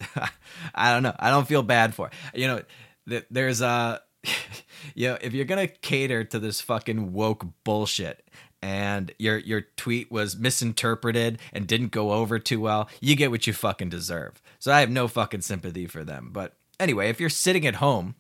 i 0.76 0.92
don't 0.92 1.04
know. 1.04 1.16
I 1.18 1.30
don't 1.30 1.48
feel 1.48 1.64
bad 1.64 1.96
for 1.96 2.08
it. 2.08 2.40
you 2.40 2.48
know 2.48 2.62
th- 3.08 3.26
there's 3.32 3.62
a 3.62 4.02
you 4.96 5.08
know 5.10 5.18
if 5.22 5.34
you're 5.34 5.46
gonna 5.46 5.68
cater 5.68 6.24
to 6.26 6.40
this 6.40 6.62
fucking 6.62 7.14
woke 7.14 7.46
bullshit 7.64 8.28
and 8.62 9.14
your 9.20 9.38
your 9.38 9.62
tweet 9.78 10.12
was 10.12 10.36
misinterpreted 10.38 11.40
and 11.54 11.68
didn't 11.68 11.92
go 11.92 12.12
over 12.12 12.40
too 12.40 12.60
well 12.60 12.90
you 13.00 13.16
get 13.16 13.32
what 13.32 13.48
you 13.48 13.54
fucking 13.54 13.90
deserve. 13.90 14.42
So 14.60 14.72
i 14.72 14.80
have 14.80 14.90
no 14.90 15.08
fucking 15.08 15.42
sympathy 15.42 15.88
for 15.88 16.04
them. 16.04 16.32
But 16.34 16.54
anyway 16.80 17.10
if 17.10 17.20
you're 17.20 17.30
sitting 17.30 17.66
at 17.66 17.76
home 17.76 18.16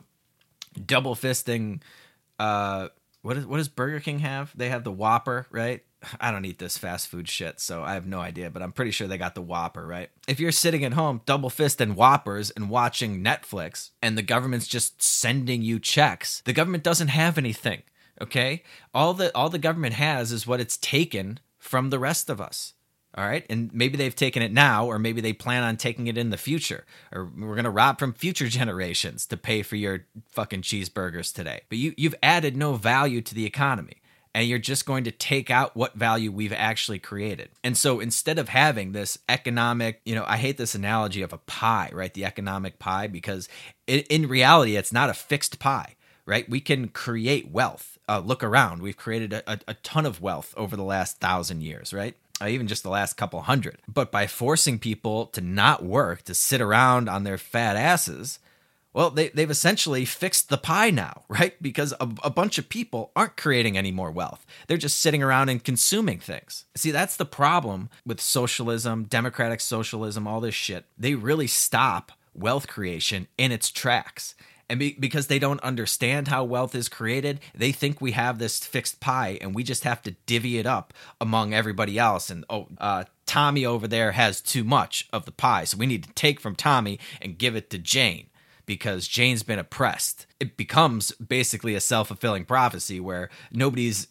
double 0.85 1.15
fisting 1.15 1.81
uh 2.39 2.89
what, 3.21 3.37
is, 3.37 3.45
what 3.47 3.57
does 3.57 3.69
burger 3.69 3.99
king 3.99 4.19
have? 4.19 4.55
They 4.55 4.69
have 4.69 4.83
the 4.83 4.91
whopper 4.91 5.47
right 5.49 5.83
I 6.19 6.31
don't 6.31 6.45
eat 6.45 6.59
this 6.59 6.77
fast 6.77 7.07
food 7.07 7.27
shit, 7.27 7.59
so 7.59 7.83
I 7.83 7.93
have 7.93 8.05
no 8.05 8.19
idea, 8.19 8.49
but 8.49 8.61
I'm 8.61 8.71
pretty 8.71 8.91
sure 8.91 9.07
they 9.07 9.17
got 9.17 9.35
the 9.35 9.41
Whopper, 9.41 9.85
right? 9.85 10.09
If 10.27 10.39
you're 10.39 10.51
sitting 10.51 10.83
at 10.83 10.93
home, 10.93 11.21
double 11.25 11.49
fist 11.49 11.81
and 11.81 11.95
Whoppers 11.95 12.51
and 12.51 12.69
watching 12.69 13.23
Netflix, 13.23 13.91
and 14.01 14.17
the 14.17 14.21
government's 14.21 14.67
just 14.67 15.01
sending 15.01 15.61
you 15.61 15.79
checks, 15.79 16.41
the 16.45 16.53
government 16.53 16.83
doesn't 16.83 17.09
have 17.09 17.37
anything, 17.37 17.83
okay? 18.21 18.63
All 18.93 19.13
the 19.13 19.35
all 19.35 19.49
the 19.49 19.59
government 19.59 19.95
has 19.95 20.31
is 20.31 20.47
what 20.47 20.59
it's 20.59 20.77
taken 20.77 21.39
from 21.57 21.89
the 21.89 21.99
rest 21.99 22.29
of 22.29 22.39
us. 22.39 22.73
All 23.17 23.25
right. 23.25 23.45
And 23.49 23.73
maybe 23.73 23.95
they've 23.97 24.15
taken 24.15 24.43
it 24.43 24.51
now, 24.51 24.85
or 24.85 24.99
maybe 24.99 25.21
they 25.21 25.31
plan 25.31 25.63
on 25.63 25.77
taking 25.77 26.07
it 26.07 26.17
in 26.17 26.31
the 26.31 26.37
future. 26.37 26.85
Or 27.13 27.23
we're 27.25 27.55
going 27.55 27.63
to 27.63 27.69
rob 27.69 27.97
from 27.97 28.11
future 28.13 28.47
generations 28.49 29.25
to 29.27 29.37
pay 29.37 29.61
for 29.61 29.77
your 29.77 30.05
fucking 30.27 30.63
cheeseburgers 30.63 31.33
today. 31.33 31.61
But 31.69 31.77
you, 31.77 31.93
you've 31.95 32.15
added 32.21 32.57
no 32.57 32.73
value 32.73 33.21
to 33.21 33.33
the 33.33 33.45
economy 33.45 34.01
and 34.35 34.49
you're 34.49 34.59
just 34.59 34.85
going 34.85 35.05
to 35.05 35.11
take 35.11 35.49
out 35.49 35.77
what 35.77 35.93
value 35.93 36.29
we've 36.29 36.51
actually 36.51 36.99
created. 36.99 37.49
And 37.63 37.77
so 37.77 38.01
instead 38.01 38.37
of 38.37 38.49
having 38.49 38.91
this 38.91 39.17
economic, 39.29 40.01
you 40.03 40.13
know, 40.13 40.25
I 40.27 40.35
hate 40.35 40.57
this 40.57 40.75
analogy 40.75 41.21
of 41.21 41.31
a 41.31 41.37
pie, 41.37 41.89
right? 41.93 42.13
The 42.13 42.25
economic 42.25 42.77
pie, 42.77 43.07
because 43.07 43.47
in 43.87 44.27
reality, 44.27 44.75
it's 44.75 44.91
not 44.91 45.09
a 45.09 45.13
fixed 45.13 45.57
pie, 45.57 45.95
right? 46.25 46.49
We 46.49 46.59
can 46.59 46.89
create 46.89 47.49
wealth. 47.49 47.97
Uh, 48.09 48.19
look 48.19 48.43
around. 48.43 48.81
We've 48.81 48.97
created 48.97 49.31
a, 49.31 49.53
a, 49.53 49.59
a 49.69 49.73
ton 49.75 50.05
of 50.05 50.21
wealth 50.21 50.53
over 50.57 50.75
the 50.75 50.83
last 50.83 51.21
thousand 51.21 51.61
years, 51.61 51.93
right? 51.93 52.15
Uh, 52.41 52.47
even 52.47 52.67
just 52.67 52.83
the 52.83 52.89
last 52.89 53.13
couple 53.13 53.39
hundred. 53.41 53.77
But 53.87 54.11
by 54.11 54.27
forcing 54.27 54.79
people 54.79 55.27
to 55.27 55.39
not 55.39 55.81
work, 55.81 56.23
to 56.23 56.33
sit 56.33 56.59
around 56.59 57.07
on 57.07 57.23
their 57.23 57.37
fat 57.37 57.77
asses, 57.77 58.39
well, 58.95 59.09
they, 59.09 59.27
they've 59.27 59.51
essentially 59.51 60.05
fixed 60.05 60.47
the 60.47 60.57
pie 60.57 60.89
now, 60.89 61.23
right? 61.27 61.61
Because 61.61 61.91
a, 61.99 62.09
a, 62.23 62.29
bunch 62.29 62.57
of 62.57 62.69
people 62.69 63.11
aren't 63.13 63.35
creating 63.35 63.77
any 63.77 63.91
more 63.91 64.09
wealth. 64.09 64.45
They're 64.67 64.77
just 64.77 65.01
sitting 65.01 65.21
around 65.21 65.49
and 65.49 65.61
consuming 65.61 66.19
things. 66.19 66.63
See, 66.75 66.91
that's 66.91 67.17
the 67.17 67.25
problem 67.25 67.89
with 68.05 68.21
socialism, 68.21 69.03
democratic 69.03 69.59
socialism, 69.59 70.27
all 70.27 70.39
this 70.39 70.55
shit. 70.55 70.85
They 70.97 71.13
really 71.13 71.47
stop 71.47 72.13
wealth 72.33 72.67
creation 72.67 73.27
in 73.37 73.51
its 73.51 73.69
tracks. 73.69 74.33
And 74.69 74.79
be, 74.79 74.95
because 74.97 75.27
they 75.27 75.39
don't 75.39 75.59
understand 75.59 76.29
how 76.29 76.45
wealth 76.45 76.73
is 76.73 76.87
created, 76.87 77.41
they 77.53 77.73
think 77.73 77.99
we 77.99 78.13
have 78.13 78.39
this 78.39 78.59
fixed 78.59 79.01
pie 79.01 79.37
and 79.41 79.53
we 79.53 79.63
just 79.63 79.83
have 79.83 80.01
to 80.03 80.15
divvy 80.25 80.57
it 80.57 80.65
up 80.65 80.93
among 81.19 81.53
everybody 81.53 81.99
else. 81.99 82.29
And 82.29 82.45
oh, 82.49 82.69
uh, 82.77 83.03
Tommy 83.25 83.65
over 83.65 83.89
there 83.89 84.13
has 84.13 84.39
too 84.39 84.63
much 84.63 85.09
of 85.11 85.25
the 85.25 85.33
pie. 85.33 85.65
So 85.65 85.77
we 85.77 85.85
need 85.85 86.05
to 86.05 86.13
take 86.13 86.39
from 86.39 86.55
Tommy 86.55 86.97
and 87.21 87.37
give 87.37 87.57
it 87.57 87.69
to 87.71 87.77
Jane 87.77 88.27
because 88.65 89.07
Jane's 89.07 89.43
been 89.43 89.59
oppressed. 89.59 90.25
It 90.39 90.57
becomes 90.57 91.11
basically 91.13 91.75
a 91.75 91.81
self 91.81 92.07
fulfilling 92.07 92.45
prophecy 92.45 92.99
where 92.99 93.29
nobody's 93.51 94.07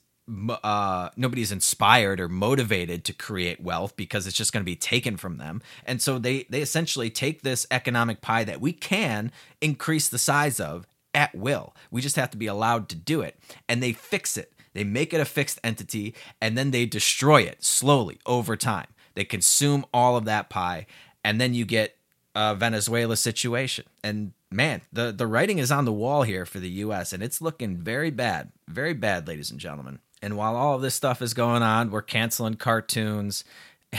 uh, 0.63 1.11
nobody's 1.17 1.53
inspired 1.53 2.19
or 2.19 2.29
motivated 2.29 3.05
to 3.05 3.13
create 3.13 3.61
wealth 3.61 3.95
because 3.95 4.27
it's 4.27 4.37
just 4.37 4.53
going 4.53 4.63
to 4.63 4.71
be 4.71 4.77
taken 4.77 5.17
from 5.17 5.37
them. 5.37 5.61
And 5.85 6.01
so 6.01 6.19
they 6.19 6.47
they 6.49 6.63
essentially 6.63 7.11
take 7.11 7.43
this 7.43 7.67
economic 7.71 8.21
pie 8.21 8.45
that 8.45 8.61
we 8.61 8.73
can 8.73 9.31
increase 9.61 10.09
the 10.09 10.19
size 10.19 10.61
of 10.61 10.87
at 11.15 11.35
will. 11.35 11.75
We 11.91 12.01
just 12.01 12.17
have 12.17 12.31
to 12.31 12.37
be 12.37 12.47
allowed 12.47 12.89
to 12.91 12.97
do 12.97 13.21
it. 13.21 13.39
And 13.69 13.83
they 13.83 13.93
fix 13.93 14.37
it. 14.37 14.53
They 14.73 14.85
make 14.85 15.15
it 15.15 15.21
a 15.21 15.25
fixed 15.25 15.61
entity 15.63 16.15
and 16.41 16.59
then 16.59 16.73
they 16.73 16.85
destroy 16.85 17.43
it 17.43 17.63
slowly 17.63 18.19
over 18.27 18.57
time. 18.57 18.89
They 19.15 19.25
consume 19.25 19.87
all 19.95 20.17
of 20.17 20.25
that 20.25 20.51
pie 20.51 20.87
and 21.23 21.41
then 21.41 21.55
you 21.55 21.65
get 21.65 21.97
a 22.35 22.55
Venezuela 22.57 23.17
situation. 23.17 23.85
And 24.03 24.33
man, 24.55 24.83
the 24.93 25.13
the 25.13 25.27
writing 25.27 25.59
is 25.59 25.73
on 25.73 25.85
the 25.85 25.93
wall 25.93 26.23
here 26.23 26.47
for 26.47 26.59
the 26.59 26.71
U.S. 26.71 27.13
and 27.13 27.23
it's 27.23 27.43
looking 27.43 27.77
very 27.77 28.11
bad, 28.11 28.53
very 28.69 28.95
bad, 28.95 29.27
ladies 29.27 29.51
and 29.51 29.61
gentlemen. 29.61 29.99
And 30.23 30.37
while 30.37 30.57
all 30.57 30.77
of 30.77 30.83
this 30.83 30.95
stuff 30.95 31.21
is 31.21 31.35
going 31.35 31.63
on, 31.63 31.91
we're 31.91 32.01
canceling 32.01 32.55
cartoons 32.55 33.45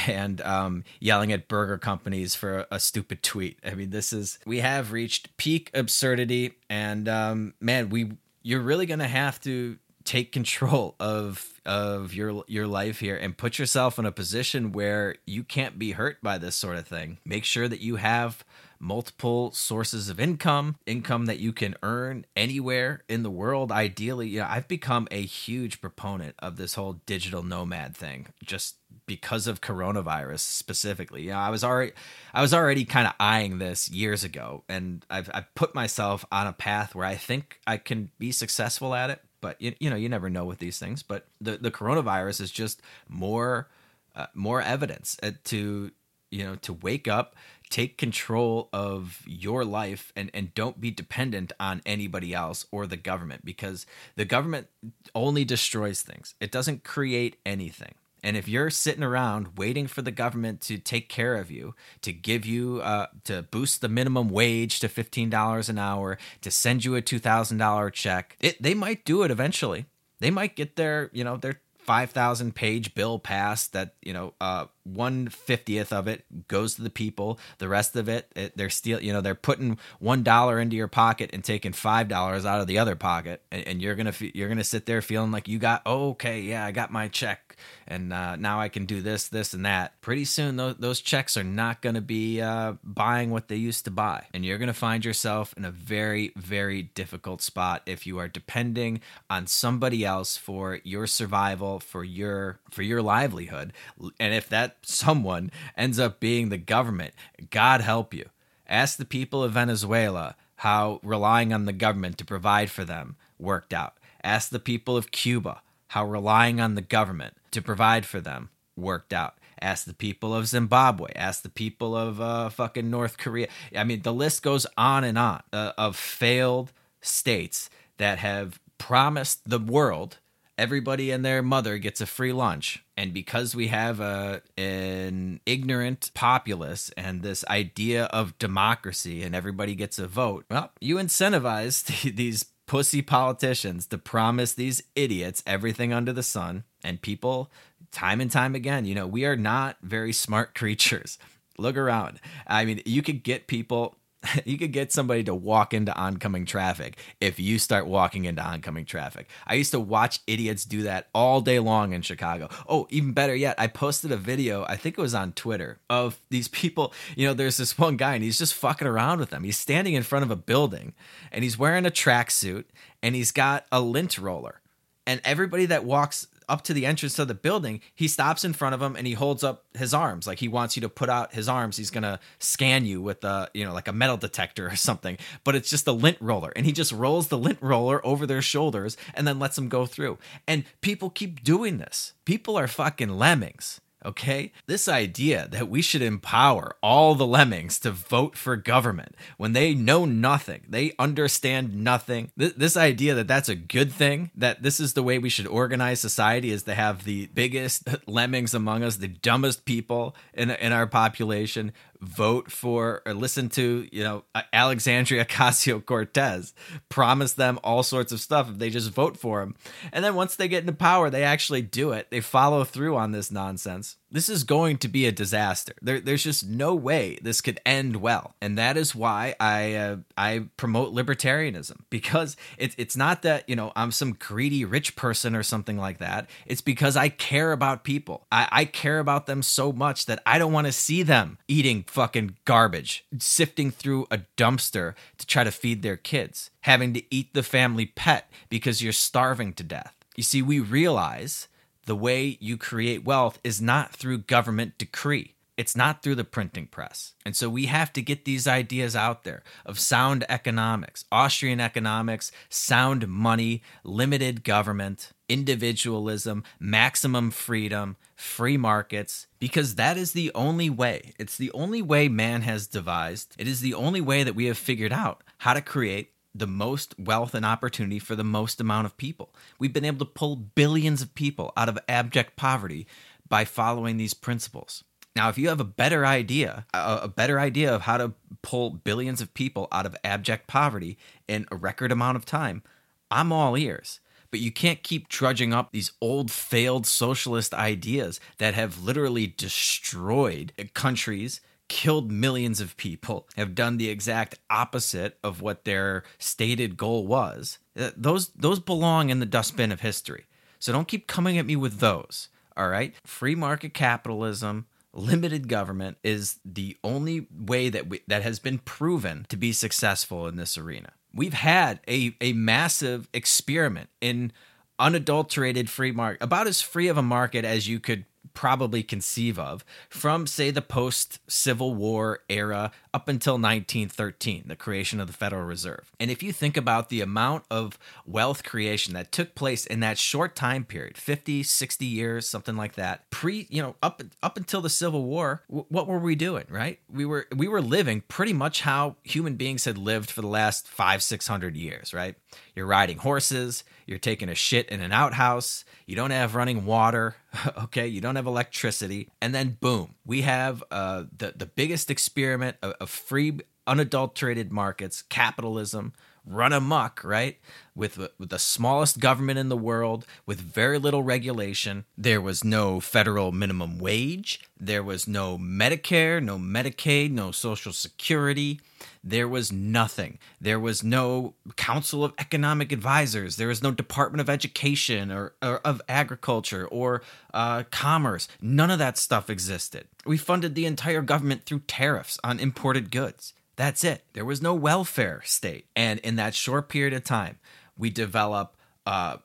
and 0.08 0.42
um, 0.42 0.84
yelling 1.00 1.32
at 1.32 1.48
burger 1.48 1.78
companies 1.78 2.36
for 2.36 2.66
a, 2.72 2.80
stupid 2.80 3.24
tweet. 3.24 3.60
I 3.64 3.76
mean, 3.76 3.92
this 3.92 4.12
is 4.12 4.40
we 4.46 4.60
have 4.60 4.92
reached 4.92 5.36
peak 5.38 5.70
absurdity, 5.74 6.54
and 6.70 7.08
um, 7.08 7.54
man, 7.60 7.90
we 7.90 8.14
you're 8.42 8.62
really 8.62 8.86
gonna 8.86 9.08
have 9.08 9.40
to 9.42 9.78
take 10.04 10.32
control 10.32 10.96
of 11.00 11.62
of 11.66 12.14
your 12.14 12.44
your 12.48 12.68
life 12.68 13.00
here 13.00 13.18
and 13.18 13.38
put 13.38 13.58
yourself 13.58 13.98
in 14.00 14.06
a 14.06 14.12
position 14.12 14.72
where 14.72 15.16
you 15.26 15.44
can't 15.44 15.80
be 15.80 15.92
hurt 15.92 16.22
by 16.22 16.38
this 16.38 16.56
sort 16.56 16.78
of 16.78 16.88
thing. 16.88 17.18
Make 17.26 17.44
sure 17.44 17.68
that 17.68 17.82
you 17.82 17.98
have 17.98 18.44
multiple 18.86 19.52
sources 19.52 20.10
of 20.10 20.20
income, 20.20 20.76
income 20.86 21.26
that 21.26 21.40
you 21.40 21.52
can 21.52 21.76
earn 21.82 22.24
anywhere 22.36 23.04
in 23.10 23.24
the 23.24 23.32
world. 23.32 23.72
Ideally, 23.72 24.30
you 24.30 24.40
know, 24.40 24.48
I've 24.48 24.68
become 24.68 25.08
a 25.10 25.24
huge 25.24 25.82
proponent 25.82 26.36
of 26.38 26.58
this 26.58 26.76
whole 26.76 27.02
digital 27.08 27.42
nomad 27.42 27.98
thing 27.98 28.28
just 28.44 28.76
because 29.08 29.48
of 29.48 29.60
coronavirus 29.60 30.40
specifically. 30.40 31.24
You 31.24 31.32
know, 31.32 31.38
I 31.38 31.50
was 31.50 31.64
already 31.64 31.94
I 32.32 32.42
was 32.42 32.54
already 32.54 32.86
kind 32.86 33.08
of 33.08 33.14
eyeing 33.20 33.58
this 33.58 33.90
years 33.90 34.24
ago 34.24 34.64
and 34.70 35.04
I've 35.10 35.32
I've 35.34 35.54
put 35.56 35.74
myself 35.74 36.24
on 36.32 36.46
a 36.46 36.54
path 36.54 36.94
where 36.94 37.08
I 37.08 37.16
think 37.16 37.60
I 37.66 37.78
can 37.78 38.12
be 38.20 38.32
successful 38.32 38.94
at 38.94 39.10
it, 39.10 39.20
but 39.42 39.60
you, 39.60 39.74
you 39.80 39.90
know, 39.90 39.96
you 39.96 40.10
never 40.10 40.30
know 40.30 40.46
with 40.46 40.60
these 40.60 40.78
things, 40.78 41.02
but 41.02 41.26
the 41.42 41.58
the 41.58 41.72
coronavirus 41.72 42.40
is 42.40 42.52
just 42.52 42.84
more 43.10 43.68
uh, 44.16 44.28
more 44.36 44.62
evidence 44.62 45.18
uh, 45.24 45.32
to 45.46 45.92
you 46.32 46.44
know 46.44 46.56
to 46.56 46.74
wake 46.74 47.08
up 47.08 47.36
take 47.70 47.98
control 47.98 48.70
of 48.72 49.22
your 49.26 49.66
life 49.66 50.12
and 50.16 50.30
and 50.34 50.54
don't 50.54 50.80
be 50.80 50.92
dependent 50.92 51.52
on 51.60 51.82
anybody 51.86 52.34
else 52.34 52.66
or 52.72 52.86
the 52.86 52.98
government 52.98 53.44
because 53.44 53.86
the 54.16 54.26
government 54.26 54.68
only 55.14 55.44
destroys 55.44 56.02
things 56.02 56.36
it 56.40 56.52
doesn't 56.52 56.84
create 56.84 57.38
anything 57.46 57.96
and 58.26 58.36
if 58.36 58.48
you're 58.48 58.72
sitting 58.72 59.04
around 59.04 59.56
waiting 59.56 59.86
for 59.86 60.02
the 60.02 60.10
government 60.10 60.60
to 60.62 60.80
take 60.80 61.10
care 61.10 61.36
of 61.36 61.52
you, 61.52 61.76
to 62.02 62.12
give 62.12 62.44
you, 62.44 62.82
uh, 62.82 63.06
to 63.26 63.44
boost 63.44 63.82
the 63.82 63.88
minimum 63.88 64.30
wage 64.30 64.80
to 64.80 64.88
$15 64.88 65.70
an 65.70 65.78
hour, 65.78 66.18
to 66.42 66.50
send 66.50 66.84
you 66.84 66.96
a 66.96 67.04
$2,000 67.04 67.94
check, 67.94 68.36
it, 68.40 68.60
they 68.60 68.74
might 68.74 69.06
do 69.06 69.22
it 69.22 69.30
eventually. 69.30 69.86
They 70.22 70.32
might 70.32 70.56
get 70.56 70.76
their, 70.76 71.12
you 71.14 71.24
know, 71.24 71.38
their 71.38 71.62
5,000 71.86 72.56
page 72.56 72.96
bill 72.96 73.20
passed 73.20 73.74
that, 73.74 73.94
you 74.02 74.12
know, 74.12 74.34
uh, 74.42 74.66
one 74.86 75.28
fiftieth 75.28 75.92
of 75.92 76.08
it 76.08 76.26
goes 76.48 76.76
to 76.76 76.82
the 76.82 76.90
people. 76.90 77.40
The 77.60 77.68
rest 77.68 77.96
of 77.96 78.08
it, 78.08 78.32
it 78.36 78.56
they're 78.56 78.70
steal, 78.70 79.02
you 79.02 79.12
know, 79.14 79.22
they're 79.22 79.36
putting 79.36 79.78
one 80.00 80.24
dollar 80.24 80.60
into 80.60 80.76
your 80.76 80.88
pocket 80.88 81.30
and 81.34 81.44
taking 81.44 81.74
five 81.74 82.08
dollars 82.08 82.46
out 82.46 82.62
of 82.62 82.68
the 82.68 82.78
other 82.78 82.96
pocket, 82.96 83.42
and, 83.52 83.68
and 83.68 83.82
you're 83.82 83.96
gonna 83.96 84.14
you're 84.20 84.50
gonna 84.50 84.64
sit 84.64 84.86
there 84.86 85.02
feeling 85.02 85.32
like 85.32 85.48
you 85.48 85.60
got 85.60 85.82
oh, 85.86 86.10
okay, 86.10 86.42
yeah, 86.42 86.66
I 86.66 86.72
got 86.72 86.92
my 86.92 87.08
check, 87.08 87.45
and 87.88 88.12
uh, 88.14 88.36
now 88.36 88.60
I 88.60 88.70
can 88.70 88.86
do 88.86 89.02
this, 89.02 89.28
this, 89.28 89.54
and 89.54 89.66
that. 89.66 90.00
Pretty 90.02 90.26
soon, 90.26 90.56
those 90.58 90.76
those 90.78 91.02
checks 91.02 91.38
are 91.38 91.44
not 91.44 91.82
gonna 91.82 92.02
be 92.02 92.42
uh, 92.42 92.74
buying 92.84 93.32
what 93.32 93.48
they 93.48 93.56
used 93.56 93.86
to 93.86 93.92
buy, 93.92 94.26
and 94.34 94.46
you're 94.46 94.58
gonna 94.58 94.74
find 94.74 95.04
yourself 95.06 95.54
in 95.58 95.66
a 95.66 95.72
very 95.72 96.32
very 96.36 96.84
difficult 96.84 97.42
spot 97.42 97.82
if 97.86 98.06
you 98.06 98.20
are 98.20 98.28
depending 98.28 99.02
on 99.30 99.48
somebody 99.48 100.06
else 100.06 100.38
for 100.38 100.80
your 100.84 101.08
survival, 101.08 101.80
for 101.80 102.04
your 102.04 102.60
for 102.70 102.84
your 102.84 103.02
livelihood, 103.02 103.74
and 104.20 104.34
if 104.34 104.50
that 104.50 104.78
someone 104.82 105.52
ends 105.78 106.00
up 106.00 106.20
being 106.20 106.50
the 106.50 106.58
government. 106.58 107.14
God 107.50 107.82
help 107.82 108.14
you. 108.14 108.30
Ask 108.68 108.98
the 108.98 109.06
people 109.06 109.44
of 109.44 109.54
Venezuela 109.54 110.36
how 110.58 111.00
relying 111.04 111.54
on 111.54 111.66
the 111.66 111.74
government 111.74 112.18
to 112.18 112.26
provide 112.26 112.72
for 112.72 112.84
them 112.84 113.16
worked 113.38 113.74
out. 113.74 113.94
Ask 114.24 114.50
the 114.50 114.60
people 114.60 114.98
of 114.98 115.12
Cuba 115.12 115.62
how 115.90 116.06
relying 116.06 116.60
on 116.60 116.76
the 116.76 116.82
government 116.82 117.36
to 117.56 117.62
provide 117.62 118.06
for 118.06 118.22
them 118.22 118.50
worked 118.78 119.14
out. 119.14 119.36
Ask 119.62 119.86
the 119.86 119.94
people 119.94 120.36
of 120.36 120.48
Zimbabwe. 120.48 121.12
Ask 121.16 121.42
the 121.42 121.50
people 121.50 121.96
of 121.96 122.22
uh, 122.22 122.50
fucking 122.50 122.90
North 122.90 123.18
Korea. 123.18 123.48
I 123.76 123.84
mean, 123.84 124.02
the 124.02 124.14
list 124.14 124.44
goes 124.44 124.68
on 124.78 125.04
and 125.04 125.18
on 125.18 125.42
uh, 125.54 125.72
of 125.78 125.96
failed 125.96 126.72
states 127.02 127.70
that 127.98 128.20
have 128.20 128.60
promised 128.78 129.50
the 129.50 129.60
world 129.60 130.18
everybody 130.58 131.12
and 131.12 131.24
their 131.24 131.42
mother 131.42 131.78
gets 131.78 132.02
a 132.02 132.06
free 132.06 132.32
lunch. 132.32 132.84
And 132.98 133.14
because 133.14 133.56
we 133.56 133.68
have 133.68 134.00
a 134.00 134.42
an 134.58 135.42
ignorant 135.46 136.12
populace 136.14 136.92
and 136.96 137.22
this 137.22 137.44
idea 137.50 138.06
of 138.06 138.38
democracy 138.40 139.24
and 139.24 139.36
everybody 139.36 139.76
gets 139.76 140.00
a 140.00 140.08
vote, 140.08 140.46
well, 140.50 140.72
you 140.80 140.96
incentivize 140.96 141.86
these 142.16 142.46
pussy 142.68 143.02
politicians 143.02 143.88
to 143.88 143.98
promise 143.98 144.54
these 144.54 144.82
idiots 144.96 145.44
everything 145.46 145.94
under 145.94 146.14
the 146.14 146.24
sun. 146.24 146.64
And 146.84 147.02
people, 147.02 147.52
time 147.92 148.22
and 148.22 148.32
time 148.32 148.56
again, 148.56 148.86
you 148.86 148.96
know, 148.96 149.08
we 149.08 149.26
are 149.26 149.38
not 149.38 149.78
very 149.82 150.14
smart 150.14 150.56
creatures. 150.56 151.18
Look 151.58 151.78
around. 151.78 152.20
I 152.48 152.66
mean, 152.66 152.82
you 152.86 153.02
could 153.02 153.24
get 153.24 153.48
people 153.48 153.96
you 154.46 154.58
could 154.58 154.72
get 154.72 154.92
somebody 154.92 155.24
to 155.24 155.36
walk 155.36 155.74
into 155.74 155.96
oncoming 155.96 156.46
traffic 156.46 156.98
if 157.20 157.40
you 157.40 157.60
start 157.60 157.88
walking 157.88 158.26
into 158.26 158.42
oncoming 158.42 158.86
traffic. 158.86 159.30
I 159.46 159.56
used 159.56 159.72
to 159.72 159.80
watch 159.80 160.20
idiots 160.28 160.66
do 160.66 160.84
that 160.84 161.08
all 161.14 161.42
day 161.42 161.60
long 161.60 161.94
in 161.94 162.02
Chicago. 162.02 162.50
Oh, 162.68 162.88
even 162.90 163.14
better 163.14 163.36
yet, 163.36 163.56
I 163.58 163.68
posted 163.68 164.12
a 164.12 164.18
video, 164.18 164.66
I 164.68 164.76
think 164.76 164.98
it 164.98 165.02
was 165.02 165.16
on 165.16 165.34
Twitter, 165.34 165.80
of 165.90 166.20
these 166.30 166.48
people. 166.48 166.94
You 167.16 167.28
know, 167.28 167.34
there's 167.34 167.58
this 167.58 167.78
one 167.78 167.98
guy 167.98 168.16
and 168.16 168.24
he's 168.24 168.38
just 168.38 168.54
fucking 168.54 168.88
around 168.88 169.20
with 169.20 169.30
them. 169.30 169.44
He's 169.44 169.58
standing 169.58 169.94
in 169.94 170.04
front 170.04 170.24
of 170.24 170.32
a 170.32 170.36
building 170.36 170.94
and 171.32 171.44
he's 171.44 171.58
wearing 171.58 171.86
a 171.86 171.92
tracksuit 171.92 172.66
and 173.02 173.16
he's 173.16 173.32
got 173.32 173.66
a 173.72 173.82
lint 173.82 174.18
roller. 174.18 174.62
And 175.08 175.22
everybody 175.24 175.68
that 175.68 175.86
walks 175.86 176.28
up 176.48 176.64
to 176.64 176.74
the 176.74 176.86
entrance 176.86 177.20
of 177.20 177.28
the 177.28 177.34
building, 177.34 177.82
he 177.94 178.08
stops 178.08 178.44
in 178.44 178.54
front 178.54 178.76
of 178.76 178.82
him 178.82 178.96
and 178.96 179.08
he 179.08 179.14
holds 179.14 179.44
up 179.44 179.66
his 179.74 179.94
arms 179.94 180.28
like 180.28 180.40
he 180.40 180.48
wants 180.48 180.76
you 180.76 180.82
to 180.82 180.90
put 180.90 181.10
out 181.10 181.34
his 181.34 181.50
arms. 181.50 181.78
He's 181.78 181.92
gonna 181.92 182.20
scan 182.40 182.86
you 182.86 183.02
with 183.02 183.24
a 183.24 183.50
you 183.54 183.66
know 183.66 183.74
like 183.74 183.88
a 183.88 183.94
metal 183.94 184.18
detector 184.18 184.68
or 184.68 184.76
something, 184.76 185.18
but 185.44 185.56
it's 185.56 185.70
just 185.70 185.88
a 185.88 185.92
lint 185.92 186.18
roller, 186.20 186.52
and 186.56 186.66
he 186.66 186.72
just 186.72 186.92
rolls 186.92 187.28
the 187.28 187.38
lint 187.38 187.60
roller 187.62 188.06
over 188.06 188.26
their 188.26 188.42
shoulders 188.42 188.98
and 189.14 189.28
then 189.28 189.40
lets 189.40 189.56
them 189.56 189.70
go 189.70 189.86
through. 189.86 190.18
And 190.48 190.66
people 190.82 191.10
keep 191.10 191.44
doing 191.44 191.78
this. 191.78 192.14
People 192.26 192.58
are 192.58 192.68
fucking 192.68 193.10
lemmings. 193.10 193.82
Okay? 194.06 194.52
This 194.68 194.88
idea 194.88 195.48
that 195.52 195.68
we 195.68 195.82
should 195.82 196.04
empower 196.04 196.76
all 196.82 197.16
the 197.16 197.26
lemmings 197.26 197.80
to 197.80 197.92
vote 197.92 198.38
for 198.38 198.56
government 198.56 199.16
when 199.38 199.54
they 199.54 199.74
know 199.74 200.06
nothing, 200.06 200.62
they 200.70 200.94
understand 201.00 201.76
nothing. 201.76 202.32
Th- 202.38 202.54
this 202.56 202.78
idea 202.78 203.16
that 203.16 203.28
that's 203.28 203.50
a 203.50 203.56
good 203.56 203.92
thing, 203.92 204.30
that 204.36 204.62
this 204.62 204.80
is 204.80 204.94
the 204.94 205.04
way 205.04 205.18
we 205.18 205.30
should 205.30 205.48
organize 205.48 206.00
society 206.00 206.52
is 206.52 206.64
to 206.64 206.76
have 206.76 207.04
the 207.04 207.28
biggest 207.34 207.88
lemmings 208.08 208.54
among 208.54 208.84
us, 208.84 208.98
the 208.98 209.08
dumbest 209.08 209.66
people 209.66 210.16
in, 210.34 210.52
in 210.52 210.72
our 210.72 210.88
population 210.88 211.74
vote 212.02 212.52
for 212.52 213.02
or 213.06 213.14
listen 213.14 213.50
to, 213.50 213.88
you 213.92 214.04
know, 214.04 214.24
Alexandria 214.54 215.26
Ocasio 215.26 215.84
Cortez, 215.84 216.54
promise 216.90 217.34
them 217.34 217.60
all 217.64 217.84
sorts 217.84 218.12
of 218.12 218.20
stuff 218.20 218.50
if 218.50 218.58
they 218.58 218.70
just 218.70 218.92
vote 218.92 219.18
for 219.18 219.42
him. 219.42 219.56
And 219.92 220.04
then 220.04 220.16
once 220.16 220.36
they 220.36 220.48
get 220.48 220.62
into 220.62 220.74
power, 220.74 221.10
they 221.10 221.24
actually 221.24 221.62
do 221.62 221.92
it. 221.92 222.10
They 222.10 222.22
follow 222.22 222.64
through 222.64 222.96
on 222.96 223.12
this 223.12 223.32
nonsense. 223.32 223.98
This 224.16 224.30
is 224.30 224.46
going 224.46 224.78
to 224.78 224.88
be 224.88 225.06
a 225.08 225.12
disaster. 225.12 225.74
There, 225.82 226.00
there's 226.00 226.24
just 226.24 226.48
no 226.48 226.74
way 226.74 227.20
this 227.22 227.42
could 227.42 227.60
end 227.66 227.98
well, 227.98 228.34
and 228.40 228.58
that 228.58 228.78
is 228.78 228.96
why 228.96 229.36
I 229.42 229.74
uh, 229.74 229.98
I 230.16 230.46
promote 230.56 230.96
libertarianism 230.96 231.82
because 231.90 232.38
it's 232.58 232.74
it's 232.78 232.96
not 232.96 233.24
that 233.24 233.44
you 233.50 233.58
know 233.58 233.74
I'm 233.76 233.92
some 233.92 234.14
greedy 234.14 234.64
rich 234.64 234.96
person 234.96 235.36
or 235.36 235.44
something 235.44 235.78
like 235.78 235.98
that. 235.98 236.30
It's 236.46 236.62
because 236.62 236.96
I 236.96 237.10
care 237.10 237.52
about 237.52 237.84
people. 237.84 238.26
I, 238.32 238.48
I 238.50 238.64
care 238.64 239.00
about 239.00 239.26
them 239.26 239.44
so 239.44 239.74
much 239.74 240.06
that 240.06 240.24
I 240.26 240.38
don't 240.38 240.54
want 240.54 240.68
to 240.68 240.72
see 240.72 241.04
them 241.04 241.38
eating 241.50 241.84
fucking 241.86 242.38
garbage, 242.46 243.06
sifting 243.20 243.70
through 243.70 244.08
a 244.10 244.20
dumpster 244.38 244.94
to 245.18 245.28
try 245.28 245.44
to 245.44 245.52
feed 245.52 245.82
their 245.82 245.98
kids, 245.98 246.52
having 246.62 246.94
to 246.94 247.04
eat 247.14 247.34
the 247.34 247.44
family 247.44 247.88
pet 247.88 248.32
because 248.48 248.82
you're 248.82 248.94
starving 248.94 249.52
to 249.56 249.64
death. 249.64 249.94
You 250.16 250.24
see, 250.24 250.42
we 250.42 250.62
realize 250.62 251.50
the 251.86 251.96
way 251.96 252.38
you 252.40 252.58
create 252.58 253.06
wealth 253.06 253.40
is 253.44 253.62
not 253.62 253.94
through 253.94 254.20
government 254.20 254.78
decree. 254.78 255.36
It's 255.58 255.76
not 255.76 256.04
through 256.04 256.16
the 256.16 256.26
printing 256.26 256.68
press. 256.68 257.14
And 257.26 257.34
so 257.34 257.50
we 257.50 257.68
have 257.68 257.94
to 257.94 258.02
get 258.02 258.26
these 258.26 258.46
ideas 258.46 258.94
out 258.94 259.24
there 259.24 259.42
of 259.66 259.80
sound 259.80 260.26
economics, 260.28 261.06
Austrian 261.14 261.62
economics, 261.62 262.32
sound 262.50 263.08
money, 263.08 263.64
limited 263.84 264.44
government, 264.44 265.14
individualism, 265.30 266.44
maximum 266.60 267.32
freedom, 267.32 267.96
free 268.16 268.58
markets, 268.58 269.28
because 269.40 269.76
that 269.76 269.96
is 269.96 270.12
the 270.12 270.30
only 270.36 270.70
way. 270.70 271.14
It's 271.18 271.38
the 271.38 271.52
only 271.52 271.82
way 271.82 272.10
man 272.10 272.42
has 272.42 272.68
devised. 272.68 273.34
It 273.38 273.48
is 273.48 273.62
the 273.62 273.76
only 273.76 274.02
way 274.02 274.24
that 274.24 274.36
we 274.36 274.46
have 274.46 274.58
figured 274.58 274.92
out 274.92 275.24
how 275.38 275.54
to 275.54 275.62
create 275.62 276.12
the 276.36 276.48
most 276.48 276.94
wealth 277.00 277.34
and 277.34 277.46
opportunity 277.46 277.98
for 277.98 278.16
the 278.16 278.24
most 278.24 278.60
amount 278.60 278.86
of 278.86 278.98
people. 278.98 279.34
We've 279.58 279.74
been 279.74 279.86
able 279.86 280.06
to 280.06 280.12
pull 280.12 280.36
billions 280.36 281.02
of 281.02 281.16
people 281.16 281.54
out 281.56 281.70
of 281.70 281.80
abject 281.88 282.36
poverty 282.36 282.86
by 283.28 283.46
following 283.46 283.98
these 283.98 284.14
principles. 284.14 284.84
Now, 285.16 285.30
if 285.30 285.38
you 285.38 285.48
have 285.48 285.62
a 285.62 285.66
better 285.66 286.06
idea, 286.06 286.66
a, 286.74 287.08
better 287.08 287.40
idea 287.40 287.74
of 287.74 287.84
how 287.84 287.98
to 287.98 288.14
pull 288.42 288.70
billions 288.70 289.22
of 289.22 289.34
people 289.34 289.70
out 289.72 289.86
of 289.86 289.96
abject 290.04 290.46
poverty 290.46 290.98
in 291.26 291.48
a 291.50 291.56
record 291.56 291.92
amount 291.94 292.18
of 292.18 292.26
time, 292.26 292.64
I'm 293.10 293.32
all 293.32 293.58
ears. 293.58 294.02
But 294.30 294.42
you 294.42 294.52
can't 294.52 294.84
keep 294.84 295.08
trudging 295.08 295.54
up 295.54 295.72
these 295.72 295.94
old 296.02 296.30
failed 296.30 296.86
socialist 296.86 297.54
ideas 297.54 298.20
that 298.40 298.56
have 298.56 298.84
literally 298.84 299.28
destroyed 299.28 300.52
countries 300.74 301.40
killed 301.68 302.12
millions 302.12 302.62
of 302.62 302.78
people, 302.78 303.28
have 303.36 303.56
done 303.56 303.78
the 303.78 303.90
exact 303.90 304.40
opposite 304.50 305.18
of 305.24 305.42
what 305.42 305.66
their 305.66 306.04
stated 306.18 306.78
goal 306.78 307.08
was. 307.08 307.60
Uh, 307.78 307.92
those 307.96 308.30
those 308.30 308.60
belong 308.60 309.10
in 309.10 309.20
the 309.20 309.26
dustbin 309.26 309.72
of 309.72 309.82
history. 309.82 310.26
So 310.60 310.72
don't 310.72 310.88
keep 310.88 311.08
coming 311.08 311.38
at 311.38 311.46
me 311.46 311.56
with 311.56 311.80
those. 311.80 312.30
All 312.58 312.70
right? 312.70 312.96
Free 313.06 313.36
market 313.36 313.74
capitalism, 313.74 314.68
limited 314.94 315.50
government 315.50 315.98
is 316.04 316.40
the 316.46 316.78
only 316.84 317.28
way 317.32 317.70
that 317.70 317.88
we, 317.88 318.02
that 318.08 318.24
has 318.24 318.40
been 318.40 318.60
proven 318.60 319.26
to 319.30 319.38
be 319.38 319.52
successful 319.52 320.28
in 320.28 320.38
this 320.38 320.58
arena. 320.58 320.94
We've 321.14 321.34
had 321.34 321.80
a 321.88 322.16
a 322.22 322.34
massive 322.34 323.10
experiment 323.14 323.90
in 324.02 324.32
unadulterated 324.80 325.70
free 325.70 325.92
market, 325.92 326.24
about 326.24 326.48
as 326.48 326.62
free 326.62 326.88
of 326.88 326.98
a 326.98 327.02
market 327.02 327.46
as 327.46 327.68
you 327.68 327.80
could 327.80 328.06
probably 328.36 328.84
conceive 328.84 329.40
of 329.40 329.66
from, 329.90 330.28
say, 330.28 330.52
the 330.52 330.62
post 330.62 331.20
Civil 331.28 331.74
War 331.74 332.20
era 332.30 332.72
up 332.94 333.08
until 333.08 333.34
1913, 333.34 334.44
the 334.46 334.56
creation 334.56 335.00
of 335.00 335.08
the 335.08 335.14
Federal 335.14 335.44
Reserve. 335.44 335.92
And 336.00 336.12
if 336.12 336.22
you 336.22 336.32
think 336.32 336.56
about 336.56 336.90
the 336.90 337.02
amount 337.02 337.46
of 337.50 337.80
wealth 338.06 338.44
creation 338.44 338.94
that 338.94 339.12
took 339.12 339.34
place 339.34 339.66
in 339.66 339.80
that 339.80 339.98
short 339.98 340.36
time 340.36 340.64
period 340.64 340.98
50, 340.98 341.42
60 341.42 341.86
years, 341.86 342.28
something 342.28 342.56
like 342.56 342.76
that, 342.76 343.10
pre, 343.10 343.48
you 343.50 343.62
know, 343.62 343.76
up, 343.82 344.04
up 344.22 344.38
until 344.38 344.62
the 344.62 344.70
Civil 344.70 345.04
War, 345.04 345.42
w- 345.50 345.66
what 345.70 345.88
were 345.88 346.00
we 346.00 346.16
doing, 346.16 346.46
right? 346.50 346.80
We 346.88 347.06
were, 347.06 347.28
we 347.36 347.48
were 347.48 347.62
living 347.62 348.02
pretty 348.08 348.34
much 348.34 348.62
how 348.62 348.98
human 349.04 349.36
beings 349.36 349.66
had 349.66 349.78
lived 349.78 350.12
for 350.12 350.22
the 350.22 350.28
last 350.28 350.68
five, 350.68 351.02
600 351.02 351.56
years, 351.56 351.94
right? 351.94 352.16
You're 352.56 352.66
riding 352.66 352.98
horses, 352.98 353.64
you're 353.86 354.00
taking 354.00 354.30
a 354.30 354.36
shit 354.36 354.70
in 354.70 354.82
an 354.82 354.92
outhouse, 354.92 355.66
you 355.86 355.96
don't 355.96 356.12
have 356.12 356.36
running 356.36 356.66
water, 356.66 357.16
okay, 357.64 357.88
you 357.88 358.02
don't 358.02 358.16
have 358.16 358.28
electricity, 358.28 359.10
and 359.22 359.34
then 359.34 359.58
boom, 359.60 359.96
we 360.06 360.22
have 360.22 360.64
uh, 360.72 361.04
the 361.16 361.34
the 361.36 361.46
biggest 361.46 361.90
experiment 361.92 362.58
of, 362.62 362.74
of 362.80 362.90
free, 362.90 363.40
unadulterated 363.68 364.52
markets, 364.52 365.02
capitalism, 365.02 365.94
run 366.26 366.54
amok, 366.54 367.04
right? 367.04 367.38
With, 367.76 367.98
with 367.98 368.30
the 368.30 368.40
smallest 368.40 369.00
government 369.00 369.40
in 369.40 369.50
the 369.50 369.58
world, 369.58 370.06
with 370.26 370.40
very 370.40 370.78
little 370.80 371.04
regulation. 371.04 371.86
There 371.98 372.22
was 372.22 372.44
no 372.44 372.80
federal 372.80 373.32
minimum 373.32 373.80
wage. 373.80 374.40
There 374.60 374.84
was 374.84 375.08
no 375.08 375.38
Medicare, 375.38 376.24
no 376.24 376.38
Medicaid, 376.38 377.12
no 377.12 377.32
Social 377.32 377.74
Security. 377.74 378.62
There 379.04 379.28
was 379.28 379.52
nothing. 379.52 380.18
There 380.42 380.60
was 380.60 380.84
no 380.84 381.36
Council 381.58 382.04
of 382.04 382.14
Economic 382.18 382.72
Advisors. 382.72 383.36
There 383.36 383.50
was 383.50 383.62
no 383.62 383.72
Department 383.72 384.22
of 384.22 384.30
Education 384.30 385.12
or, 385.12 385.34
or 385.44 385.60
of 385.60 385.82
Agriculture 385.88 386.66
or 386.66 387.04
uh, 387.34 387.64
Commerce. 387.70 388.28
None 388.42 388.72
of 388.72 388.80
that 388.80 388.98
stuff 388.98 389.30
existed. 389.30 389.88
We 390.06 390.18
funded 390.18 390.56
the 390.56 390.66
entire 390.66 391.02
government 391.02 391.44
through 391.44 391.60
tariffs 391.68 392.18
on 392.24 392.40
imported 392.40 392.90
goods. 392.90 393.34
That's 393.56 393.84
it. 393.84 394.04
There 394.14 394.26
was 394.26 394.42
no 394.42 394.54
welfare 394.54 395.22
state. 395.26 395.68
And 395.76 396.00
in 396.00 396.16
that 396.18 396.36
short 396.36 396.70
period 396.70 396.94
of 396.94 397.04
time, 397.04 397.40
we 397.78 397.90
develop 397.90 398.56
uh, 398.86 399.18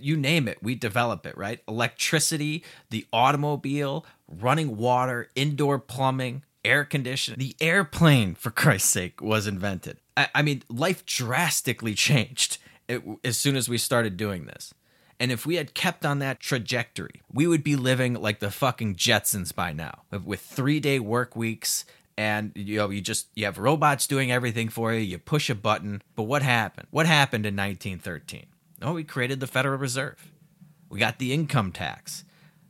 you 0.00 0.16
name 0.16 0.48
it, 0.48 0.62
we 0.62 0.74
develop 0.74 1.26
it, 1.26 1.36
right? 1.36 1.60
Electricity, 1.68 2.64
the 2.90 3.06
automobile, 3.12 4.06
running 4.26 4.76
water, 4.76 5.28
indoor 5.34 5.78
plumbing, 5.78 6.42
air 6.64 6.84
conditioning. 6.84 7.38
The 7.38 7.56
airplane, 7.60 8.34
for 8.34 8.50
Christ's 8.50 8.88
sake, 8.88 9.20
was 9.20 9.46
invented. 9.46 9.98
I, 10.16 10.28
I 10.36 10.42
mean, 10.42 10.62
life 10.68 11.04
drastically 11.04 11.94
changed 11.94 12.58
it, 12.88 13.02
as 13.22 13.36
soon 13.36 13.56
as 13.56 13.68
we 13.68 13.78
started 13.78 14.16
doing 14.16 14.46
this. 14.46 14.72
And 15.18 15.32
if 15.32 15.46
we 15.46 15.56
had 15.56 15.74
kept 15.74 16.04
on 16.04 16.18
that 16.18 16.40
trajectory, 16.40 17.22
we 17.32 17.46
would 17.46 17.64
be 17.64 17.76
living 17.76 18.14
like 18.14 18.40
the 18.40 18.50
fucking 18.50 18.96
Jetsons 18.96 19.54
by 19.54 19.72
now, 19.72 20.02
with 20.24 20.40
three 20.40 20.80
day 20.80 20.98
work 20.98 21.36
weeks 21.36 21.84
and 22.18 22.52
you 22.54 22.78
know 22.78 22.90
you 22.90 23.00
just 23.00 23.28
you 23.34 23.44
have 23.44 23.58
robots 23.58 24.06
doing 24.06 24.30
everything 24.32 24.68
for 24.68 24.92
you 24.92 25.00
you 25.00 25.18
push 25.18 25.50
a 25.50 25.54
button. 25.54 26.02
But 26.14 26.24
what 26.24 26.42
happened? 26.42 26.88
What 26.90 27.06
happened 27.06 27.46
in 27.46 27.56
1913 27.56 28.46
oh 28.82 28.92
we 28.92 29.04
created 29.04 29.40
the 29.40 29.46
federal 29.46 29.78
reserve. 29.78 30.30
We 30.88 30.98
got 30.98 31.18
the 31.18 31.32
income 31.32 31.72
tax. 31.72 32.24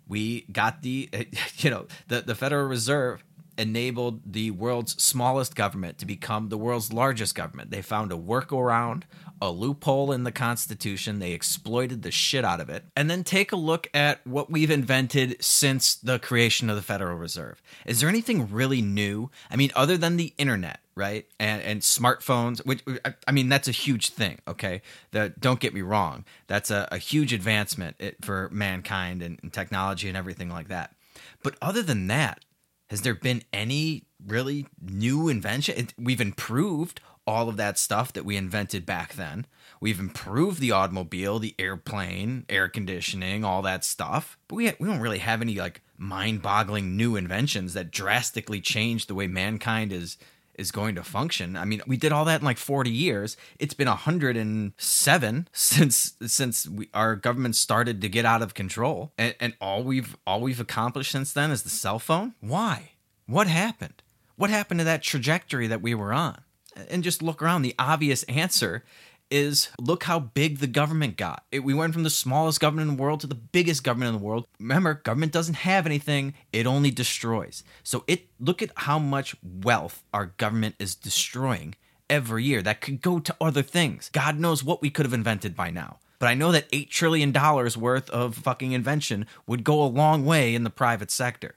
We 0.09 0.43
got 0.53 0.83
the 0.83 1.09
you 1.59 1.71
know 1.71 1.87
the, 2.09 2.23
the 2.23 2.35
federal 2.35 2.67
reserve 2.69 3.25
enabled 3.59 4.21
the 4.33 4.51
world's 4.51 5.01
smallest 5.03 5.55
government 5.55 5.99
to 5.99 6.07
become 6.07 6.49
the 6.49 6.59
world's 6.59 6.93
largest 6.93 7.35
government 7.35 7.71
they 7.71 7.83
found 7.83 8.13
a 8.13 8.17
workaround 8.17 9.03
a 9.41 9.51
loophole 9.51 10.13
in 10.13 10.25
the 10.25 10.33
Constitution. 10.33 11.19
They 11.19 11.33
exploited 11.33 12.03
the 12.03 12.11
shit 12.11 12.45
out 12.45 12.61
of 12.61 12.71
it. 12.71 12.85
And 12.97 13.11
then 13.11 13.25
take 13.25 13.53
a 13.53 13.57
look 13.57 13.89
at 13.93 14.27
what 14.27 14.51
we've 14.51 14.71
invented 14.71 15.43
since 15.43 15.95
the 15.95 16.19
creation 16.19 16.71
of 16.71 16.77
the 16.77 16.83
Federal 16.83 17.17
Reserve. 17.17 17.63
Is 17.85 18.01
there 18.01 18.09
anything 18.09 18.51
really 18.51 18.81
new? 18.81 19.31
I 19.51 19.57
mean, 19.57 19.71
other 19.77 19.97
than 19.97 20.17
the 20.17 20.33
internet, 20.39 20.81
right? 20.95 21.27
And 21.39 21.63
and 21.63 21.81
smartphones, 21.83 22.65
which 22.65 22.83
I 23.27 23.33
mean, 23.33 23.49
that's 23.49 23.69
a 23.69 23.73
huge 23.73 24.11
thing. 24.11 24.39
Okay, 24.49 24.83
that 25.13 25.41
don't 25.41 25.61
get 25.61 25.75
me 25.75 25.83
wrong, 25.83 26.25
that's 26.47 26.71
a, 26.71 26.89
a 26.91 26.99
huge 26.99 27.33
advancement 27.33 27.97
for 28.23 28.49
mankind 28.51 29.23
and, 29.23 29.39
and 29.43 29.53
technology 29.53 30.09
and 30.09 30.17
everything 30.17 30.49
like 30.49 30.69
that. 30.69 30.95
But 31.43 31.57
other 31.61 31.83
than 31.83 32.07
that, 32.09 32.45
has 32.89 33.03
there 33.03 33.15
been 33.15 33.43
any 33.53 34.05
really 34.25 34.67
new 34.81 35.29
invention? 35.29 35.89
We've 35.99 36.21
improved 36.21 37.01
all 37.27 37.49
of 37.49 37.57
that 37.57 37.79
stuff 37.79 38.13
that 38.13 38.25
we 38.25 38.37
invented 38.37 38.87
back 38.87 39.15
then. 39.15 39.47
We've 39.81 39.99
improved 39.99 40.61
the 40.61 40.71
automobile, 40.71 41.39
the 41.39 41.55
airplane, 41.59 42.45
air 42.49 42.69
conditioning, 42.69 43.45
all 43.45 43.63
that 43.63 43.85
stuff. 43.85 44.39
But 44.49 44.57
we, 44.57 44.73
we 44.79 44.87
don't 44.87 45.01
really 45.01 45.19
have 45.19 45.43
any 45.43 45.57
like 45.57 45.83
mind-boggling 45.99 46.97
new 46.97 47.17
inventions 47.17 47.75
that 47.75 47.91
drastically 47.91 48.61
change 48.61 49.07
the 49.07 49.15
way 49.15 49.27
mankind 49.27 49.93
is 49.93 50.17
is 50.59 50.71
going 50.71 50.95
to 50.95 51.03
function. 51.03 51.57
I 51.57 51.65
mean, 51.65 51.83
we 51.87 51.97
did 51.97 52.13
all 52.13 52.25
that 52.25 52.41
in 52.41 52.45
like 52.45 52.59
40 52.59 52.91
years. 52.91 53.37
It's 53.59 53.75
been 53.75 53.89
107 53.89 55.49
since 55.53 56.13
since 56.27 56.69
we, 56.69 56.89
our 56.95 57.17
government 57.17 57.57
started 57.57 58.01
to 58.01 58.09
get 58.09 58.25
out 58.25 58.43
of 58.43 58.55
control. 58.55 59.13
And, 59.19 59.35
and 59.41 59.55
all 59.61 59.83
we've 59.83 60.17
all 60.27 60.41
we've 60.41 60.61
accomplished 60.61 61.13
since 61.13 61.33
then 61.33 61.51
is 61.51 61.63
the 61.63 61.71
cell 61.71 61.99
phone. 61.99 62.35
Why? 62.41 62.93
What 63.27 63.47
happened? 63.47 64.03
What 64.37 64.51
happened 64.51 64.81
to 64.81 64.85
that 64.85 65.03
trajectory 65.03 65.67
that 65.67 65.83
we 65.83 65.95
were 65.95 66.13
on? 66.13 66.43
and 66.89 67.03
just 67.03 67.23
look 67.23 67.43
around, 67.43 67.63
the 67.63 67.75
obvious 67.79 68.23
answer 68.25 68.85
is 69.31 69.69
look 69.81 70.05
how 70.05 70.19
big 70.19 70.59
the 70.59 70.67
government 70.67 71.17
got. 71.17 71.45
It, 71.51 71.65
we 71.65 71.75
went 71.75 71.93
from 71.93 72.03
the 72.03 72.11
smallest 72.11 72.61
government 72.61 72.91
in 72.91 72.97
the 72.97 73.03
world 73.03 73.21
to 73.21 73.27
the 73.27 73.35
biggest 73.35 73.85
government 73.85 74.15
in 74.15 74.21
the 74.21 74.27
world. 74.27 74.47
Remember, 74.59 74.95
government 74.95 75.33
doesn't 75.33 75.55
have 75.55 75.87
anything, 75.87 76.35
it 76.53 76.67
only 76.67 76.91
destroys. 76.91 77.65
So 77.83 78.05
it 78.07 78.29
look 78.39 78.63
at 78.63 78.73
how 78.77 78.99
much 78.99 79.37
wealth 79.43 80.05
our 80.13 80.27
government 80.27 80.77
is 80.79 80.95
destroying 80.95 81.75
every 82.09 82.45
year 82.45 82.63
that 82.63 82.81
could 82.81 83.01
go 83.01 83.19
to 83.19 83.37
other 83.41 83.63
things. 83.63 84.11
God 84.13 84.39
knows 84.39 84.63
what 84.63 84.83
we 84.83 84.91
could 84.91 85.07
have 85.07 85.13
invented 85.13 85.57
by 85.57 85.71
now. 85.71 85.99
But 86.19 86.29
I 86.29 86.35
know 86.35 86.53
that 86.53 86.71
$8 86.71 86.89
trillion 86.89 87.33
worth 87.33 88.09
of 88.11 88.37
fucking 88.37 88.73
invention 88.73 89.27
would 89.47 89.65
go 89.65 89.83
a 89.83 89.85
long 89.85 90.25
way 90.25 90.55
in 90.55 90.65
the 90.65 90.71
private 90.71 91.11
sector. 91.11 91.57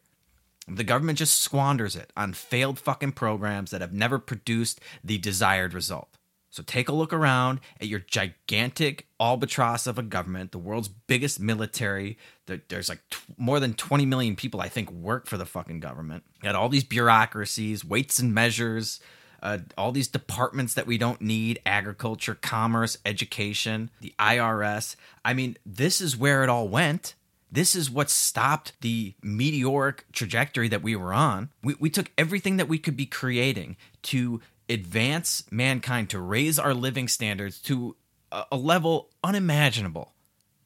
The 0.67 0.83
government 0.83 1.17
just 1.17 1.41
squanders 1.41 1.95
it 1.95 2.11
on 2.15 2.33
failed 2.33 2.77
fucking 2.77 3.13
programs 3.13 3.71
that 3.71 3.81
have 3.81 3.93
never 3.93 4.19
produced 4.19 4.79
the 5.03 5.17
desired 5.17 5.73
result. 5.73 6.09
So 6.51 6.63
take 6.63 6.89
a 6.89 6.93
look 6.93 7.13
around 7.13 7.59
at 7.79 7.87
your 7.87 7.99
gigantic 7.99 9.07
albatross 9.19 9.85
of 9.85 9.99
a 9.99 10.03
government, 10.03 10.51
the 10.51 10.57
world's 10.57 10.87
biggest 10.87 11.39
military. 11.39 12.17
There's 12.45 12.89
like 12.89 13.01
t- 13.11 13.17
more 13.37 13.59
than 13.59 13.73
20 13.75 14.05
million 14.05 14.35
people, 14.35 14.59
I 14.59 14.67
think, 14.67 14.91
work 14.91 15.27
for 15.27 15.37
the 15.37 15.45
fucking 15.45 15.79
government. 15.79 16.23
Got 16.41 16.55
all 16.55 16.69
these 16.69 16.83
bureaucracies, 16.83 17.85
weights 17.85 18.19
and 18.19 18.33
measures, 18.33 18.99
uh, 19.41 19.59
all 19.77 19.91
these 19.91 20.07
departments 20.07 20.73
that 20.73 20.87
we 20.87 20.97
don't 20.97 21.21
need 21.21 21.59
agriculture, 21.65 22.35
commerce, 22.35 22.97
education, 23.05 23.91
the 24.01 24.13
IRS. 24.19 24.95
I 25.23 25.33
mean, 25.33 25.57
this 25.65 26.01
is 26.01 26.17
where 26.17 26.43
it 26.43 26.49
all 26.49 26.67
went. 26.67 27.15
This 27.51 27.75
is 27.75 27.89
what 27.89 28.09
stopped 28.09 28.73
the 28.81 29.15
meteoric 29.23 30.05
trajectory 30.11 30.67
that 30.67 30.83
we 30.83 30.95
were 30.95 31.13
on. 31.13 31.49
We, 31.63 31.75
we 31.79 31.89
took 31.89 32.11
everything 32.17 32.57
that 32.57 32.67
we 32.67 32.77
could 32.77 32.95
be 32.95 33.05
creating 33.05 33.77
to 34.03 34.41
advance 34.69 35.43
mankind, 35.51 36.09
to 36.11 36.19
raise 36.19 36.59
our 36.59 36.73
living 36.73 37.07
standards 37.07 37.59
to 37.63 37.95
a, 38.31 38.55
level 38.55 39.09
unimaginable, 39.23 40.13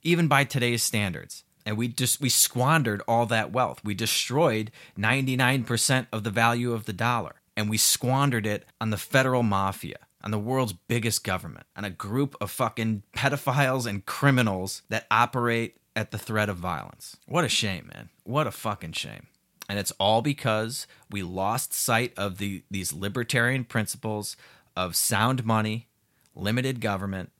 even 0.01 0.27
by 0.27 0.43
today's 0.43 0.83
standards. 0.83 1.43
And 1.65 1.77
we 1.77 1.87
just 1.87 2.19
we 2.19 2.29
squandered 2.29 3.01
all 3.07 3.25
that 3.27 3.53
wealth. 3.53 3.81
We 3.83 3.93
destroyed 3.93 4.71
99% 4.97 6.07
of 6.11 6.23
the 6.23 6.29
value 6.29 6.73
of 6.73 6.85
the 6.85 6.93
dollar. 6.93 7.35
And 7.55 7.69
we 7.69 7.77
squandered 7.77 8.45
it 8.45 8.65
on 8.81 8.89
the 8.89 8.97
federal 8.97 9.43
mafia 9.43 9.99
on 10.23 10.31
the 10.31 10.39
world's 10.39 10.73
biggest 10.73 11.23
government, 11.23 11.65
on 11.75 11.83
a 11.83 11.89
group 11.89 12.35
of 12.39 12.49
fucking 12.49 13.03
pedophiles 13.15 13.85
and 13.85 14.05
criminals 14.05 14.81
that 14.89 15.05
operate 15.11 15.77
at 15.95 16.11
the 16.11 16.17
threat 16.17 16.49
of 16.49 16.57
violence. 16.57 17.17
What 17.27 17.43
a 17.43 17.49
shame, 17.49 17.91
man. 17.93 18.09
What 18.23 18.47
a 18.47 18.51
fucking 18.51 18.93
shame. 18.93 19.27
And 19.69 19.79
it's 19.79 19.91
all 19.99 20.21
because 20.21 20.87
we 21.09 21.23
lost 21.23 21.73
sight 21.73 22.13
of 22.17 22.37
the 22.37 22.63
these 22.69 22.93
libertarian 22.93 23.63
principles 23.63 24.35
of 24.75 24.95
sound 24.95 25.45
money, 25.45 25.87
limited 26.35 26.81
government, 26.81 27.31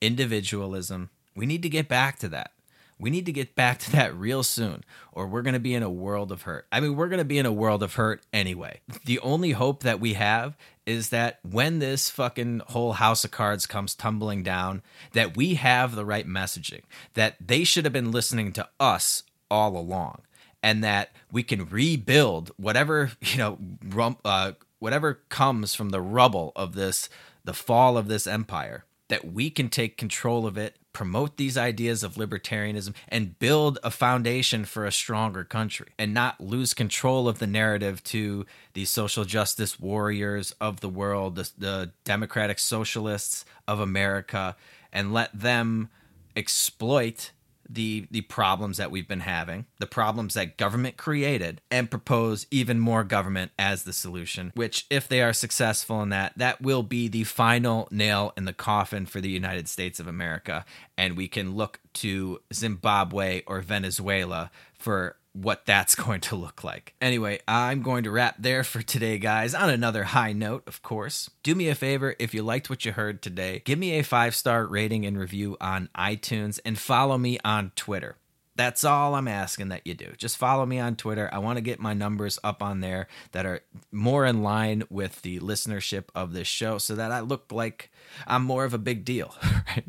individualism. 0.00 1.10
We 1.36 1.46
need 1.46 1.62
to 1.62 1.68
get 1.68 1.88
back 1.88 2.18
to 2.20 2.28
that. 2.30 2.52
We 2.98 3.08
need 3.08 3.24
to 3.26 3.32
get 3.32 3.54
back 3.54 3.78
to 3.78 3.92
that 3.92 4.14
real 4.14 4.42
soon, 4.42 4.84
or 5.12 5.26
we're 5.26 5.40
going 5.42 5.54
to 5.54 5.60
be 5.60 5.74
in 5.74 5.82
a 5.82 5.90
world 5.90 6.30
of 6.30 6.42
hurt. 6.42 6.66
I 6.70 6.80
mean, 6.80 6.96
we're 6.96 7.08
going 7.08 7.18
to 7.18 7.24
be 7.24 7.38
in 7.38 7.46
a 7.46 7.52
world 7.52 7.82
of 7.82 7.94
hurt 7.94 8.22
anyway. 8.30 8.80
The 9.06 9.18
only 9.20 9.52
hope 9.52 9.82
that 9.84 10.00
we 10.00 10.14
have 10.14 10.56
is 10.84 11.08
that 11.08 11.38
when 11.42 11.78
this 11.78 12.10
fucking 12.10 12.60
whole 12.68 12.92
house 12.94 13.24
of 13.24 13.30
cards 13.30 13.64
comes 13.64 13.94
tumbling 13.94 14.42
down, 14.42 14.82
that 15.12 15.36
we 15.36 15.54
have 15.54 15.94
the 15.94 16.04
right 16.04 16.26
messaging, 16.26 16.82
that 17.14 17.36
they 17.40 17.64
should 17.64 17.84
have 17.84 17.92
been 17.92 18.12
listening 18.12 18.52
to 18.52 18.68
us 18.78 19.22
all 19.50 19.78
along, 19.78 20.20
and 20.62 20.84
that 20.84 21.12
we 21.32 21.42
can 21.42 21.66
rebuild 21.66 22.50
whatever, 22.56 23.12
you 23.20 23.38
know, 23.38 23.58
rump, 23.88 24.20
uh, 24.24 24.52
whatever 24.78 25.20
comes 25.28 25.74
from 25.74 25.90
the 25.90 26.00
rubble 26.00 26.52
of 26.56 26.74
this, 26.74 27.08
the 27.44 27.54
fall 27.54 27.96
of 27.96 28.08
this 28.08 28.26
empire, 28.26 28.84
that 29.08 29.32
we 29.32 29.50
can 29.50 29.68
take 29.68 29.96
control 29.96 30.46
of 30.46 30.56
it 30.56 30.76
promote 30.92 31.36
these 31.36 31.56
ideas 31.56 32.02
of 32.02 32.14
libertarianism 32.14 32.94
and 33.08 33.38
build 33.38 33.78
a 33.82 33.90
foundation 33.90 34.64
for 34.64 34.84
a 34.84 34.92
stronger 34.92 35.44
country 35.44 35.88
and 35.98 36.12
not 36.12 36.40
lose 36.40 36.74
control 36.74 37.28
of 37.28 37.38
the 37.38 37.46
narrative 37.46 38.02
to 38.02 38.44
these 38.74 38.90
social 38.90 39.24
justice 39.24 39.78
warriors 39.78 40.52
of 40.60 40.80
the 40.80 40.88
world, 40.88 41.36
the, 41.36 41.50
the 41.56 41.92
democratic 42.04 42.58
socialists 42.58 43.44
of 43.68 43.78
America, 43.78 44.56
and 44.92 45.12
let 45.12 45.30
them 45.38 45.88
exploit 46.34 47.30
the 47.72 48.06
the 48.10 48.22
problems 48.22 48.76
that 48.78 48.90
we've 48.90 49.08
been 49.08 49.20
having, 49.20 49.66
the 49.78 49.86
problems 49.86 50.34
that 50.34 50.56
government 50.56 50.96
created, 50.96 51.60
and 51.70 51.90
propose 51.90 52.46
even 52.50 52.80
more 52.80 53.04
government 53.04 53.52
as 53.58 53.84
the 53.84 53.92
solution. 53.92 54.52
Which, 54.54 54.86
if 54.90 55.08
they 55.08 55.22
are 55.22 55.32
successful 55.32 56.02
in 56.02 56.08
that, 56.10 56.32
that 56.36 56.60
will 56.60 56.82
be 56.82 57.08
the 57.08 57.24
final 57.24 57.88
nail 57.90 58.32
in 58.36 58.44
the 58.44 58.52
coffin 58.52 59.06
for 59.06 59.20
the 59.20 59.30
United 59.30 59.68
States 59.68 60.00
of 60.00 60.06
America, 60.06 60.64
and 60.98 61.16
we 61.16 61.28
can 61.28 61.54
look 61.54 61.80
to 61.94 62.40
Zimbabwe 62.52 63.42
or 63.46 63.60
Venezuela 63.60 64.50
for 64.72 65.16
what 65.32 65.66
that's 65.66 65.94
going 65.96 66.20
to 66.22 66.36
look 66.36 66.64
like. 66.64 66.94
Anyway, 67.00 67.40
I'm 67.46 67.82
going 67.82 68.04
to 68.04 68.10
wrap 68.10 68.36
there 68.38 68.64
for 68.64 68.82
today, 68.82 69.18
guys, 69.18 69.54
on 69.54 69.70
another 69.70 70.04
high 70.04 70.32
note, 70.32 70.64
of 70.66 70.82
course. 70.82 71.30
Do 71.42 71.54
me 71.54 71.68
a 71.68 71.74
favor 71.74 72.14
if 72.18 72.34
you 72.34 72.42
liked 72.42 72.70
what 72.70 72.84
you 72.84 72.92
heard 72.92 73.22
today, 73.22 73.62
give 73.64 73.78
me 73.78 73.92
a 73.92 74.02
five 74.02 74.34
star 74.34 74.66
rating 74.66 75.06
and 75.06 75.18
review 75.18 75.56
on 75.60 75.88
iTunes 75.96 76.58
and 76.64 76.78
follow 76.78 77.18
me 77.18 77.38
on 77.44 77.72
Twitter. 77.76 78.16
That's 78.56 78.84
all 78.84 79.14
I'm 79.14 79.28
asking 79.28 79.68
that 79.68 79.86
you 79.86 79.94
do. 79.94 80.12
Just 80.18 80.36
follow 80.36 80.66
me 80.66 80.78
on 80.78 80.96
Twitter. 80.96 81.30
I 81.32 81.38
want 81.38 81.56
to 81.56 81.62
get 81.62 81.80
my 81.80 81.94
numbers 81.94 82.38
up 82.44 82.62
on 82.62 82.80
there 82.80 83.06
that 83.32 83.46
are 83.46 83.60
more 83.90 84.26
in 84.26 84.42
line 84.42 84.82
with 84.90 85.22
the 85.22 85.40
listenership 85.40 86.06
of 86.14 86.34
this 86.34 86.48
show 86.48 86.76
so 86.76 86.94
that 86.96 87.10
I 87.10 87.20
look 87.20 87.52
like 87.52 87.90
I'm 88.26 88.42
more 88.42 88.64
of 88.64 88.74
a 88.74 88.78
big 88.78 89.04
deal. 89.04 89.34
Right? 89.70 89.84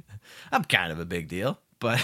I'm 0.51 0.63
kind 0.63 0.91
of 0.91 0.99
a 0.99 1.05
big 1.05 1.27
deal 1.27 1.59
but 1.81 1.99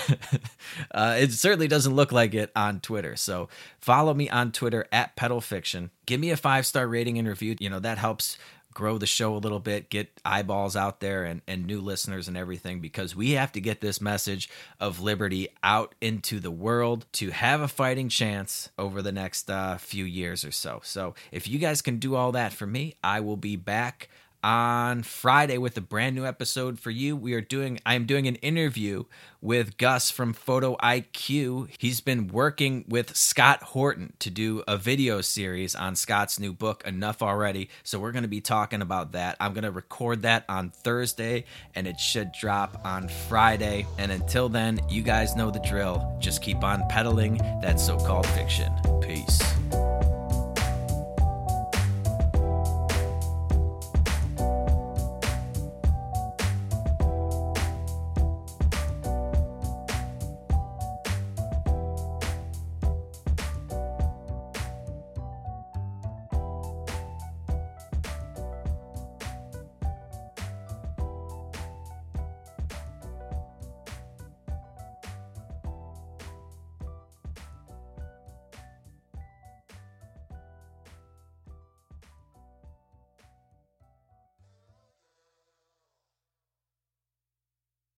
uh, 0.92 1.16
it 1.18 1.32
certainly 1.32 1.70
doesn't 1.70 1.96
look 1.96 2.12
like 2.12 2.34
it 2.34 2.52
on 2.54 2.82
Twitter. 2.82 3.16
So 3.16 3.48
follow 3.80 4.14
me 4.14 4.30
on 4.30 4.52
Twitter 4.52 4.86
at 4.92 5.16
Pedal 5.16 5.40
Fiction. 5.40 5.92
Give 6.06 6.20
me 6.20 6.32
a 6.32 6.38
five 6.38 6.66
star 6.66 6.86
rating 6.86 7.18
and 7.18 7.28
review. 7.28 7.56
You 7.60 7.70
know, 7.70 7.80
that 7.80 7.98
helps 7.98 8.38
grow 8.74 9.00
the 9.00 9.08
show 9.08 9.36
a 9.36 9.40
little 9.40 9.60
bit, 9.60 9.90
get 9.90 10.22
eyeballs 10.24 10.76
out 10.76 11.00
there 11.00 11.24
and, 11.24 11.42
and 11.48 11.66
new 11.66 11.82
listeners 11.82 12.28
and 12.28 12.38
everything 12.38 12.80
because 12.80 13.16
we 13.16 13.32
have 13.32 13.52
to 13.52 13.60
get 13.60 13.82
this 13.82 14.00
message 14.00 14.48
of 14.80 15.00
liberty 15.00 15.48
out 15.64 15.96
into 16.00 16.40
the 16.40 16.52
world 16.52 17.08
to 17.12 17.32
have 17.32 17.60
a 17.60 17.68
fighting 17.68 18.08
chance 18.08 18.70
over 18.78 19.02
the 19.02 19.12
next 19.12 19.50
uh, 19.50 19.78
few 19.78 20.06
years 20.06 20.46
or 20.46 20.52
so. 20.52 20.80
So 20.84 21.16
if 21.32 21.48
you 21.48 21.58
guys 21.58 21.82
can 21.82 21.98
do 21.98 22.14
all 22.14 22.32
that 22.34 22.54
for 22.54 22.68
me, 22.68 22.94
I 23.04 23.20
will 23.20 23.36
be 23.36 23.56
back 23.56 24.10
on 24.48 25.04
Friday 25.04 25.58
with 25.58 25.76
a 25.76 25.82
brand 25.82 26.16
new 26.16 26.26
episode 26.26 26.80
for 26.80 26.90
you. 26.90 27.18
We 27.18 27.34
are 27.34 27.42
doing 27.42 27.82
I 27.86 27.96
am 27.96 28.06
doing 28.06 28.28
an 28.28 28.36
interview 28.36 29.04
with 29.42 29.78
Gus 29.78 30.10
from 30.10 30.32
Photo 30.32 30.78
IQ. 30.78 31.68
He's 31.78 32.00
been 32.00 32.30
working 32.30 32.86
with 32.88 33.14
Scott 33.14 33.62
Horton 33.62 34.14
to 34.20 34.30
do 34.30 34.64
a 34.66 34.78
video 34.78 35.20
series 35.20 35.76
on 35.76 35.98
Scott's 35.98 36.40
new 36.40 36.54
book 36.54 36.82
Enough 36.88 37.22
Already. 37.22 37.70
So 37.84 38.00
we're 38.00 38.14
going 38.14 38.24
to 38.24 38.30
be 38.30 38.40
talking 38.40 38.82
about 38.82 39.12
that. 39.12 39.36
I'm 39.42 39.54
going 39.54 39.66
to 39.66 39.72
record 39.72 40.22
that 40.22 40.46
on 40.48 40.70
Thursday 40.70 41.44
and 41.76 41.86
it 41.86 42.00
should 42.00 42.32
drop 42.32 42.80
on 42.86 43.10
Friday. 43.28 43.86
And 43.98 44.14
until 44.14 44.48
then, 44.48 44.80
you 44.88 45.02
guys 45.02 45.36
know 45.36 45.52
the 45.52 45.60
drill. 45.60 46.16
Just 46.20 46.42
keep 46.42 46.64
on 46.64 46.88
peddling 46.88 47.38
that 47.62 47.82
so-called 47.82 48.28
fiction. 48.28 48.72